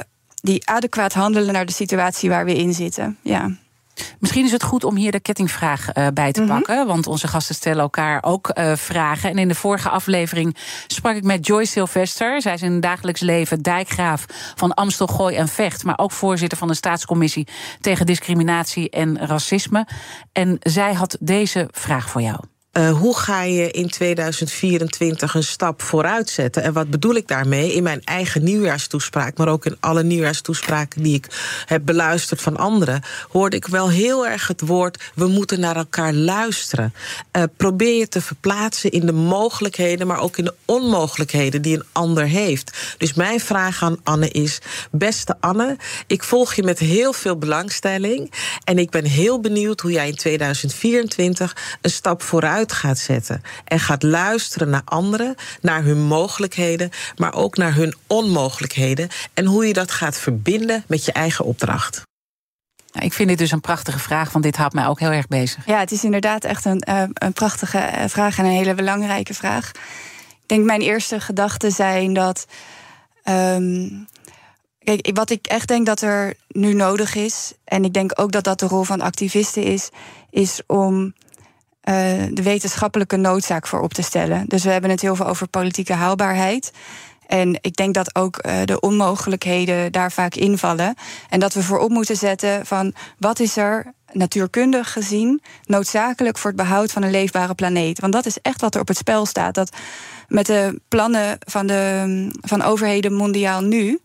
die 0.42 0.68
adequaat 0.68 1.12
handelen 1.12 1.52
naar 1.52 1.66
de 1.66 1.72
situatie 1.72 2.28
waar 2.28 2.44
we 2.44 2.56
in 2.56 2.74
zitten. 2.74 3.18
Ja. 3.22 3.50
Misschien 4.18 4.44
is 4.44 4.52
het 4.52 4.62
goed 4.62 4.84
om 4.84 4.96
hier 4.96 5.12
de 5.12 5.20
kettingvraag 5.20 5.96
uh, 5.96 6.06
bij 6.14 6.32
te 6.32 6.40
mm 6.40 6.48
-hmm. 6.48 6.56
pakken. 6.56 6.86
Want 6.86 7.06
onze 7.06 7.28
gasten 7.28 7.54
stellen 7.54 7.82
elkaar 7.82 8.22
ook 8.22 8.50
uh, 8.54 8.72
vragen. 8.76 9.30
En 9.30 9.38
in 9.38 9.48
de 9.48 9.54
vorige 9.54 9.88
aflevering 9.88 10.56
sprak 10.86 11.16
ik 11.16 11.24
met 11.24 11.46
Joyce 11.46 11.72
Sylvester. 11.72 12.42
Zij 12.42 12.54
is 12.54 12.62
in 12.62 12.72
het 12.72 12.82
dagelijks 12.82 13.20
leven 13.20 13.62
dijkgraaf 13.62 14.26
van 14.54 14.74
Amstel, 14.74 15.06
Gooi 15.06 15.36
en 15.36 15.48
Vecht. 15.48 15.84
Maar 15.84 15.98
ook 15.98 16.12
voorzitter 16.12 16.58
van 16.58 16.68
de 16.68 16.74
Staatscommissie 16.74 17.46
tegen 17.80 18.06
discriminatie 18.06 18.90
en 18.90 19.18
racisme. 19.26 19.86
En 20.32 20.56
zij 20.60 20.92
had 20.92 21.16
deze 21.20 21.68
vraag 21.70 22.10
voor 22.10 22.22
jou. 22.22 22.38
Uh, 22.72 22.98
hoe 22.98 23.16
ga 23.16 23.42
je 23.42 23.70
in 23.70 23.88
2024 23.88 25.35
een 25.35 25.42
stap 25.42 25.83
vooruit 25.83 26.30
zetten? 26.30 26.62
En 26.62 26.72
wat 26.72 26.90
bedoel 26.90 27.14
ik 27.14 27.28
daarmee? 27.28 27.74
In 27.74 27.83
mijn 27.83 28.04
eigen 28.04 28.44
nieuwjaarstoespraak, 28.44 29.38
maar 29.38 29.48
ook 29.48 29.66
in 29.66 29.76
alle 29.80 30.02
nieuwjaarstoespraken 30.02 31.02
die 31.02 31.14
ik 31.14 31.26
heb 31.66 31.85
beluisterd 31.85 32.40
van 32.40 32.56
anderen, 32.56 33.02
hoorde 33.28 33.56
ik 33.56 33.66
wel 33.66 33.90
heel 33.90 34.26
erg 34.26 34.46
het 34.46 34.61
woord: 34.61 35.11
we 35.14 35.26
moeten 35.26 35.61
naar 35.61 35.76
elkaar 35.76 36.12
luisteren. 36.12 36.94
Uh, 37.37 37.42
probeer 37.56 37.98
je 37.98 38.09
te 38.09 38.20
verplaatsen 38.20 38.90
in 38.90 39.06
de 39.06 39.12
mogelijkheden, 39.12 40.06
maar 40.06 40.20
ook 40.20 40.37
in 40.37 40.44
de 40.44 40.54
onmogelijkheden 40.64 41.62
die 41.62 41.76
een 41.76 41.87
ander 41.92 42.24
heeft. 42.24 42.94
Dus 42.98 43.14
mijn 43.14 43.40
vraag 43.40 43.83
aan 43.83 44.00
Anne 44.02 44.28
is: 44.28 44.59
beste 44.90 45.37
Anne, 45.40 45.76
ik 46.06 46.22
volg 46.22 46.54
je 46.54 46.62
met 46.62 46.78
heel 46.78 47.12
veel 47.12 47.37
belangstelling 47.37 48.33
en 48.64 48.78
ik 48.78 48.90
ben 48.90 49.04
heel 49.04 49.40
benieuwd 49.40 49.80
hoe 49.80 49.92
jij 49.92 50.09
in 50.09 50.16
2024 50.16 51.56
een 51.80 51.90
stap 51.90 52.22
vooruit 52.22 52.59
gaat 52.66 52.98
zetten. 52.98 53.42
En 53.64 53.80
gaat 53.80 54.02
luisteren 54.02 54.70
naar 54.70 54.82
anderen, 54.84 55.34
naar 55.60 55.82
hun 55.82 56.00
mogelijkheden, 56.00 56.90
maar 57.16 57.34
ook 57.34 57.56
naar 57.56 57.74
hun 57.74 57.94
onmogelijkheden. 58.06 59.08
En 59.34 59.44
hoe 59.44 59.66
je 59.66 59.72
dat 59.72 59.90
gaat 59.90 60.18
verbinden 60.18 60.84
met 60.86 61.04
je 61.04 61.12
eigen 61.12 61.44
opdracht. 61.44 62.02
Nou, 62.92 63.06
ik 63.06 63.12
vind 63.12 63.28
dit 63.28 63.38
dus 63.38 63.50
een 63.50 63.60
prachtige 63.60 63.98
vraag, 63.98 64.32
want 64.32 64.44
dit 64.44 64.56
houdt 64.56 64.74
mij 64.74 64.86
ook 64.86 65.00
heel 65.00 65.10
erg 65.10 65.28
bezig. 65.28 65.66
Ja, 65.66 65.78
het 65.78 65.92
is 65.92 66.04
inderdaad 66.04 66.44
echt 66.44 66.64
een, 66.64 66.82
uh, 66.88 67.02
een 67.12 67.32
prachtige 67.32 68.04
vraag 68.06 68.38
en 68.38 68.44
een 68.44 68.50
hele 68.50 68.74
belangrijke 68.74 69.34
vraag. 69.34 69.70
Ik 70.42 70.56
denk 70.56 70.64
mijn 70.64 70.80
eerste 70.80 71.20
gedachten 71.20 71.72
zijn 71.72 72.12
dat. 72.12 72.46
Um, 73.24 74.06
kijk, 74.78 75.10
wat 75.14 75.30
ik 75.30 75.46
echt 75.46 75.68
denk 75.68 75.86
dat 75.86 76.00
er 76.00 76.34
nu 76.48 76.74
nodig 76.74 77.14
is, 77.14 77.52
en 77.64 77.84
ik 77.84 77.92
denk 77.92 78.20
ook 78.20 78.32
dat 78.32 78.44
dat 78.44 78.58
de 78.58 78.66
rol 78.66 78.82
van 78.82 79.00
activisten 79.00 79.62
is, 79.62 79.88
is 80.30 80.60
om 80.66 81.14
uh, 81.90 81.96
de 82.31 82.42
wetenschappelijke 82.42 83.16
noodzaak 83.16 83.66
voor 83.66 83.81
op 83.81 83.94
te 83.94 84.03
stellen. 84.03 84.44
Dus 84.46 84.64
we 84.64 84.70
hebben 84.70 84.90
het 84.90 85.00
heel 85.00 85.16
veel 85.16 85.26
over 85.26 85.48
politieke 85.48 85.92
haalbaarheid. 85.92 86.72
En 87.26 87.59
ik 87.61 87.76
denk 87.76 87.94
dat 87.94 88.14
ook 88.14 88.46
uh, 88.46 88.53
de 88.64 88.81
onmogelijkheden 88.81 89.92
daar 89.92 90.12
vaak 90.12 90.35
invallen. 90.35 90.94
En 91.29 91.40
dat 91.40 91.55
we 91.55 91.62
voorop 91.62 91.90
moeten 91.90 92.16
zetten 92.16 92.66
van 92.66 92.94
wat 93.18 93.40
is 93.40 93.57
er 93.57 93.92
natuurkundig 94.12 94.92
gezien 94.92 95.42
noodzakelijk 95.64 96.38
voor 96.38 96.50
het 96.50 96.61
behoud 96.61 96.92
van 96.92 97.03
een 97.03 97.11
leefbare 97.11 97.55
planeet. 97.55 98.00
Want 98.00 98.12
dat 98.12 98.26
is 98.26 98.38
echt 98.42 98.61
wat 98.61 98.74
er 98.74 98.81
op 98.81 98.88
het 98.88 98.96
spel 98.96 99.26
staat. 99.26 99.55
Dat 99.55 99.76
met 100.29 100.46
de 100.46 100.81
plannen 100.88 101.38
van, 101.38 101.66
de, 101.66 102.31
van 102.40 102.62
overheden 102.62 103.12
mondiaal 103.12 103.61
nu. 103.61 104.00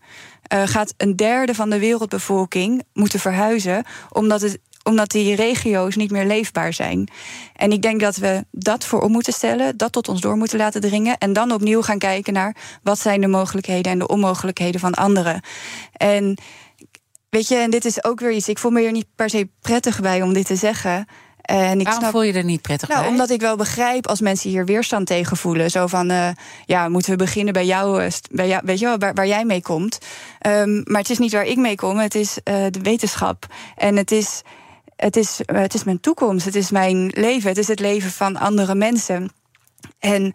Uh, 0.54 0.62
gaat 0.64 0.94
een 0.96 1.16
derde 1.16 1.54
van 1.54 1.70
de 1.70 1.78
wereldbevolking 1.78 2.82
moeten 2.92 3.20
verhuizen. 3.20 3.84
omdat 4.10 4.40
het 4.40 4.58
omdat 4.86 5.10
die 5.10 5.34
regio's 5.34 5.96
niet 5.96 6.10
meer 6.10 6.26
leefbaar 6.26 6.72
zijn. 6.72 7.08
En 7.52 7.72
ik 7.72 7.82
denk 7.82 8.00
dat 8.00 8.16
we 8.16 8.44
dat 8.50 8.84
voorop 8.84 9.10
moeten 9.10 9.32
stellen, 9.32 9.76
dat 9.76 9.92
tot 9.92 10.08
ons 10.08 10.20
door 10.20 10.36
moeten 10.36 10.58
laten 10.58 10.80
dringen. 10.80 11.18
En 11.18 11.32
dan 11.32 11.52
opnieuw 11.52 11.82
gaan 11.82 11.98
kijken 11.98 12.32
naar 12.32 12.56
wat 12.82 12.98
zijn 12.98 13.20
de 13.20 13.26
mogelijkheden 13.26 13.92
en 13.92 13.98
de 13.98 14.08
onmogelijkheden 14.08 14.80
van 14.80 14.94
anderen. 14.94 15.40
En 15.92 16.38
weet 17.28 17.48
je, 17.48 17.56
en 17.56 17.70
dit 17.70 17.84
is 17.84 18.04
ook 18.04 18.20
weer 18.20 18.32
iets. 18.32 18.48
Ik 18.48 18.58
voel 18.58 18.70
me 18.70 18.82
er 18.82 18.92
niet 18.92 19.06
per 19.14 19.30
se 19.30 19.48
prettig 19.60 20.00
bij 20.00 20.22
om 20.22 20.32
dit 20.32 20.46
te 20.46 20.56
zeggen. 20.56 21.06
En 21.46 21.78
ik 21.78 21.84
Waarom 21.84 22.02
snap, 22.02 22.10
voel 22.10 22.22
je 22.22 22.32
er 22.32 22.44
niet 22.44 22.62
prettig 22.62 22.88
nou, 22.88 23.00
bij? 23.00 23.10
Omdat 23.10 23.30
ik 23.30 23.40
wel 23.40 23.56
begrijp 23.56 24.06
als 24.06 24.20
mensen 24.20 24.50
hier 24.50 24.64
weerstand 24.64 25.06
tegen 25.06 25.36
voelen. 25.36 25.70
Zo 25.70 25.86
van, 25.86 26.10
uh, 26.10 26.28
ja, 26.64 26.88
moeten 26.88 27.10
we 27.10 27.16
beginnen 27.16 27.52
bij 27.52 27.66
jou, 27.66 28.02
uh, 28.02 28.08
bij 28.30 28.48
jou 28.48 28.62
weet 28.64 28.78
je 28.78 28.84
wel, 28.84 28.98
waar, 28.98 29.14
waar 29.14 29.26
jij 29.26 29.44
mee 29.44 29.62
komt. 29.62 29.98
Um, 30.46 30.82
maar 30.84 31.00
het 31.00 31.10
is 31.10 31.18
niet 31.18 31.32
waar 31.32 31.44
ik 31.44 31.56
mee 31.56 31.74
kom, 31.74 31.98
het 31.98 32.14
is 32.14 32.38
uh, 32.44 32.66
de 32.70 32.80
wetenschap. 32.82 33.46
En 33.76 33.96
het 33.96 34.10
is 34.10 34.42
het 34.96 35.16
is, 35.16 35.40
het 35.44 35.74
is 35.74 35.84
mijn 35.84 36.00
toekomst, 36.00 36.44
het 36.44 36.54
is 36.54 36.70
mijn 36.70 37.06
leven, 37.14 37.48
het 37.48 37.58
is 37.58 37.68
het 37.68 37.80
leven 37.80 38.10
van 38.10 38.36
andere 38.36 38.74
mensen. 38.74 39.30
En 39.98 40.34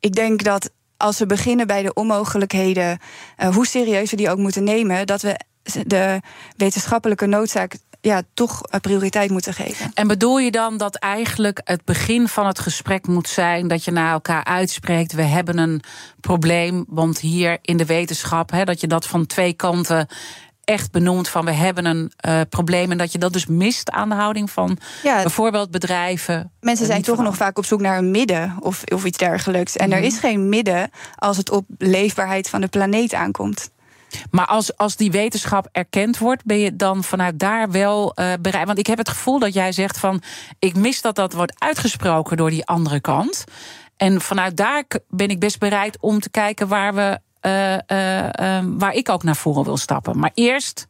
ik 0.00 0.14
denk 0.14 0.42
dat 0.42 0.70
als 0.96 1.18
we 1.18 1.26
beginnen 1.26 1.66
bij 1.66 1.82
de 1.82 1.94
onmogelijkheden, 1.94 2.98
uh, 3.38 3.54
hoe 3.54 3.66
serieus 3.66 4.10
we 4.10 4.16
die 4.16 4.30
ook 4.30 4.38
moeten 4.38 4.64
nemen, 4.64 5.06
dat 5.06 5.22
we 5.22 5.40
de 5.86 6.20
wetenschappelijke 6.56 7.26
noodzaak 7.26 7.76
ja, 8.00 8.22
toch 8.34 8.60
prioriteit 8.80 9.30
moeten 9.30 9.54
geven. 9.54 9.90
En 9.94 10.06
bedoel 10.06 10.38
je 10.38 10.50
dan 10.50 10.76
dat 10.76 10.94
eigenlijk 10.94 11.60
het 11.64 11.84
begin 11.84 12.28
van 12.28 12.46
het 12.46 12.58
gesprek 12.58 13.06
moet 13.06 13.28
zijn 13.28 13.68
dat 13.68 13.84
je 13.84 13.90
naar 13.90 14.12
elkaar 14.12 14.44
uitspreekt: 14.44 15.12
we 15.12 15.22
hebben 15.22 15.58
een 15.58 15.82
probleem, 16.20 16.84
want 16.88 17.18
hier 17.18 17.58
in 17.60 17.76
de 17.76 17.86
wetenschap, 17.86 18.50
hè, 18.50 18.64
dat 18.64 18.80
je 18.80 18.86
dat 18.86 19.06
van 19.06 19.26
twee 19.26 19.52
kanten 19.52 20.08
echt 20.64 20.90
benoemd 20.90 21.28
van 21.28 21.44
we 21.44 21.52
hebben 21.52 21.84
een 21.84 22.12
uh, 22.26 22.40
probleem 22.48 22.90
en 22.90 22.98
dat 22.98 23.12
je 23.12 23.18
dat 23.18 23.32
dus 23.32 23.46
mist 23.46 23.90
aan 23.90 24.08
de 24.08 24.14
houding 24.14 24.50
van 24.50 24.78
ja, 25.02 25.22
bijvoorbeeld 25.22 25.70
bedrijven. 25.70 26.52
Mensen 26.60 26.86
zijn 26.86 27.02
toch 27.02 27.22
nog 27.22 27.36
vaak 27.36 27.58
op 27.58 27.64
zoek 27.64 27.80
naar 27.80 27.98
een 27.98 28.10
midden 28.10 28.56
of, 28.60 28.82
of 28.84 29.04
iets 29.04 29.18
dergelijks. 29.18 29.76
En 29.76 29.86
mm 29.86 29.90
er 29.92 30.02
is 30.02 30.18
geen 30.18 30.48
midden 30.48 30.90
als 31.16 31.36
het 31.36 31.50
op 31.50 31.64
leefbaarheid 31.78 32.48
van 32.48 32.60
de 32.60 32.66
planeet 32.66 33.14
aankomt. 33.14 33.70
Maar 34.30 34.46
als, 34.46 34.76
als 34.76 34.96
die 34.96 35.10
wetenschap 35.10 35.68
erkend 35.72 36.18
wordt, 36.18 36.44
ben 36.44 36.58
je 36.58 36.76
dan 36.76 37.04
vanuit 37.04 37.38
daar 37.38 37.70
wel 37.70 38.12
uh, 38.14 38.32
bereid? 38.40 38.66
Want 38.66 38.78
ik 38.78 38.86
heb 38.86 38.98
het 38.98 39.08
gevoel 39.08 39.38
dat 39.38 39.54
jij 39.54 39.72
zegt 39.72 39.98
van 39.98 40.22
ik 40.58 40.76
mis 40.76 41.00
dat 41.00 41.14
dat 41.14 41.32
wordt 41.32 41.54
uitgesproken 41.58 42.36
door 42.36 42.50
die 42.50 42.66
andere 42.66 43.00
kant. 43.00 43.44
En 43.96 44.20
vanuit 44.20 44.56
daar 44.56 44.84
ben 45.08 45.28
ik 45.28 45.38
best 45.38 45.58
bereid 45.58 45.96
om 46.00 46.20
te 46.20 46.30
kijken 46.30 46.68
waar 46.68 46.94
we 46.94 47.20
uh, 47.46 47.72
uh, 47.72 48.24
uh, 48.24 48.64
waar 48.64 48.92
ik 48.92 49.08
ook 49.08 49.22
naar 49.22 49.36
voren 49.36 49.64
wil 49.64 49.76
stappen. 49.76 50.18
Maar 50.18 50.30
eerst 50.34 50.86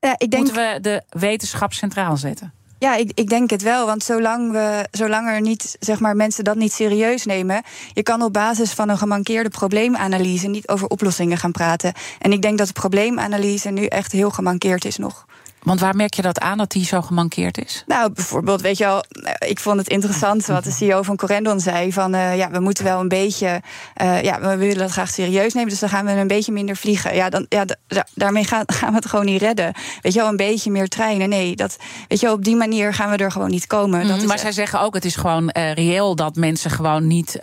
ja, 0.00 0.14
ik 0.18 0.30
denk... 0.30 0.44
moeten 0.44 0.62
we 0.62 0.80
de 0.80 1.02
wetenschap 1.08 1.72
centraal 1.72 2.16
zetten. 2.16 2.52
Ja, 2.78 2.96
ik, 2.96 3.10
ik 3.14 3.28
denk 3.28 3.50
het 3.50 3.62
wel. 3.62 3.86
Want 3.86 4.02
zolang, 4.02 4.52
we, 4.52 4.88
zolang 4.90 5.28
er 5.28 5.40
niet, 5.40 5.76
zeg 5.80 6.00
maar, 6.00 6.16
mensen 6.16 6.44
dat 6.44 6.56
niet 6.56 6.72
serieus 6.72 7.24
nemen. 7.24 7.62
Je 7.92 8.02
kan 8.02 8.22
op 8.22 8.32
basis 8.32 8.72
van 8.72 8.88
een 8.88 8.98
gemankeerde 8.98 9.48
probleemanalyse 9.48 10.48
niet 10.48 10.68
over 10.68 10.86
oplossingen 10.86 11.38
gaan 11.38 11.52
praten. 11.52 11.92
En 12.18 12.32
ik 12.32 12.42
denk 12.42 12.58
dat 12.58 12.66
de 12.66 12.72
probleemanalyse 12.72 13.70
nu 13.70 13.86
echt 13.86 14.12
heel 14.12 14.30
gemankeerd 14.30 14.84
is 14.84 14.96
nog. 14.96 15.26
Want 15.62 15.80
waar 15.80 15.96
merk 15.96 16.14
je 16.14 16.22
dat 16.22 16.40
aan 16.40 16.58
dat 16.58 16.70
die 16.70 16.84
zo 16.84 17.02
gemankeerd 17.02 17.64
is? 17.64 17.84
Nou, 17.86 18.12
bijvoorbeeld, 18.12 18.60
weet 18.60 18.78
je 18.78 18.84
wel, 18.84 19.04
ik 19.38 19.60
vond 19.60 19.78
het 19.78 19.88
interessant 19.88 20.46
wat 20.46 20.64
de 20.64 20.70
CEO 20.70 21.02
van 21.02 21.16
Corendon 21.16 21.60
zei: 21.60 21.92
van 21.92 22.14
uh, 22.14 22.36
ja, 22.36 22.50
we 22.50 22.60
moeten 22.60 22.84
wel 22.84 23.00
een 23.00 23.08
beetje, 23.08 23.62
uh, 24.02 24.22
ja, 24.22 24.40
we 24.40 24.56
willen 24.56 24.78
dat 24.78 24.90
graag 24.90 25.10
serieus 25.10 25.54
nemen, 25.54 25.70
dus 25.70 25.78
dan 25.78 25.88
gaan 25.88 26.04
we 26.04 26.12
een 26.12 26.26
beetje 26.26 26.52
minder 26.52 26.76
vliegen. 26.76 27.14
Ja, 27.14 27.28
dan, 27.28 27.46
ja 27.48 27.64
daarmee 28.14 28.44
gaan, 28.44 28.64
gaan 28.78 28.88
we 28.88 28.94
het 28.94 29.06
gewoon 29.06 29.24
niet 29.24 29.40
redden. 29.40 29.74
Weet 30.00 30.12
je 30.12 30.18
wel, 30.18 30.28
een 30.28 30.36
beetje 30.36 30.70
meer 30.70 30.88
treinen. 30.88 31.28
Nee, 31.28 31.56
dat, 31.56 31.76
weet 32.08 32.20
je 32.20 32.26
wel, 32.26 32.34
op 32.34 32.44
die 32.44 32.56
manier 32.56 32.94
gaan 32.94 33.10
we 33.10 33.16
er 33.16 33.32
gewoon 33.32 33.50
niet 33.50 33.66
komen. 33.66 34.00
Mm, 34.00 34.08
dat 34.08 34.24
maar 34.24 34.38
zij 34.38 34.52
zeggen 34.52 34.80
ook: 34.80 34.94
het 34.94 35.04
is 35.04 35.16
gewoon 35.16 35.50
uh, 35.52 35.72
reëel 35.72 36.16
dat 36.16 36.36
mensen 36.36 36.70
gewoon 36.70 37.06
niet 37.06 37.38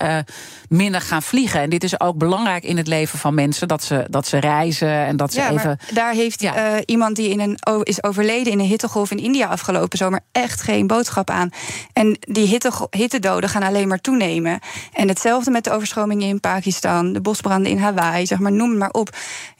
minder 0.70 1.02
gaan 1.02 1.22
vliegen. 1.22 1.62
En 1.62 1.70
dit 1.70 1.84
is 1.84 2.00
ook 2.00 2.18
belangrijk 2.18 2.64
in 2.64 2.78
het 2.78 2.88
leven 2.88 3.20
van 3.20 3.34
mensen, 3.34 3.68
dat 3.68 3.84
ze, 3.84 4.06
dat 4.10 4.28
ze 4.28 4.38
reizen 4.38 5.06
en 5.06 5.18
dat 5.18 5.34
ze 5.34 5.40
ja, 5.40 5.52
even. 5.52 5.80
daar 5.94 6.14
heeft 6.14 6.42
ja. 6.42 6.86
iemand 6.86 7.16
die 7.16 7.30
in 7.30 7.40
een 7.40 7.58
is 7.84 8.04
overleden 8.10 8.52
in 8.52 8.60
een 8.60 8.66
hittegolf 8.66 9.12
in 9.12 9.18
India 9.18 9.48
afgelopen 9.48 9.98
zomer 9.98 10.20
echt 10.32 10.62
geen 10.62 10.88
boodschap 10.88 11.30
aan. 11.30 11.50
En 11.94 12.18
die 12.20 12.48
hitte, 12.48 12.72
hittedoden 12.90 13.50
gaan 13.50 13.64
alleen 13.64 13.88
maar 13.88 14.02
toenemen. 14.02 14.60
En 14.94 15.08
hetzelfde 15.08 15.52
met 15.52 15.64
de 15.64 15.72
overstromingen 15.72 16.28
in 16.28 16.40
Pakistan, 16.40 17.14
de 17.14 17.22
bosbranden 17.22 17.72
in 17.72 17.78
Hawaii, 17.78 18.26
zeg 18.26 18.40
maar, 18.40 18.52
noem 18.52 18.78
maar 18.78 18.92
op. 18.92 19.10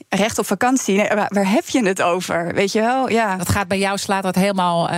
Recht 0.08 0.38
op 0.38 0.46
vakantie, 0.46 0.96
nee, 0.96 1.08
waar, 1.08 1.30
waar, 1.32 1.50
heb 1.50 1.68
je 1.68 1.86
het 1.86 2.02
over? 2.02 2.54
Weet 2.54 2.72
je 2.72 2.80
wel? 2.80 3.10
Ja. 3.10 3.36
Dat 3.36 3.48
gaat 3.48 3.68
bij 3.68 3.78
jou, 3.78 3.98
slaat 3.98 4.22
dat 4.22 4.34
helemaal 4.34 4.90
uh, 4.90 4.94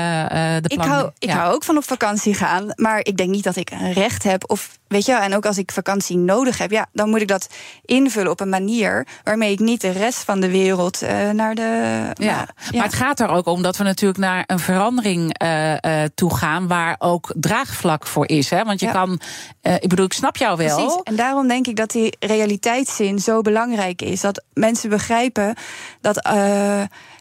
de 0.60 0.74
plan. 0.74 0.86
Ik, 0.86 0.92
hou, 0.92 1.10
ik 1.18 1.28
ja. 1.28 1.36
hou 1.36 1.54
ook 1.54 1.64
van 1.64 1.76
op 1.76 1.84
vakantie 1.84 2.34
gaan, 2.34 2.72
maar 2.76 2.98
ik 2.98 3.16
denk 3.16 3.30
niet 3.30 3.44
dat 3.44 3.56
ik 3.56 3.70
een 3.70 3.92
recht 3.92 4.22
heb 4.22 4.50
of 4.50 4.78
Weet 4.92 5.06
je, 5.06 5.14
en 5.14 5.34
ook 5.34 5.46
als 5.46 5.58
ik 5.58 5.72
vakantie 5.72 6.16
nodig 6.16 6.58
heb, 6.58 6.70
ja, 6.70 6.86
dan 6.92 7.08
moet 7.08 7.20
ik 7.20 7.28
dat 7.28 7.48
invullen 7.84 8.30
op 8.30 8.40
een 8.40 8.48
manier 8.48 9.06
waarmee 9.24 9.52
ik 9.52 9.58
niet 9.58 9.80
de 9.80 9.90
rest 9.90 10.18
van 10.18 10.40
de 10.40 10.50
wereld 10.50 11.02
uh, 11.02 11.30
naar 11.30 11.54
de. 11.54 11.62
Ja. 12.14 12.26
ja. 12.26 12.46
maar 12.72 12.84
het 12.84 12.94
gaat 12.94 13.20
er 13.20 13.28
ook 13.28 13.41
om 13.46 13.62
dat 13.62 13.76
we 13.76 13.84
natuurlijk 13.84 14.20
naar 14.20 14.44
een 14.46 14.58
verandering 14.58 15.42
uh, 15.42 15.72
uh, 15.72 16.02
toe 16.14 16.36
gaan 16.36 16.68
waar 16.68 16.96
ook 16.98 17.32
draagvlak 17.36 18.06
voor 18.06 18.28
is. 18.28 18.50
Hè? 18.50 18.64
Want 18.64 18.80
je 18.80 18.86
ja. 18.86 18.92
kan, 18.92 19.20
ik 19.62 19.88
bedoel, 19.88 20.04
ik 20.04 20.12
snap 20.12 20.36
jou 20.36 20.56
wel. 20.56 20.76
Precies. 20.76 21.00
En 21.02 21.16
daarom 21.16 21.48
denk 21.48 21.66
ik 21.66 21.76
dat 21.76 21.90
die 21.90 22.16
realiteitszin 22.20 23.18
zo 23.18 23.40
belangrijk 23.40 24.02
is. 24.02 24.20
Dat 24.20 24.44
mensen 24.52 24.90
begrijpen 24.90 25.54
dat 26.00 26.26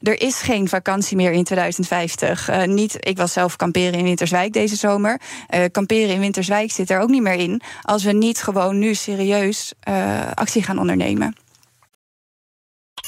er 0.01 0.21
is 0.21 0.41
geen 0.41 0.67
vakantie 0.67 1.17
meer 1.17 1.31
in 1.31 1.43
2050. 1.43 2.49
Uh, 2.49 2.63
niet, 2.63 2.95
ik 2.99 3.17
was 3.17 3.33
zelf 3.33 3.55
kamperen 3.55 3.93
in 3.93 4.03
Winterswijk 4.03 4.53
deze 4.53 4.75
zomer. 4.75 5.21
Uh, 5.55 5.63
kamperen 5.71 6.09
in 6.09 6.19
Winterswijk 6.19 6.71
zit 6.71 6.89
er 6.89 6.99
ook 6.99 7.09
niet 7.09 7.21
meer 7.21 7.39
in. 7.39 7.61
Als 7.81 8.03
we 8.03 8.11
niet 8.11 8.41
gewoon 8.41 8.79
nu 8.79 8.93
serieus 8.93 9.73
uh, 9.89 10.31
actie 10.33 10.63
gaan 10.63 10.79
ondernemen. 10.79 11.35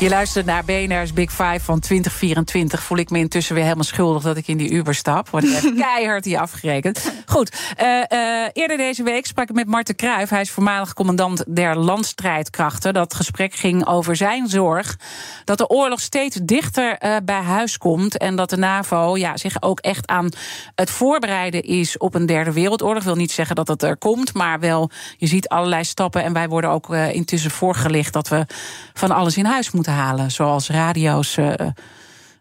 Je 0.00 0.08
luistert 0.08 0.46
naar 0.46 0.64
BNR's 0.64 1.12
Big 1.12 1.30
Five 1.30 1.60
van 1.60 1.80
2024. 1.80 2.82
Voel 2.82 2.98
ik 2.98 3.10
me 3.10 3.18
intussen 3.18 3.54
weer 3.54 3.64
helemaal 3.64 3.84
schuldig 3.84 4.22
dat 4.22 4.36
ik 4.36 4.48
in 4.48 4.56
die 4.56 4.70
Uber 4.70 4.94
stap. 4.94 5.28
Word 5.28 5.44
ik 5.44 5.54
echt 5.54 5.74
keihard 5.84 6.24
hier 6.24 6.38
afgerekend. 6.38 7.12
Goed, 7.26 7.56
uh, 7.82 7.86
uh, 7.86 8.46
eerder 8.52 8.76
deze 8.76 9.02
week 9.02 9.26
sprak 9.26 9.48
ik 9.48 9.54
met 9.54 9.66
Marten 9.66 9.94
Kruijf. 9.94 10.30
Hij 10.30 10.40
is 10.40 10.50
voormalig 10.50 10.92
commandant 10.92 11.44
der 11.48 11.76
landstrijdkrachten. 11.76 12.94
Dat 12.94 13.14
gesprek 13.14 13.54
ging 13.54 13.86
over 13.86 14.16
zijn 14.16 14.48
zorg 14.48 14.98
dat 15.44 15.58
de 15.58 15.68
oorlog 15.68 16.00
steeds 16.00 16.38
dichter 16.42 16.98
uh, 17.04 17.16
bij 17.24 17.42
huis 17.42 17.78
komt. 17.78 18.18
En 18.18 18.36
dat 18.36 18.50
de 18.50 18.56
NAVO 18.56 19.16
ja, 19.16 19.36
zich 19.36 19.62
ook 19.62 19.80
echt 19.80 20.06
aan 20.06 20.28
het 20.74 20.90
voorbereiden 20.90 21.62
is 21.62 21.98
op 21.98 22.14
een 22.14 22.26
derde 22.26 22.52
wereldoorlog. 22.52 22.98
Ik 22.98 23.04
wil 23.04 23.14
niet 23.14 23.32
zeggen 23.32 23.56
dat 23.56 23.68
het 23.68 23.82
er 23.82 23.96
komt, 23.96 24.34
maar 24.34 24.60
wel, 24.60 24.90
je 25.16 25.26
ziet 25.26 25.48
allerlei 25.48 25.84
stappen. 25.84 26.22
En 26.22 26.32
wij 26.32 26.48
worden 26.48 26.70
ook 26.70 26.94
intussen 26.94 27.50
voorgelicht 27.50 28.12
dat 28.12 28.28
we 28.28 28.46
van 28.94 29.10
alles 29.10 29.36
in 29.36 29.44
huis 29.44 29.70
moeten 29.70 29.88
halen. 29.90 30.30
Zoals 30.30 30.68
radio's 30.68 31.36
uh, 31.36 31.52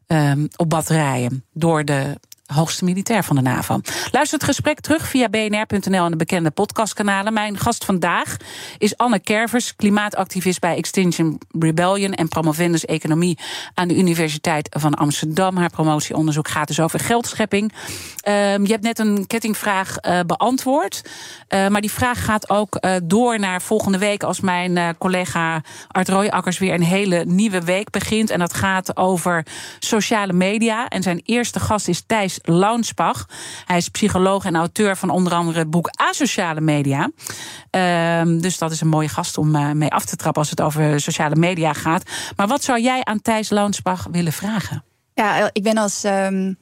um, 0.07 0.47
op 0.55 0.69
batterijen. 0.69 1.45
Door 1.53 1.85
de 1.85 2.19
hoogste 2.53 2.83
militair 2.83 3.23
van 3.23 3.35
de 3.35 3.41
NAVO. 3.41 3.79
Luister 4.11 4.37
het 4.37 4.47
gesprek 4.47 4.79
terug 4.79 5.07
via 5.07 5.29
bnr.nl 5.29 6.05
en 6.05 6.11
de 6.11 6.17
bekende 6.17 6.51
podcastkanalen. 6.51 7.33
Mijn 7.33 7.57
gast 7.57 7.85
vandaag 7.85 8.37
is 8.77 8.97
Anne 8.97 9.19
Kervers, 9.19 9.75
klimaatactivist 9.75 10.59
bij 10.59 10.75
Extinction 10.75 11.39
Rebellion 11.59 12.13
en 12.13 12.27
promovendus 12.27 12.85
economie 12.85 13.37
aan 13.73 13.87
de 13.87 13.97
Universiteit 13.97 14.75
van 14.79 14.93
Amsterdam. 14.93 15.57
Haar 15.57 15.69
promotieonderzoek 15.69 16.47
gaat 16.47 16.67
dus 16.67 16.79
over 16.79 16.99
geldschepping. 16.99 17.73
Um, 18.27 18.65
je 18.65 18.71
hebt 18.71 18.83
net 18.83 18.99
een 18.99 19.27
kettingvraag 19.27 19.95
uh, 20.01 20.19
beantwoord, 20.25 21.01
uh, 21.49 21.67
maar 21.67 21.81
die 21.81 21.91
vraag 21.91 22.25
gaat 22.25 22.49
ook 22.49 22.77
uh, 22.81 22.95
door 23.03 23.39
naar 23.39 23.61
volgende 23.61 23.97
week 23.97 24.23
als 24.23 24.39
mijn 24.39 24.97
collega 24.97 25.61
Art 25.87 26.09
Rooijakkers 26.09 26.57
weer 26.57 26.73
een 26.73 26.83
hele 26.83 27.25
nieuwe 27.25 27.61
week 27.61 27.89
begint. 27.89 28.29
En 28.29 28.39
dat 28.39 28.53
gaat 28.53 28.97
over 28.97 29.45
sociale 29.79 30.33
media. 30.33 30.87
En 30.87 31.03
zijn 31.03 31.21
eerste 31.25 31.59
gast 31.59 31.87
is 31.87 32.03
Thijs 32.05 32.38
Launsbach. 32.41 33.25
Hij 33.65 33.77
is 33.77 33.89
psycholoog 33.89 34.45
en 34.45 34.55
auteur 34.55 34.97
van 34.97 35.09
onder 35.09 35.33
andere 35.33 35.59
het 35.59 35.69
boek 35.69 35.89
Asociale 35.91 36.61
Media. 36.61 37.09
Uh, 37.75 38.41
dus 38.41 38.57
dat 38.57 38.71
is 38.71 38.81
een 38.81 38.87
mooie 38.87 39.09
gast 39.09 39.37
om 39.37 39.55
uh, 39.55 39.71
mee 39.71 39.89
af 39.89 40.05
te 40.05 40.15
trappen 40.15 40.41
als 40.41 40.49
het 40.49 40.61
over 40.61 41.01
sociale 41.01 41.35
media 41.35 41.73
gaat. 41.73 42.03
Maar 42.35 42.47
wat 42.47 42.63
zou 42.63 42.81
jij 42.81 43.03
aan 43.03 43.21
Thijs 43.21 43.49
Launsbach 43.49 44.07
willen 44.11 44.33
vragen? 44.33 44.83
Ja, 45.13 45.49
ik 45.53 45.63
ben 45.63 45.77
als. 45.77 46.03
Um 46.03 46.57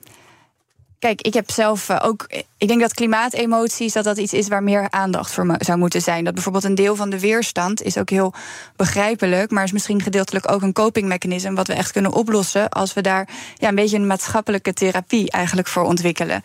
Kijk, 1.00 1.22
ik 1.22 1.34
heb 1.34 1.52
zelf 1.52 1.90
uh, 1.90 2.00
ook. 2.04 2.26
Ik 2.58 2.68
denk 2.68 2.82
dat 2.82 2.94
klimaatemoties 2.94 3.94
dat 3.94 4.04
dat 4.04 4.18
iets 4.18 4.34
is 4.34 4.48
waar 4.48 4.64
meer 4.64 4.88
aandacht 4.90 5.32
voor 5.32 5.56
zou 5.60 5.78
moeten 5.78 6.02
zijn. 6.02 6.24
Dat 6.24 6.34
bijvoorbeeld 6.34 6.64
een 6.64 6.76
deel 6.76 6.96
van 6.96 7.10
de 7.10 7.20
weerstand 7.20 7.82
is 7.82 7.98
ook 7.98 8.10
heel 8.10 8.34
begrijpelijk, 8.76 9.52
maar 9.52 9.64
is 9.64 9.72
misschien 9.72 10.02
gedeeltelijk 10.02 10.52
ook 10.52 10.62
een 10.62 10.74
copingmechanisme 10.74 11.54
wat 11.54 11.68
we 11.68 11.74
echt 11.74 11.92
kunnen 11.92 12.14
oplossen 12.14 12.70
als 12.70 12.94
we 12.94 13.02
daar 13.02 13.28
ja, 13.56 13.68
een 13.68 13.76
beetje 13.76 13.98
een 13.98 14.08
maatschappelijke 14.08 14.74
therapie 14.74 15.32
eigenlijk 15.32 15.68
voor 15.68 15.84
ontwikkelen. 15.84 16.42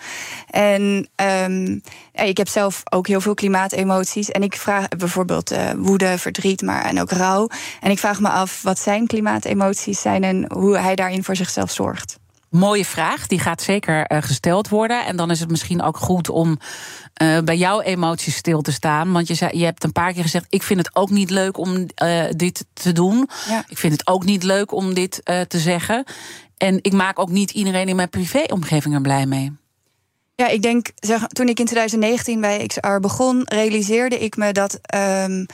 En 0.50 1.08
um, 1.44 1.82
ik 2.12 2.36
heb 2.36 2.48
zelf 2.48 2.82
ook 2.90 3.06
heel 3.06 3.20
veel 3.20 3.34
klimaatemoties 3.34 4.30
en 4.30 4.42
ik 4.42 4.56
vraag 4.56 4.88
bijvoorbeeld 4.88 5.52
uh, 5.52 5.70
woede, 5.76 6.18
verdriet, 6.18 6.62
maar 6.62 6.84
en 6.84 7.00
ook 7.00 7.10
rouw. 7.10 7.48
En 7.80 7.90
ik 7.90 7.98
vraag 7.98 8.20
me 8.20 8.28
af 8.28 8.62
wat 8.62 8.78
zijn 8.78 9.06
klimaatemoties 9.06 10.00
zijn 10.00 10.24
en 10.24 10.52
hoe 10.52 10.78
hij 10.78 10.94
daarin 10.94 11.24
voor 11.24 11.36
zichzelf 11.36 11.70
zorgt. 11.70 12.20
Mooie 12.52 12.84
vraag, 12.84 13.26
die 13.26 13.38
gaat 13.38 13.62
zeker 13.62 14.12
uh, 14.12 14.18
gesteld 14.20 14.68
worden. 14.68 15.04
En 15.04 15.16
dan 15.16 15.30
is 15.30 15.40
het 15.40 15.50
misschien 15.50 15.82
ook 15.82 15.96
goed 15.96 16.28
om 16.28 16.58
uh, 17.22 17.38
bij 17.38 17.56
jouw 17.56 17.80
emoties 17.80 18.36
stil 18.36 18.62
te 18.62 18.72
staan. 18.72 19.12
Want 19.12 19.28
je, 19.28 19.34
zei, 19.34 19.58
je 19.58 19.64
hebt 19.64 19.84
een 19.84 19.92
paar 19.92 20.12
keer 20.12 20.22
gezegd: 20.22 20.46
Ik 20.48 20.62
vind 20.62 20.78
het 20.78 20.96
ook 20.96 21.10
niet 21.10 21.30
leuk 21.30 21.58
om 21.58 21.86
uh, 22.02 22.24
dit 22.36 22.64
te 22.72 22.92
doen. 22.92 23.28
Ja. 23.48 23.64
Ik 23.68 23.78
vind 23.78 23.92
het 23.92 24.06
ook 24.06 24.24
niet 24.24 24.42
leuk 24.42 24.72
om 24.72 24.94
dit 24.94 25.20
te 25.24 25.58
zeggen. 25.58 26.04
En 26.56 26.78
ik 26.82 26.92
maak 26.92 27.18
ook 27.18 27.30
niet 27.30 27.50
iedereen 27.50 27.88
in 27.88 27.96
mijn 27.96 28.08
privéomgeving 28.08 28.94
er 28.94 29.00
blij 29.00 29.26
mee. 29.26 29.52
Ja, 30.34 30.48
ik 30.48 30.62
denk, 30.62 30.90
zeg, 30.94 31.26
toen 31.26 31.48
ik 31.48 31.58
in 31.58 31.64
2019 31.64 32.40
bij 32.40 32.66
XR 32.66 33.00
begon, 33.00 33.42
realiseerde 33.44 34.18
ik 34.18 34.36
me 34.36 34.52
dat 34.52 34.78
um, 34.94 35.46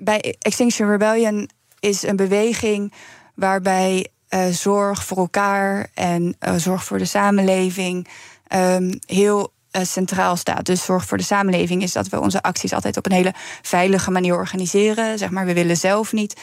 bij 0.00 0.36
Extinction 0.38 0.90
Rebellion 0.90 1.50
is 1.80 2.02
een 2.02 2.16
beweging 2.16 2.92
waarbij 3.34 4.11
uh, 4.34 4.46
zorg 4.46 5.04
voor 5.04 5.16
elkaar 5.16 5.86
en 5.94 6.36
uh, 6.40 6.54
zorg 6.56 6.84
voor 6.84 6.98
de 6.98 7.04
samenleving 7.04 8.08
um, 8.54 8.98
heel 9.06 9.52
uh, 9.72 9.82
centraal 9.82 10.36
staat. 10.36 10.64
Dus 10.64 10.84
zorg 10.84 11.04
voor 11.04 11.18
de 11.18 11.24
samenleving 11.24 11.82
is 11.82 11.92
dat 11.92 12.08
we 12.08 12.20
onze 12.20 12.42
acties 12.42 12.72
altijd 12.72 12.96
op 12.96 13.06
een 13.06 13.12
hele 13.12 13.34
veilige 13.62 14.10
manier 14.10 14.36
organiseren. 14.36 15.18
Zeg 15.18 15.30
maar, 15.30 15.46
we 15.46 15.54
willen 15.54 15.76
zelf 15.76 16.12
niet 16.12 16.40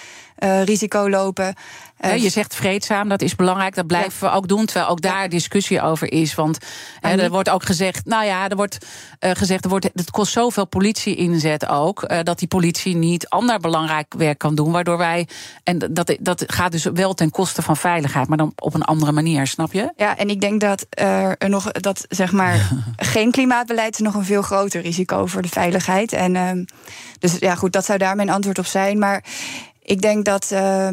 risico 0.64 1.10
lopen. 1.10 1.56
Uh, 2.06 2.18
je 2.18 2.30
zegt 2.30 2.56
vreedzaam, 2.56 3.10
dat 3.10 3.22
is 3.22 3.36
belangrijk. 3.36 3.76
Dat 3.76 3.88
blijven 3.88 4.14
ja. 4.20 4.30
we 4.30 4.38
ook 4.38 4.48
doen, 4.48 4.66
terwijl 4.66 4.88
ook 4.88 5.02
daar 5.02 5.30
discussie 5.30 5.82
over 5.82 6.12
is. 6.12 6.36
Want 6.36 6.58
er 7.02 7.30
wordt 7.30 7.50
ook 7.50 7.64
gezegd, 7.64 8.06
nou 8.06 8.26
ja, 8.26 8.50
er 8.50 8.56
wordt 8.56 8.86
uh, 9.20 9.32
gezegd, 9.34 9.64
er 9.64 9.70
wordt, 9.70 9.90
het 9.94 10.12
kost 10.12 10.32
zoveel 10.32 10.68
politie 10.68 11.16
inzet 11.16 11.68
ook, 11.68 12.24
dat 12.24 12.40
die 12.40 12.48
politie 12.48 12.96
niet 12.96 13.30
ander 13.30 13.60
belangrijk 13.60 14.14
werk 14.18 14.38
kan 14.38 14.56
doen, 14.56 14.72
waardoor 14.72 14.98
wij 14.98 15.28
en 15.64 15.78
dat 15.92 16.18
dat 16.20 16.44
gaat 16.48 16.72
dus 16.72 16.84
wel 16.84 17.14
ten 17.14 17.32
koste 17.32 17.62
van 17.62 17.78
veiligheid, 17.78 18.28
maar 18.28 18.38
dan 18.38 18.54
op 18.56 18.74
een 18.74 18.84
andere 18.84 19.12
manier, 19.12 19.48
snap 19.48 19.74
je? 19.74 19.94
Ja, 19.96 20.18
en 20.18 20.30
ik 20.30 20.42
denk 20.42 20.62
dat 20.62 20.86
er 20.90 21.36
nog 21.50 21.72
dat 21.72 22.06
zeg 22.10 22.32
maar 22.32 22.70
geen 22.96 23.32
klimaatbeleid 23.32 23.94
is 23.94 24.00
nog 24.00 24.14
een 24.14 24.26
veel 24.26 24.42
groter 24.42 24.82
risico 24.82 25.26
voor 25.26 25.42
de 25.42 25.48
veiligheid. 25.48 26.14
En 26.14 26.36
uh, 26.36 26.52
dus 27.20 27.38
ja, 27.40 27.56
goed, 27.56 27.74
dat 27.74 27.86
zou 27.86 27.98
daar 27.98 28.16
mijn 28.16 28.30
antwoord 28.30 28.60
op 28.60 28.66
zijn, 28.66 29.00
maar 29.00 29.24
ik 29.82 30.02
denk 30.02 30.26
dat, 30.26 30.50
uh, 30.54 30.88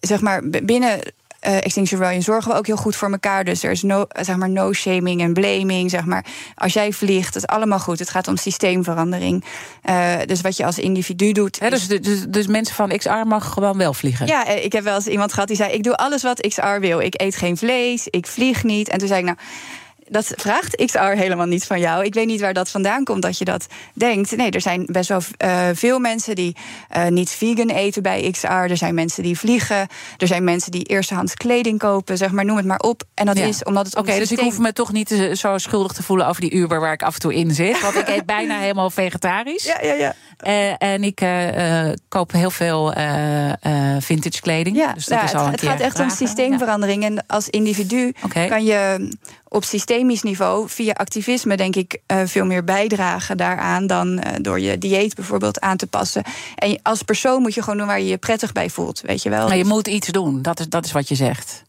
zeg 0.00 0.20
maar, 0.20 0.42
binnen 0.48 1.00
uh, 1.46 1.56
Extinction 1.56 2.00
Rebellion 2.00 2.22
zorgen 2.22 2.50
we 2.50 2.58
ook 2.58 2.66
heel 2.66 2.76
goed 2.76 2.96
voor 2.96 3.10
elkaar. 3.10 3.44
Dus 3.44 3.62
er 3.62 3.70
is 3.70 3.82
no, 3.82 4.06
zeg 4.20 4.36
maar, 4.36 4.50
no 4.50 4.72
shaming 4.72 5.20
en 5.20 5.32
blaming. 5.32 5.90
Zeg 5.90 6.04
maar. 6.04 6.24
Als 6.54 6.72
jij 6.72 6.92
vliegt, 6.92 7.34
het 7.34 7.36
is 7.36 7.46
allemaal 7.46 7.78
goed. 7.78 7.98
Het 7.98 8.10
gaat 8.10 8.28
om 8.28 8.36
systeemverandering. 8.36 9.44
Uh, 9.84 10.14
dus 10.26 10.40
wat 10.40 10.56
je 10.56 10.64
als 10.64 10.78
individu 10.78 11.32
doet. 11.32 11.60
He, 11.60 11.70
dus, 11.70 11.88
dus, 11.88 12.24
dus, 12.28 12.46
mensen 12.46 12.74
van 12.74 12.96
XR 12.96 13.26
mag 13.26 13.52
gewoon 13.52 13.78
wel 13.78 13.94
vliegen? 13.94 14.26
Ja, 14.26 14.46
eh, 14.46 14.64
ik 14.64 14.72
heb 14.72 14.84
wel 14.84 14.94
eens 14.94 15.06
iemand 15.06 15.32
gehad 15.32 15.48
die 15.48 15.56
zei: 15.56 15.72
Ik 15.72 15.82
doe 15.82 15.96
alles 15.96 16.22
wat 16.22 16.40
XR 16.40 16.78
wil. 16.80 17.00
Ik 17.00 17.20
eet 17.20 17.36
geen 17.36 17.56
vlees, 17.56 18.06
ik 18.08 18.26
vlieg 18.26 18.64
niet. 18.64 18.88
En 18.88 18.98
toen 18.98 19.08
zei 19.08 19.20
ik: 19.20 19.26
Nou 19.26 19.38
dat 20.12 20.32
vraagt 20.36 20.84
XR 20.84 20.98
helemaal 20.98 21.46
niet 21.46 21.64
van 21.64 21.80
jou. 21.80 22.04
Ik 22.04 22.14
weet 22.14 22.26
niet 22.26 22.40
waar 22.40 22.54
dat 22.54 22.70
vandaan 22.70 23.04
komt 23.04 23.22
dat 23.22 23.38
je 23.38 23.44
dat 23.44 23.66
denkt. 23.94 24.36
Nee, 24.36 24.50
er 24.50 24.60
zijn 24.60 24.86
best 24.86 25.08
wel 25.08 25.20
uh, 25.44 25.68
veel 25.72 25.98
mensen 25.98 26.34
die 26.34 26.56
uh, 26.96 27.06
niet 27.06 27.30
vegan 27.30 27.68
eten 27.68 28.02
bij 28.02 28.30
XR. 28.30 28.46
Er 28.46 28.76
zijn 28.76 28.94
mensen 28.94 29.22
die 29.22 29.38
vliegen. 29.38 29.88
Er 30.18 30.26
zijn 30.26 30.44
mensen 30.44 30.70
die 30.70 30.84
eerstehands 30.84 31.34
kleding 31.34 31.78
kopen. 31.78 32.16
Zeg 32.16 32.30
maar, 32.30 32.44
noem 32.44 32.56
het 32.56 32.66
maar 32.66 32.78
op. 32.78 33.02
En 33.14 33.26
dat 33.26 33.38
ja. 33.38 33.44
is 33.44 33.64
omdat 33.64 33.84
het. 33.84 33.96
Oké, 33.96 34.08
okay, 34.08 34.18
dus 34.18 34.32
ik 34.32 34.38
hoef 34.38 34.58
me 34.58 34.72
toch 34.72 34.92
niet 34.92 35.30
zo 35.32 35.58
schuldig 35.58 35.92
te 35.92 36.02
voelen 36.02 36.26
over 36.26 36.40
die 36.40 36.54
Uber 36.54 36.80
waar 36.80 36.92
ik 36.92 37.02
af 37.02 37.14
en 37.14 37.20
toe 37.20 37.34
in 37.34 37.54
zit. 37.54 37.80
Want 37.80 37.94
ik 37.94 38.08
eet 38.08 38.26
bijna 38.26 38.58
helemaal 38.66 38.90
vegetarisch. 38.90 39.64
Ja, 39.64 39.78
ja, 39.82 39.94
ja. 39.94 40.14
Uh, 40.46 40.82
en 40.82 41.04
ik 41.04 41.26
koop 42.08 42.32
heel 42.32 42.50
veel 42.50 42.92
vintage 43.98 44.40
kleding. 44.40 44.76
Ja, 44.76 44.92
dus 44.92 45.06
dat 45.06 45.18
ja, 45.18 45.24
is 45.24 45.34
al 45.34 45.44
het, 45.44 45.60
het 45.60 45.70
gaat 45.70 45.80
echt 45.80 45.96
vragen. 45.96 46.20
om 46.20 46.26
systeemverandering. 46.26 47.04
En 47.04 47.26
als 47.26 47.48
individu 47.48 48.12
okay. 48.24 48.48
kan 48.48 48.64
je 48.64 49.08
op 49.48 49.64
systemisch 49.64 50.22
niveau 50.22 50.68
via 50.68 50.92
activisme, 50.92 51.56
denk 51.56 51.76
ik, 51.76 51.98
veel 52.24 52.44
meer 52.44 52.64
bijdragen 52.64 53.36
daaraan 53.36 53.86
dan 53.86 54.22
door 54.40 54.60
je 54.60 54.78
dieet 54.78 55.14
bijvoorbeeld 55.14 55.60
aan 55.60 55.76
te 55.76 55.86
passen. 55.86 56.22
En 56.54 56.78
als 56.82 57.02
persoon 57.02 57.42
moet 57.42 57.54
je 57.54 57.62
gewoon 57.62 57.78
doen 57.78 57.86
waar 57.86 58.00
je 58.00 58.06
je 58.06 58.18
prettig 58.18 58.52
bij 58.52 58.70
voelt, 58.70 59.00
weet 59.00 59.22
je 59.22 59.30
wel. 59.30 59.48
Maar 59.48 59.56
je 59.56 59.64
moet 59.64 59.88
iets 59.88 60.08
doen, 60.08 60.42
dat 60.42 60.60
is, 60.60 60.68
dat 60.68 60.84
is 60.84 60.92
wat 60.92 61.08
je 61.08 61.14
zegt. 61.14 61.62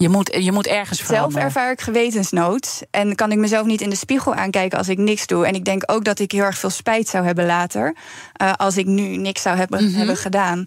Je 0.00 0.08
moet, 0.08 0.36
je 0.38 0.52
moet 0.52 0.66
ergens 0.66 1.02
veranderen. 1.02 1.32
Zelf 1.32 1.44
ervaar 1.44 1.72
ik 1.72 1.80
gewetensnood. 1.80 2.82
En 2.90 3.14
kan 3.14 3.32
ik 3.32 3.38
mezelf 3.38 3.66
niet 3.66 3.80
in 3.80 3.90
de 3.90 3.96
spiegel 3.96 4.34
aankijken 4.34 4.78
als 4.78 4.88
ik 4.88 4.98
niks 4.98 5.26
doe. 5.26 5.46
En 5.46 5.54
ik 5.54 5.64
denk 5.64 5.82
ook 5.86 6.04
dat 6.04 6.18
ik 6.18 6.32
heel 6.32 6.44
erg 6.44 6.58
veel 6.58 6.70
spijt 6.70 7.08
zou 7.08 7.24
hebben 7.24 7.46
later. 7.46 7.94
Uh, 8.42 8.52
als 8.56 8.76
ik 8.76 8.86
nu 8.86 9.16
niks 9.16 9.42
zou 9.42 9.56
hebben, 9.56 9.80
mm 9.80 9.86
-hmm. 9.88 9.96
hebben 9.96 10.16
gedaan. 10.16 10.64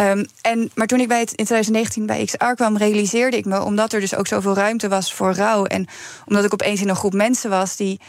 Um, 0.00 0.26
en, 0.40 0.70
maar 0.74 0.86
toen 0.86 1.00
ik 1.00 1.08
bij 1.08 1.20
het, 1.20 1.28
in 1.28 1.44
2019 1.44 2.06
bij 2.06 2.24
XR 2.24 2.54
kwam, 2.54 2.76
realiseerde 2.76 3.36
ik 3.36 3.44
me, 3.44 3.62
omdat 3.62 3.92
er 3.92 4.00
dus 4.00 4.14
ook 4.14 4.26
zoveel 4.26 4.54
ruimte 4.54 4.88
was 4.88 5.14
voor 5.14 5.34
rouw. 5.34 5.64
En 5.64 5.86
omdat 6.26 6.44
ik 6.44 6.52
opeens 6.52 6.80
in 6.80 6.88
een 6.88 6.96
groep 6.96 7.14
mensen 7.14 7.50
was 7.50 7.76
die. 7.76 8.00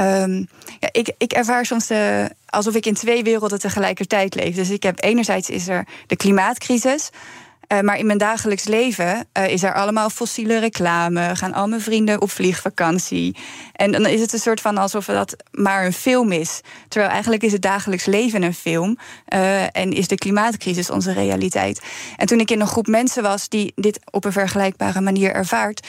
Um, 0.00 0.48
ja, 0.80 0.88
ik, 0.92 1.14
ik 1.18 1.32
ervaar 1.32 1.66
soms 1.66 1.86
de, 1.86 2.30
alsof 2.46 2.74
ik 2.74 2.86
in 2.86 2.94
twee 2.94 3.22
werelden 3.22 3.58
tegelijkertijd 3.58 4.34
leef. 4.34 4.54
Dus 4.54 4.70
ik 4.70 4.82
heb 4.82 5.02
enerzijds 5.02 5.50
is 5.50 5.68
er 5.68 5.86
de 6.06 6.16
klimaatcrisis. 6.16 7.10
Uh, 7.68 7.80
maar 7.80 7.98
in 7.98 8.06
mijn 8.06 8.18
dagelijks 8.18 8.64
leven 8.64 9.26
uh, 9.38 9.48
is 9.48 9.62
er 9.62 9.74
allemaal 9.74 10.10
fossiele 10.10 10.58
reclame. 10.58 11.36
Gaan 11.36 11.52
al 11.52 11.68
mijn 11.68 11.80
vrienden 11.80 12.22
op 12.22 12.30
vliegvakantie. 12.30 13.36
En 13.72 13.92
dan 13.92 14.06
is 14.06 14.20
het 14.20 14.32
een 14.32 14.38
soort 14.38 14.60
van 14.60 14.78
alsof 14.78 15.04
dat 15.04 15.36
maar 15.50 15.84
een 15.84 15.92
film 15.92 16.32
is. 16.32 16.60
Terwijl 16.88 17.12
eigenlijk 17.12 17.42
is 17.42 17.52
het 17.52 17.62
dagelijks 17.62 18.04
leven 18.04 18.42
een 18.42 18.54
film. 18.54 18.98
Uh, 19.34 19.76
en 19.76 19.92
is 19.92 20.08
de 20.08 20.14
klimaatcrisis 20.14 20.90
onze 20.90 21.12
realiteit. 21.12 21.82
En 22.16 22.26
toen 22.26 22.40
ik 22.40 22.50
in 22.50 22.60
een 22.60 22.66
groep 22.66 22.86
mensen 22.86 23.22
was 23.22 23.48
die 23.48 23.72
dit 23.76 24.00
op 24.10 24.24
een 24.24 24.32
vergelijkbare 24.32 25.00
manier 25.00 25.32
ervaart, 25.32 25.86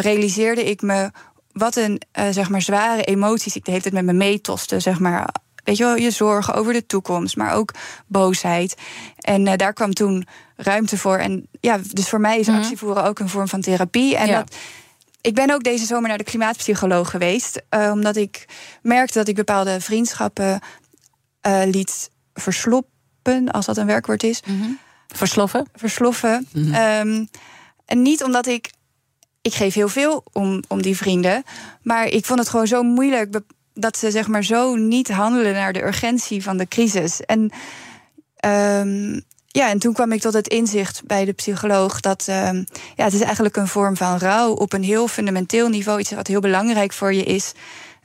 realiseerde 0.00 0.64
ik 0.64 0.82
me 0.82 1.10
wat 1.52 1.76
een 1.76 2.02
zeg 2.30 2.48
maar 2.48 2.62
zware 2.62 3.04
emoties 3.04 3.56
ik 3.56 3.64
de 3.64 3.70
hele 3.70 3.82
tijd 3.82 3.94
met 3.94 4.04
me 4.04 4.12
meetoste. 4.12 4.80
Zeg 4.80 4.98
maar 4.98 5.28
weet 5.64 5.76
je 5.76 5.84
wel, 5.84 5.96
je 5.96 6.10
zorgen 6.10 6.54
over 6.54 6.72
de 6.72 6.86
toekomst, 6.86 7.36
maar 7.36 7.54
ook 7.54 7.74
boosheid. 8.06 8.74
En 9.18 9.46
uh, 9.46 9.52
daar 9.56 9.72
kwam 9.72 9.94
toen 9.94 10.26
ruimte 10.56 10.98
voor. 10.98 11.16
En 11.16 11.48
ja, 11.60 11.78
dus 11.90 12.08
voor 12.08 12.20
mij 12.20 12.38
is 12.38 12.46
mm 12.46 12.54
actievoeren 12.54 13.04
ook 13.04 13.18
een 13.18 13.28
vorm 13.28 13.48
van 13.48 13.60
therapie. 13.60 14.16
En 14.16 14.32
dat, 14.32 14.56
ik 15.20 15.34
ben 15.34 15.50
ook 15.50 15.62
deze 15.62 15.84
zomer 15.84 16.08
naar 16.08 16.18
de 16.18 16.24
klimaatpsycholoog 16.24 17.10
geweest, 17.10 17.62
uh, 17.70 17.90
omdat 17.92 18.16
ik 18.16 18.44
merkte 18.82 19.18
dat 19.18 19.28
ik 19.28 19.34
bepaalde 19.34 19.80
vriendschappen 19.80 20.60
uh, 21.46 21.62
liet 21.64 22.10
versloppen, 22.34 23.50
als 23.50 23.66
dat 23.66 23.76
een 23.76 23.86
werkwoord 23.86 24.22
is. 24.22 24.42
Mm 24.46 24.60
-hmm. 24.60 24.78
Versloffen? 25.06 25.68
Versloffen. 25.74 26.48
Mm 26.52 26.72
-hmm. 26.72 27.08
um, 27.08 27.28
en 27.84 28.02
niet 28.02 28.22
omdat 28.24 28.46
ik 28.46 28.70
ik 29.44 29.54
geef 29.54 29.74
heel 29.74 29.88
veel 29.88 30.24
om, 30.32 30.62
om 30.68 30.82
die 30.82 30.96
vrienden. 30.96 31.42
Maar 31.82 32.06
ik 32.06 32.24
vond 32.24 32.38
het 32.38 32.48
gewoon 32.48 32.66
zo 32.66 32.82
moeilijk 32.82 33.40
dat 33.74 33.96
ze 33.96 34.10
zeg 34.10 34.28
maar 34.28 34.44
zo 34.44 34.74
niet 34.74 35.08
handelen 35.08 35.52
naar 35.52 35.72
de 35.72 35.82
urgentie 35.82 36.42
van 36.42 36.56
de 36.56 36.68
crisis. 36.68 37.20
En 37.20 37.40
um, 38.46 39.22
ja, 39.46 39.70
en 39.70 39.78
toen 39.78 39.92
kwam 39.92 40.12
ik 40.12 40.20
tot 40.20 40.32
het 40.32 40.48
inzicht 40.48 41.02
bij 41.06 41.24
de 41.24 41.32
psycholoog 41.32 42.00
dat 42.00 42.26
um, 42.28 42.64
ja, 42.94 43.04
het 43.04 43.12
is 43.12 43.20
eigenlijk 43.20 43.56
een 43.56 43.68
vorm 43.68 43.96
van 43.96 44.18
rouw 44.18 44.52
op 44.52 44.72
een 44.72 44.82
heel 44.82 45.08
fundamenteel 45.08 45.68
niveau, 45.68 46.00
iets 46.00 46.10
wat 46.10 46.26
heel 46.26 46.40
belangrijk 46.40 46.92
voor 46.92 47.14
je 47.14 47.24
is. 47.24 47.52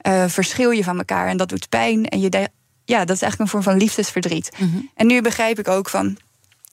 Uh, 0.02 0.24
verschil 0.26 0.70
je 0.70 0.84
van 0.84 0.98
elkaar 0.98 1.28
en 1.28 1.36
dat 1.36 1.48
doet 1.48 1.68
pijn. 1.68 2.08
En 2.08 2.20
je 2.20 2.48
ja, 2.84 3.04
dat 3.04 3.16
is 3.16 3.22
eigenlijk 3.22 3.38
een 3.40 3.48
vorm 3.48 3.62
van 3.62 3.76
liefdesverdriet. 3.76 4.50
Mm 4.58 4.70
-hmm. 4.72 4.90
En 4.94 5.06
nu 5.06 5.22
begrijp 5.22 5.58
ik 5.58 5.68
ook 5.68 5.88
van 5.88 6.16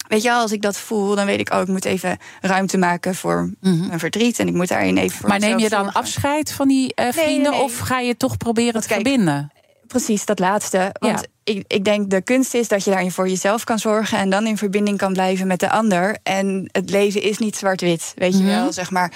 Weet 0.08 0.22
je, 0.22 0.32
als 0.32 0.52
ik 0.52 0.62
dat 0.62 0.78
voel, 0.78 1.16
dan 1.16 1.26
weet 1.26 1.40
ik 1.40 1.54
ook, 1.54 1.58
oh, 1.58 1.62
ik 1.62 1.68
moet 1.68 1.86
even 1.86 2.18
ruimte 2.42 2.78
maken 2.78 3.16
voor 3.16 3.42
mm 3.42 3.56
-hmm. 3.62 3.88
mijn 3.88 4.00
verdriet. 4.00 4.40
En 4.40 4.48
ik 4.48 4.54
moet 4.54 4.68
daarin 4.68 4.98
even 4.98 5.18
voor 5.18 5.30
Maar 5.30 5.40
neem 5.40 5.60
je 5.60 5.70
dan 5.70 5.84
zorgen. 5.84 6.02
afscheid 6.02 6.52
van 6.52 6.68
die 6.68 6.94
uh, 6.96 7.12
vrienden 7.12 7.42
nee, 7.42 7.52
nee. 7.52 7.62
of 7.62 7.78
ga 7.78 8.00
je 8.00 8.18
toch 8.18 8.38
proberen 8.38 8.72
Want 8.72 8.88
te 8.88 8.94
kijk, 8.94 9.08
verbinden? 9.08 9.52
Precies, 9.88 10.26
dat 10.26 10.40
laatste. 10.40 10.96
Want 11.00 11.20
ja. 11.20 11.54
ik, 11.54 11.64
ik 11.68 11.84
denk 11.86 12.10
de 12.10 12.22
kunst 12.22 12.54
is 12.54 12.68
dat 12.68 12.84
je 12.84 12.90
daarin 12.90 13.12
voor 13.12 13.30
jezelf 13.30 13.64
kan 13.64 13.80
zorgen 13.80 14.18
en 14.18 14.30
dan 14.30 14.48
in 14.48 14.58
verbinding 14.58 14.98
kan 14.98 15.14
blijven 15.14 15.48
met 15.48 15.60
de 15.60 15.70
ander. 15.70 16.18
En 16.24 16.70
het 16.72 16.90
leven 16.90 17.22
is 17.22 17.38
niet 17.38 17.56
zwart-wit, 17.56 18.14
weet 18.16 18.34
je 18.34 18.44
mm 18.44 18.50
-hmm. 18.50 18.60
wel, 18.62 18.74
zeg 18.74 18.92
maar 18.92 19.12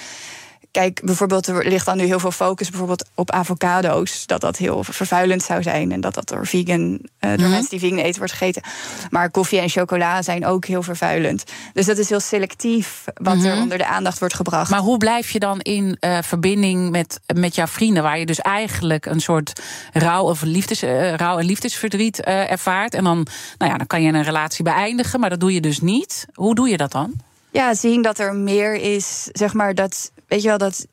kijk, 0.72 1.00
bijvoorbeeld 1.04 1.46
er 1.46 1.68
ligt 1.68 1.86
dan 1.86 1.96
nu 1.96 2.04
heel 2.04 2.18
veel 2.18 2.30
focus 2.30 2.68
bijvoorbeeld 2.68 3.08
op 3.14 3.30
avocado's. 3.30 4.26
Dat 4.26 4.40
dat 4.40 4.56
heel 4.56 4.84
vervuilend 4.84 5.42
zou 5.42 5.62
zijn. 5.62 5.92
En 5.92 6.00
dat 6.00 6.14
dat 6.14 6.28
door 6.28 6.46
vegan, 6.46 6.80
uh, 6.80 6.98
door 7.20 7.30
mm 7.30 7.36
-hmm. 7.36 7.50
mensen 7.50 7.70
die 7.70 7.78
vegan 7.78 7.98
eten 7.98 8.18
wordt 8.18 8.32
gegeten. 8.32 8.62
Maar 9.10 9.30
koffie 9.30 9.58
en 9.58 9.68
chocola 9.68 10.22
zijn 10.22 10.46
ook 10.46 10.64
heel 10.64 10.82
vervuilend. 10.82 11.44
Dus 11.72 11.86
dat 11.86 11.98
is 11.98 12.08
heel 12.08 12.20
selectief 12.20 13.04
wat 13.14 13.36
mm 13.36 13.40
er 13.42 13.56
onder 13.56 13.78
de 13.78 13.86
aandacht 13.86 14.18
wordt 14.18 14.34
gebracht. 14.34 14.70
Maar 14.70 14.80
hoe 14.80 14.96
blijf 14.96 15.30
je 15.30 15.38
dan 15.38 15.60
in 15.60 15.96
uh, 16.00 16.18
verbinding 16.22 16.90
met, 16.90 17.20
met 17.34 17.54
jouw 17.54 17.66
vrienden, 17.66 18.02
waar 18.02 18.18
je 18.18 18.26
dus 18.26 18.40
eigenlijk 18.40 19.06
een 19.06 19.20
soort 19.20 19.60
rouw 19.92 20.24
of 20.24 20.42
liefdes, 20.42 20.82
uh, 20.82 21.14
rouw 21.14 21.38
en 21.38 21.44
liefdesverdriet 21.44 22.20
ervaart? 22.20 22.94
En 22.94 23.04
dan, 23.04 23.26
nou 23.58 23.72
ja, 23.72 23.78
dan 23.78 23.86
kan 23.86 24.02
je 24.02 24.12
een 24.12 24.22
relatie 24.22 24.64
beëindigen, 24.64 25.20
maar 25.20 25.30
dat 25.30 25.40
doe 25.40 25.54
je 25.54 25.60
dus 25.60 25.80
niet. 25.80 26.26
Hoe 26.34 26.54
doe 26.54 26.68
je 26.68 26.76
dat 26.76 26.92
dan? 26.92 27.20
Ja, 27.52 27.74
zien 27.74 28.02
dat 28.02 28.18
er 28.18 28.34
meer 28.34 28.74
is, 28.74 29.28
zeg 29.32 29.52
maar, 29.52 29.74
dat 29.74 30.12
weet 30.32 30.42
je 30.42 30.48
wel, 30.48 30.58
dat. 30.58 30.86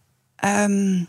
Um, 0.46 1.08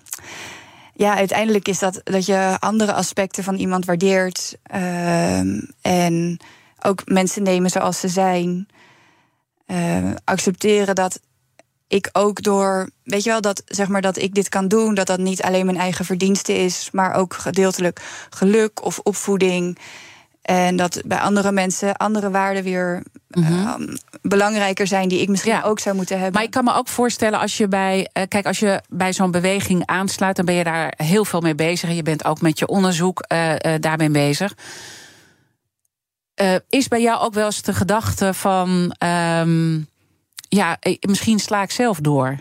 ja, 0.95 1.17
uiteindelijk 1.17 1.69
is 1.69 1.79
dat 1.79 2.01
dat 2.05 2.27
je 2.27 2.57
andere 2.59 2.93
aspecten 2.93 3.45
van 3.45 3.55
iemand 3.55 3.85
waardeert. 3.85 4.57
Um, 4.75 5.69
en 5.81 6.41
ook 6.81 7.03
mensen 7.05 7.43
nemen 7.43 7.71
zoals 7.71 8.01
ze 8.01 8.09
zijn. 8.09 8.69
Uh, 9.67 10.11
accepteren 10.25 10.95
dat 10.95 11.21
ik 11.87 12.09
ook 12.13 12.43
door, 12.43 12.91
weet 13.05 13.25
je 13.25 13.31
wel, 13.31 13.41
dat 13.41 13.63
zeg 13.67 13.89
maar 13.89 14.03
dat 14.03 14.19
ik 14.19 14.35
dit 14.35 14.49
kan 14.49 14.69
doen, 14.69 14.95
dat 14.95 15.07
dat 15.07 15.19
niet 15.19 15.43
alleen 15.43 15.67
mijn 15.67 15.79
eigen 15.79 16.05
verdienste 16.05 16.53
is, 16.53 16.89
maar 16.93 17.15
ook 17.15 17.35
gedeeltelijk 17.35 18.27
geluk 18.31 18.85
of 18.85 18.99
opvoeding. 18.99 19.79
En 20.43 20.77
dat 20.77 21.03
bij 21.07 21.19
andere 21.19 21.53
mensen 21.53 21.97
andere 21.97 22.31
waarden 22.31 22.63
weer 22.63 23.03
mm 23.31 23.43
-hmm. 23.43 23.83
uh, 23.89 23.97
belangrijker 24.23 24.87
zijn 24.87 25.09
die 25.09 25.21
ik 25.21 25.29
misschien 25.29 25.53
ja. 25.53 25.63
ook 25.63 25.79
zou 25.79 25.97
moeten 25.97 26.15
hebben. 26.15 26.35
Maar 26.35 26.43
ik 26.43 26.51
kan 26.51 26.65
me 26.65 26.75
ook 26.75 26.89
voorstellen 26.89 27.39
als 27.39 27.57
je 27.57 27.69
bij, 27.69 27.99
uh, 27.99 28.23
kijk, 28.29 28.47
als 28.47 28.59
je 28.59 28.83
bij 28.89 29.13
zo'n 29.13 29.31
beweging 29.31 29.87
aansluit, 29.87 30.37
dan 30.37 30.45
ben 30.45 30.55
je 30.55 30.65
daar 30.65 30.95
heel 30.97 31.25
veel 31.25 31.41
mee 31.41 31.55
bezig. 31.55 31.91
Je 31.91 32.03
bent 32.03 32.25
ook 32.25 32.41
met 32.41 32.59
je 32.59 32.67
onderzoek 32.67 33.25
uh, 33.33 33.55
daarmee 33.81 34.11
bezig. 34.11 34.55
is 36.69 36.89
bij 36.89 37.03
jou 37.03 37.21
ook 37.21 37.35
wel 37.35 37.45
eens 37.45 37.63
de 37.63 37.75
gedachte 37.75 38.35
van, 38.35 38.95
um, 39.39 39.89
ja, 40.49 40.79
misschien 41.01 41.39
sla 41.39 41.63
ik 41.63 41.71
zelf 41.71 42.01
door? 42.01 42.39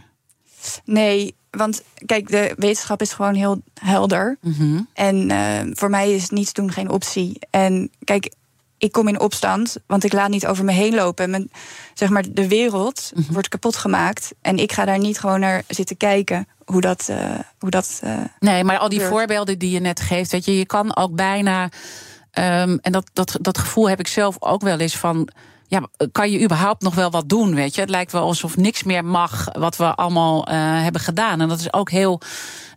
Nee, 0.85 1.35
want 1.49 1.83
kijk, 2.05 2.29
de 2.29 2.53
wetenschap 2.57 3.01
is 3.01 3.13
gewoon 3.13 3.33
heel 3.33 3.61
helder. 3.73 4.37
Mm 4.41 4.53
-hmm. 4.53 4.87
En 4.93 5.29
uh, 5.29 5.59
voor 5.73 5.89
mij 5.89 6.13
is 6.13 6.29
niets 6.29 6.53
doen 6.53 6.71
geen 6.71 6.89
optie. 6.89 7.39
En 7.49 7.91
kijk, 8.03 8.33
ik 8.79 8.91
kom 8.91 9.07
in 9.07 9.19
opstand, 9.19 9.77
want 9.87 10.03
ik 10.03 10.13
laat 10.13 10.29
niet 10.29 10.47
over 10.47 10.65
me 10.65 10.71
heen 10.71 10.95
lopen. 10.95 11.29
Mijn, 11.29 11.51
zeg 11.93 12.09
maar, 12.09 12.23
de 12.31 12.47
wereld 12.47 13.11
mm 13.13 13.23
-hmm. 13.23 13.33
wordt 13.33 13.47
kapot 13.47 13.75
gemaakt. 13.75 14.33
En 14.41 14.57
ik 14.57 14.71
ga 14.71 14.85
daar 14.85 14.99
niet 14.99 15.19
gewoon 15.19 15.39
naar 15.39 15.63
zitten 15.67 15.97
kijken 15.97 16.47
hoe 16.65 16.81
dat. 16.81 17.07
Uh, 17.09 17.39
hoe 17.59 17.69
dat 17.69 18.01
uh, 18.03 18.17
nee, 18.39 18.63
maar 18.63 18.77
al 18.77 18.89
die 18.89 18.99
gebeurt. 18.99 19.17
voorbeelden 19.17 19.59
die 19.59 19.71
je 19.71 19.79
net 19.79 19.99
geeft, 19.99 20.31
weet 20.31 20.45
je, 20.45 20.57
je 20.57 20.65
kan 20.65 20.95
ook 20.95 21.15
bijna. 21.15 21.63
Um, 21.63 22.79
en 22.81 22.91
dat, 22.91 23.09
dat, 23.13 23.37
dat 23.41 23.57
gevoel 23.57 23.89
heb 23.89 23.99
ik 23.99 24.07
zelf 24.07 24.35
ook 24.39 24.61
wel 24.61 24.79
eens 24.79 24.97
van 24.97 25.29
ja, 25.69 25.87
kan 26.11 26.31
je 26.31 26.43
überhaupt 26.43 26.81
nog 26.81 26.95
wel 26.95 27.11
wat 27.11 27.29
doen? 27.29 27.55
Weet 27.55 27.75
je, 27.75 27.81
het 27.81 27.89
lijkt 27.89 28.11
wel 28.11 28.21
alsof 28.21 28.57
niks 28.57 28.83
meer 28.83 29.05
mag 29.05 29.45
wat 29.51 29.75
we 29.75 29.95
allemaal 29.95 30.49
uh, 30.49 30.55
hebben 30.83 31.01
gedaan. 31.01 31.41
En 31.41 31.47
dat 31.47 31.59
is 31.59 31.73
ook 31.73 31.89
heel 31.89 32.21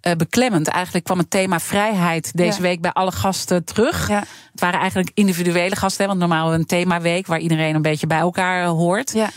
uh, 0.03 0.13
beklemmend. 0.13 0.69
Eigenlijk 0.69 1.05
kwam 1.05 1.19
het 1.19 1.31
thema 1.31 1.61
vrijheid 1.61 2.37
deze 2.37 2.57
ja. 2.57 2.63
week 2.63 2.81
bij 2.81 2.93
alle 2.93 3.13
gasten 3.13 3.65
terug. 3.65 4.09
Ja. 4.09 4.19
Het 4.51 4.61
waren 4.61 4.81
eigenlijk 4.81 5.11
individuele 5.15 5.77
gasten, 5.77 6.07
want 6.07 6.19
normaal 6.19 6.55
een 6.55 6.67
themaweek 6.67 7.27
waar 7.27 7.39
iedereen 7.39 7.75
een 7.75 7.83
beetje 7.83 8.07
bij 8.07 8.19
elkaar 8.19 8.67
hoort. 8.67 9.13
Ja. 9.13 9.31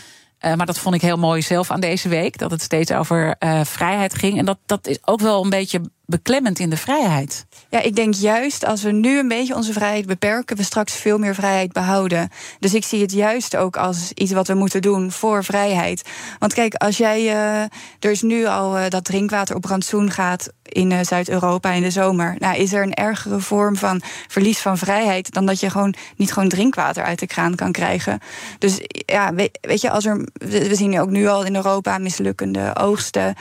Uh, 0.46 0.54
maar 0.54 0.66
dat 0.66 0.78
vond 0.78 0.94
ik 0.94 1.00
heel 1.00 1.16
mooi 1.16 1.42
zelf 1.42 1.70
aan 1.70 1.80
deze 1.80 2.08
week. 2.08 2.38
Dat 2.38 2.50
het 2.50 2.62
steeds 2.62 2.92
over 2.92 3.36
uh, 3.38 3.64
vrijheid 3.64 4.14
ging. 4.14 4.38
En 4.38 4.44
dat, 4.44 4.58
dat 4.66 4.86
is 4.86 4.98
ook 5.04 5.20
wel 5.20 5.44
een 5.44 5.50
beetje 5.50 5.80
beklemmend 6.04 6.58
in 6.58 6.70
de 6.70 6.76
vrijheid. 6.76 7.46
Ja, 7.70 7.80
ik 7.80 7.96
denk 7.96 8.14
juist 8.14 8.64
als 8.64 8.82
we 8.82 8.92
nu 8.92 9.18
een 9.18 9.28
beetje 9.28 9.54
onze 9.54 9.72
vrijheid 9.72 10.06
beperken, 10.06 10.56
we 10.56 10.62
straks 10.62 10.94
veel 10.94 11.18
meer 11.18 11.34
vrijheid 11.34 11.72
behouden. 11.72 12.28
Dus 12.58 12.74
ik 12.74 12.84
zie 12.84 13.00
het 13.00 13.12
juist 13.12 13.56
ook 13.56 13.76
als 13.76 14.12
iets 14.12 14.32
wat 14.32 14.46
we 14.46 14.54
moeten 14.54 14.82
doen 14.82 15.12
voor 15.12 15.44
vrijheid. 15.44 16.08
Want 16.38 16.54
kijk, 16.54 16.74
als 16.74 16.96
jij. 16.96 17.22
Uh, 17.22 17.60
er 18.00 18.10
is 18.10 18.22
nu 18.22 18.46
al 18.46 18.88
dat 18.88 19.04
drinkwater 19.04 19.56
op 19.56 19.64
rantsoen 19.64 20.10
gaat 20.10 20.52
in 20.76 20.90
uh, 20.90 20.98
Zuid-Europa 21.02 21.72
in 21.72 21.82
de 21.82 21.90
zomer. 21.90 22.36
Nou, 22.38 22.56
is 22.56 22.72
er 22.72 22.82
een 22.82 22.94
ergere 22.94 23.40
vorm 23.40 23.76
van 23.76 24.00
verlies 24.28 24.58
van 24.58 24.78
vrijheid 24.78 25.32
dan 25.32 25.46
dat 25.46 25.60
je 25.60 25.70
gewoon 25.70 25.94
niet 26.16 26.32
gewoon 26.32 26.48
drinkwater 26.48 27.04
uit 27.04 27.18
de 27.18 27.26
kraan 27.26 27.54
kan 27.54 27.72
krijgen. 27.72 28.18
Dus 28.58 28.80
ja, 28.88 29.34
weet, 29.34 29.80
je, 29.80 29.90
als 29.90 30.04
er. 30.04 30.28
We 30.38 30.74
zien 30.74 31.00
ook 31.00 31.10
nu 31.10 31.26
al 31.26 31.44
in 31.44 31.56
Europa 31.56 31.98
mislukkende 31.98 32.76
oogsten. 32.76 33.34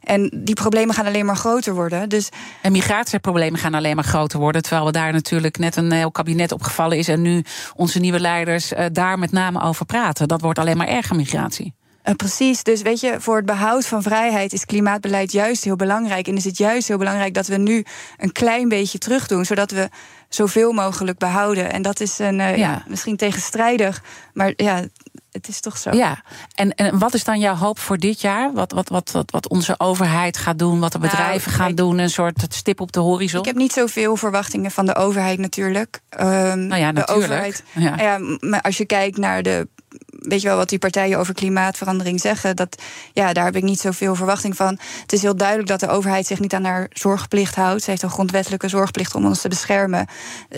En 0.00 0.30
die 0.34 0.54
problemen 0.54 0.94
gaan 0.94 1.06
alleen 1.06 1.26
maar 1.26 1.36
groter 1.36 1.74
worden. 1.74 2.08
Dus... 2.08 2.28
En 2.62 2.72
migratieproblemen 2.72 3.60
gaan 3.60 3.74
alleen 3.74 3.94
maar 3.94 4.04
groter 4.04 4.38
worden. 4.38 4.62
Terwijl 4.62 4.84
we 4.84 4.92
daar 4.92 5.12
natuurlijk 5.12 5.58
net 5.58 5.76
een 5.76 5.92
heel 5.92 6.10
kabinet 6.10 6.52
opgevallen 6.52 6.98
is. 6.98 7.08
En 7.08 7.22
nu 7.22 7.44
onze 7.74 7.98
nieuwe 7.98 8.20
leiders 8.20 8.72
uh, 8.72 8.84
daar 8.92 9.18
met 9.18 9.32
name 9.32 9.62
over 9.62 9.86
praten. 9.86 10.28
Dat 10.28 10.40
wordt 10.40 10.58
alleen 10.58 10.76
maar 10.76 10.88
erger 10.88 11.16
migratie. 11.16 11.74
Uh, 12.10 12.16
precies, 12.16 12.62
dus 12.62 12.82
weet 12.82 13.00
je, 13.00 13.16
voor 13.18 13.36
het 13.36 13.46
behoud 13.46 13.86
van 13.86 14.02
vrijheid 14.02 14.52
is 14.52 14.64
klimaatbeleid 14.64 15.32
juist 15.32 15.64
heel 15.64 15.76
belangrijk. 15.76 16.28
En 16.28 16.36
is 16.36 16.44
het 16.44 16.58
juist 16.58 16.88
heel 16.88 16.98
belangrijk 16.98 17.34
dat 17.34 17.46
we 17.46 17.56
nu 17.56 17.84
een 18.16 18.32
klein 18.32 18.68
beetje 18.68 18.98
terug 18.98 19.26
doen, 19.26 19.44
zodat 19.44 19.70
we 19.70 19.88
zoveel 20.28 20.72
mogelijk 20.72 21.18
behouden. 21.18 21.72
En 21.72 21.82
dat 21.82 22.00
is 22.00 22.18
een, 22.18 22.38
uh, 22.38 22.56
ja. 22.56 22.56
ja. 22.56 22.82
misschien 22.86 23.16
tegenstrijdig, 23.16 24.02
maar 24.32 24.52
ja, 24.56 24.84
het 25.32 25.48
is 25.48 25.60
toch 25.60 25.76
zo. 25.76 25.90
Ja, 25.90 26.22
en, 26.54 26.74
en 26.74 26.98
wat 26.98 27.14
is 27.14 27.24
dan 27.24 27.38
jouw 27.38 27.54
hoop 27.54 27.78
voor 27.78 27.98
dit 27.98 28.20
jaar? 28.20 28.52
Wat, 28.52 28.72
wat, 28.72 28.88
wat, 28.88 29.10
wat, 29.10 29.30
wat 29.30 29.48
onze 29.48 29.74
overheid 29.78 30.36
gaat 30.36 30.58
doen, 30.58 30.80
wat 30.80 30.92
de 30.92 30.98
bedrijven 30.98 31.50
nou, 31.50 31.62
gaan 31.62 31.74
doen, 31.74 31.98
een 31.98 32.10
soort 32.10 32.46
stip 32.48 32.80
op 32.80 32.92
de 32.92 33.00
horizon? 33.00 33.40
Ik 33.40 33.46
heb 33.46 33.56
niet 33.56 33.72
zoveel 33.72 34.16
verwachtingen 34.16 34.70
van 34.70 34.86
de 34.86 34.94
overheid 34.94 35.38
natuurlijk. 35.38 36.00
Um, 36.20 36.20
nou 36.20 36.80
ja, 36.80 36.90
natuurlijk. 36.90 37.06
De 37.06 37.12
overheid, 37.12 37.62
ja. 37.72 37.94
ja. 37.96 38.18
maar 38.40 38.62
als 38.62 38.76
je 38.76 38.84
kijkt 38.84 39.16
naar 39.16 39.42
de 39.42 39.68
weet 40.10 40.40
je 40.40 40.48
wel 40.48 40.56
wat 40.56 40.68
die 40.68 40.78
partijen 40.78 41.18
over 41.18 41.34
klimaatverandering 41.34 42.20
zeggen. 42.20 42.56
Dat, 42.56 42.82
ja, 43.12 43.32
daar 43.32 43.44
heb 43.44 43.56
ik 43.56 43.62
niet 43.62 43.80
zoveel 43.80 44.14
verwachting 44.14 44.56
van. 44.56 44.78
Het 45.02 45.12
is 45.12 45.22
heel 45.22 45.36
duidelijk 45.36 45.68
dat 45.68 45.80
de 45.80 45.88
overheid 45.88 46.26
zich 46.26 46.40
niet 46.40 46.54
aan 46.54 46.64
haar 46.64 46.86
zorgplicht 46.92 47.54
houdt. 47.54 47.82
Ze 47.82 47.90
heeft 47.90 48.02
een 48.02 48.10
grondwettelijke 48.10 48.68
zorgplicht 48.68 49.14
om 49.14 49.26
ons 49.26 49.40
te 49.40 49.48
beschermen. 49.48 50.06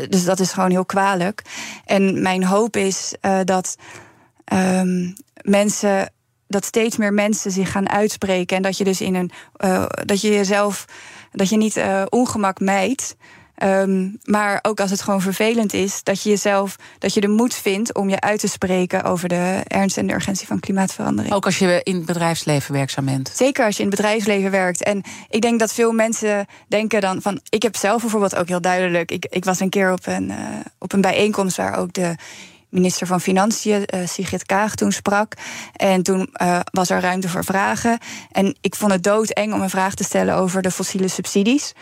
Dus 0.09 0.25
dat 0.25 0.41
is 0.41 0.53
gewoon 0.53 0.71
heel 0.71 0.85
kwalijk. 0.85 1.43
En 1.85 2.23
mijn 2.23 2.45
hoop 2.45 2.77
is 2.77 3.15
uh, 3.23 3.41
dat. 3.45 3.77
Um, 4.53 5.15
mensen 5.43 6.13
dat 6.47 6.65
steeds 6.65 6.97
meer 6.97 7.13
mensen 7.13 7.51
zich 7.51 7.71
gaan 7.71 7.89
uitspreken. 7.89 8.57
En 8.57 8.63
dat 8.63 8.79
je 8.79 8.85
dus 8.85 9.01
in 9.01 9.15
een. 9.15 9.31
Uh, 9.65 9.85
dat 10.05 10.21
je 10.21 10.31
jezelf. 10.31 10.85
dat 11.33 11.49
je 11.49 11.57
niet 11.57 11.83
ongemak 12.09 12.61
mijt. 12.61 13.17
Um, 13.65 14.19
maar 14.25 14.59
ook 14.63 14.81
als 14.81 14.91
het 14.91 15.03
gewoon 15.03 15.21
vervelend 15.21 15.73
is, 15.73 16.03
dat 16.03 16.23
je 16.23 16.29
jezelf, 16.29 16.77
dat 16.99 17.15
je 17.15 17.21
de 17.21 17.29
moed 17.29 17.55
vindt 17.55 17.95
om 17.95 18.09
je 18.09 18.21
uit 18.21 18.41
te 18.41 18.49
spreken 18.49 19.03
over 19.03 19.29
de 19.29 19.61
ernst 19.67 19.97
en 19.97 20.07
de 20.07 20.15
urgentie 20.15 20.47
van 20.47 20.61
klimaatverandering. 20.61 21.35
Ook 21.35 21.45
als 21.45 21.59
je 21.59 21.81
in 21.83 21.95
het 21.95 22.05
bedrijfsleven 22.05 22.73
werkzaam 22.73 23.05
bent. 23.05 23.33
Zeker 23.35 23.65
als 23.65 23.77
je 23.77 23.83
in 23.83 23.89
het 23.89 23.97
bedrijfsleven 23.97 24.51
werkt. 24.51 24.83
En 24.83 25.03
ik 25.29 25.41
denk 25.41 25.59
dat 25.59 25.73
veel 25.73 25.93
mensen 25.93 26.47
denken 26.69 27.01
dan 27.01 27.23
van. 27.23 27.41
Ik 27.49 27.63
heb 27.63 27.77
zelf 27.77 28.01
bijvoorbeeld 28.01 28.37
ook 28.37 28.49
heel 28.49 28.61
duidelijk. 28.61 29.11
Ik, 29.11 29.27
ik 29.31 29.45
was 29.45 29.61
een 29.61 29.71
keer 29.71 29.93
op 29.93 30.07
een, 30.07 30.29
uh, 30.29 30.37
op 30.79 30.93
een 30.93 31.01
bijeenkomst 31.01 31.57
waar 31.57 31.79
ook 31.79 31.93
de 31.93 32.15
minister 32.69 33.07
van 33.07 33.21
Financiën, 33.21 33.85
uh, 33.95 34.07
Sigrid 34.07 34.47
Kaag, 34.47 34.75
toen 34.75 34.93
sprak. 34.93 35.35
En 35.77 36.03
toen 36.03 36.35
uh, 36.43 36.61
was 36.71 36.91
er 36.91 37.01
ruimte 37.01 37.29
voor 37.29 37.45
vragen. 37.45 37.99
En 38.31 38.57
ik 38.61 38.75
vond 38.75 38.93
het 38.93 39.03
doodeng 39.03 39.53
om 39.53 39.61
een 39.61 39.71
vraag 39.71 39.95
te 39.95 40.05
stellen 40.05 40.35
over 40.35 40.63
de 40.63 40.71
fossiele 40.71 41.09
subsidies. 41.09 41.73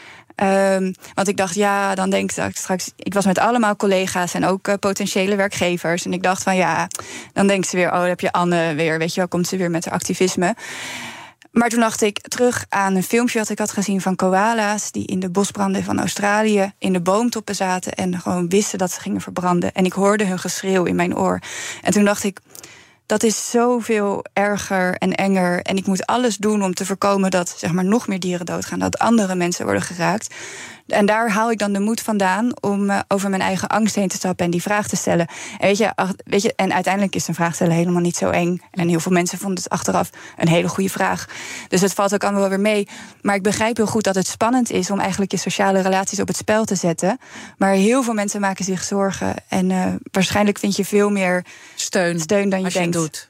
Um, 0.43 0.95
want 1.15 1.29
ik 1.29 1.37
dacht, 1.37 1.55
ja, 1.55 1.95
dan 1.95 2.11
denk 2.11 2.33
ik 2.33 2.57
straks. 2.57 2.91
Ik 2.97 3.15
was 3.15 3.25
met 3.27 3.39
allemaal 3.39 3.77
collega's 3.77 4.35
en 4.35 4.45
ook 4.45 4.69
uh, 4.69 4.75
potentiële 4.81 5.37
werkgevers. 5.37 6.05
En 6.05 6.13
ik 6.13 6.23
dacht 6.23 6.43
van 6.43 6.57
ja, 6.57 6.89
dan 7.33 7.47
denkt 7.47 7.69
ze 7.69 7.77
weer, 7.77 7.87
oh, 7.87 7.99
dan 7.99 8.09
heb 8.09 8.21
je 8.21 8.33
Anne 8.33 8.75
weer, 8.75 8.99
weet 8.99 9.15
je 9.15 9.21
wel, 9.21 9.29
komt 9.29 9.47
ze 9.47 9.57
weer 9.57 9.71
met 9.71 9.85
haar 9.85 9.95
activisme. 9.95 10.55
Maar 11.51 11.69
toen 11.69 11.81
dacht 11.81 12.03
ik 12.03 12.21
terug 12.29 12.65
aan 12.69 12.97
een 12.97 13.03
filmpje 13.03 13.39
dat 13.39 13.49
ik 13.49 13.59
had 13.59 13.73
gezien 13.73 14.01
van 14.01 14.17
koala's 14.17 14.91
die 14.91 15.07
in 15.07 15.21
de 15.21 15.31
bosbranden 15.31 15.85
van 15.85 15.99
Australië 15.99 16.73
in 16.79 16.93
de 16.93 17.01
boomtoppen 17.01 17.55
zaten 17.55 17.93
en 17.93 18.21
gewoon 18.21 18.49
wisten 18.49 18.79
dat 18.79 18.93
ze 18.93 19.01
gingen 19.01 19.21
verbranden. 19.21 19.73
En 19.73 19.85
ik 19.85 19.93
hoorde 19.93 20.25
hun 20.25 20.39
geschreeuw 20.39 20.85
in 20.85 20.97
mijn 20.97 21.17
oor. 21.17 21.39
En 21.83 21.93
toen 21.93 22.05
dacht 22.05 22.25
ik, 22.25 22.41
dat 23.11 23.23
is 23.23 23.51
zoveel 23.51 24.25
erger 24.33 24.95
en 24.95 25.15
enger. 25.15 25.63
En 25.63 25.77
ik 25.77 25.87
moet 25.87 26.07
alles 26.07 26.37
doen 26.37 26.63
om 26.63 26.75
te 26.75 26.87
voorkomen 26.87 27.31
dat 27.31 27.55
zeg 27.57 27.73
maar, 27.73 27.85
nog 27.85 28.09
meer 28.09 28.21
dieren 28.21 28.47
doodgaan, 28.47 28.79
dat 28.79 28.99
andere 28.99 29.35
mensen 29.35 29.65
worden 29.65 29.83
geraakt. 29.83 30.35
En 30.93 31.07
daar 31.07 31.31
haal 31.31 31.51
ik 31.51 31.59
dan 31.59 31.73
de 31.73 31.81
moed 31.81 32.01
vandaan 32.01 32.53
om 32.61 32.91
uh, 32.91 32.99
over 33.09 33.31
mijn 33.31 33.43
eigen 33.43 33.69
angst 33.69 33.95
heen 33.95 34.09
te 34.09 34.17
stappen 34.17 34.45
en 34.45 34.51
die 34.51 34.63
vraag 34.63 34.89
te 34.89 34.97
stellen. 34.97 35.27
En 35.59 35.67
weet 35.67 35.79
je, 35.79 35.93
ach, 35.95 36.13
weet 36.25 36.43
je, 36.43 36.53
en 36.57 36.73
uiteindelijk 36.73 37.15
is 37.15 37.29
een 37.29 37.35
vraag 37.35 37.55
stellen 37.55 37.75
helemaal 37.75 38.01
niet 38.01 38.17
zo 38.17 38.31
eng. 38.31 38.63
En 38.71 38.89
heel 38.89 39.01
veel 39.01 39.13
mensen 39.13 39.39
vonden 39.39 39.63
het 39.63 39.73
achteraf 39.73 40.11
een 40.37 40.49
hele 40.49 40.69
goede 40.69 40.91
vraag. 40.91 41.29
Dus 41.69 41.81
het 41.81 41.95
valt 41.95 42.15
ook 42.15 42.23
allemaal 42.23 42.41
wel 42.41 42.51
weer 42.51 42.61
mee. 42.61 42.89
Maar 43.23 43.35
ik 43.35 43.43
begrijp 43.43 43.77
heel 43.77 43.87
goed 43.87 44.05
dat 44.05 44.15
het 44.15 44.27
spannend 44.27 44.71
is 44.71 44.91
om 44.91 45.01
eigenlijk 45.01 45.31
je 45.31 45.39
sociale 45.39 45.81
relaties 45.81 46.21
op 46.21 46.29
het 46.29 46.37
spel 46.37 46.65
te 46.65 46.75
zetten. 46.75 47.19
Maar 47.59 47.73
heel 47.73 48.03
veel 48.03 48.15
mensen 48.15 48.41
maken 48.41 48.65
zich 48.65 48.83
zorgen. 48.83 49.35
En 49.49 49.71
uh, 49.71 49.87
waarschijnlijk 50.11 50.59
vind 50.59 50.77
je 50.77 50.85
veel 50.85 51.11
meer 51.11 51.45
steun, 51.75 52.21
steun 52.21 52.49
dan 52.49 52.61
je 52.61 52.71
denkt. 52.71 52.95
Je 52.95 53.01
doet. 53.01 53.30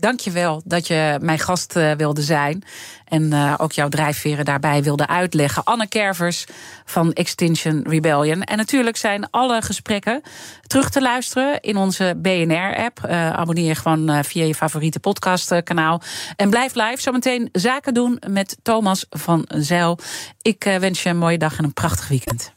Dank 0.00 0.20
je 0.20 0.30
wel 0.30 0.62
dat 0.64 0.86
je 0.86 1.18
mijn 1.22 1.38
gast 1.38 1.76
uh, 1.76 1.92
wilde 1.92 2.22
zijn. 2.22 2.64
En 3.04 3.22
uh, 3.22 3.54
ook 3.56 3.72
jouw 3.72 3.88
drijfveren 3.88 4.44
daarbij 4.44 4.82
wilde 4.82 5.06
uitleggen. 5.06 5.64
Anne 5.64 5.88
Kervers 5.88 6.46
van 6.84 7.12
Extinction 7.12 7.84
Rebellion. 7.88 8.42
En 8.42 8.56
natuurlijk 8.56 8.96
zijn 8.96 9.30
alle 9.30 9.62
gesprekken 9.62 10.22
terug 10.66 10.90
te 10.90 11.00
luisteren 11.00 11.60
in 11.60 11.76
onze 11.76 12.14
BNR-app. 12.16 13.00
Uh, 13.04 13.30
abonneer 13.30 13.66
je 13.66 13.74
gewoon 13.74 14.24
via 14.24 14.44
je 14.44 14.54
favoriete 14.54 15.00
podcastkanaal. 15.00 16.02
En 16.36 16.50
blijf 16.50 16.74
live. 16.74 17.00
Zometeen 17.00 17.48
zaken 17.52 17.94
doen 17.94 18.22
met 18.28 18.56
Thomas 18.62 19.06
van 19.10 19.44
Zijl. 19.48 19.98
Ik 20.42 20.64
wens 20.64 21.02
je 21.02 21.08
een 21.08 21.18
mooie 21.18 21.38
dag 21.38 21.58
en 21.58 21.64
een 21.64 21.72
prachtig 21.72 22.08
weekend. 22.08 22.56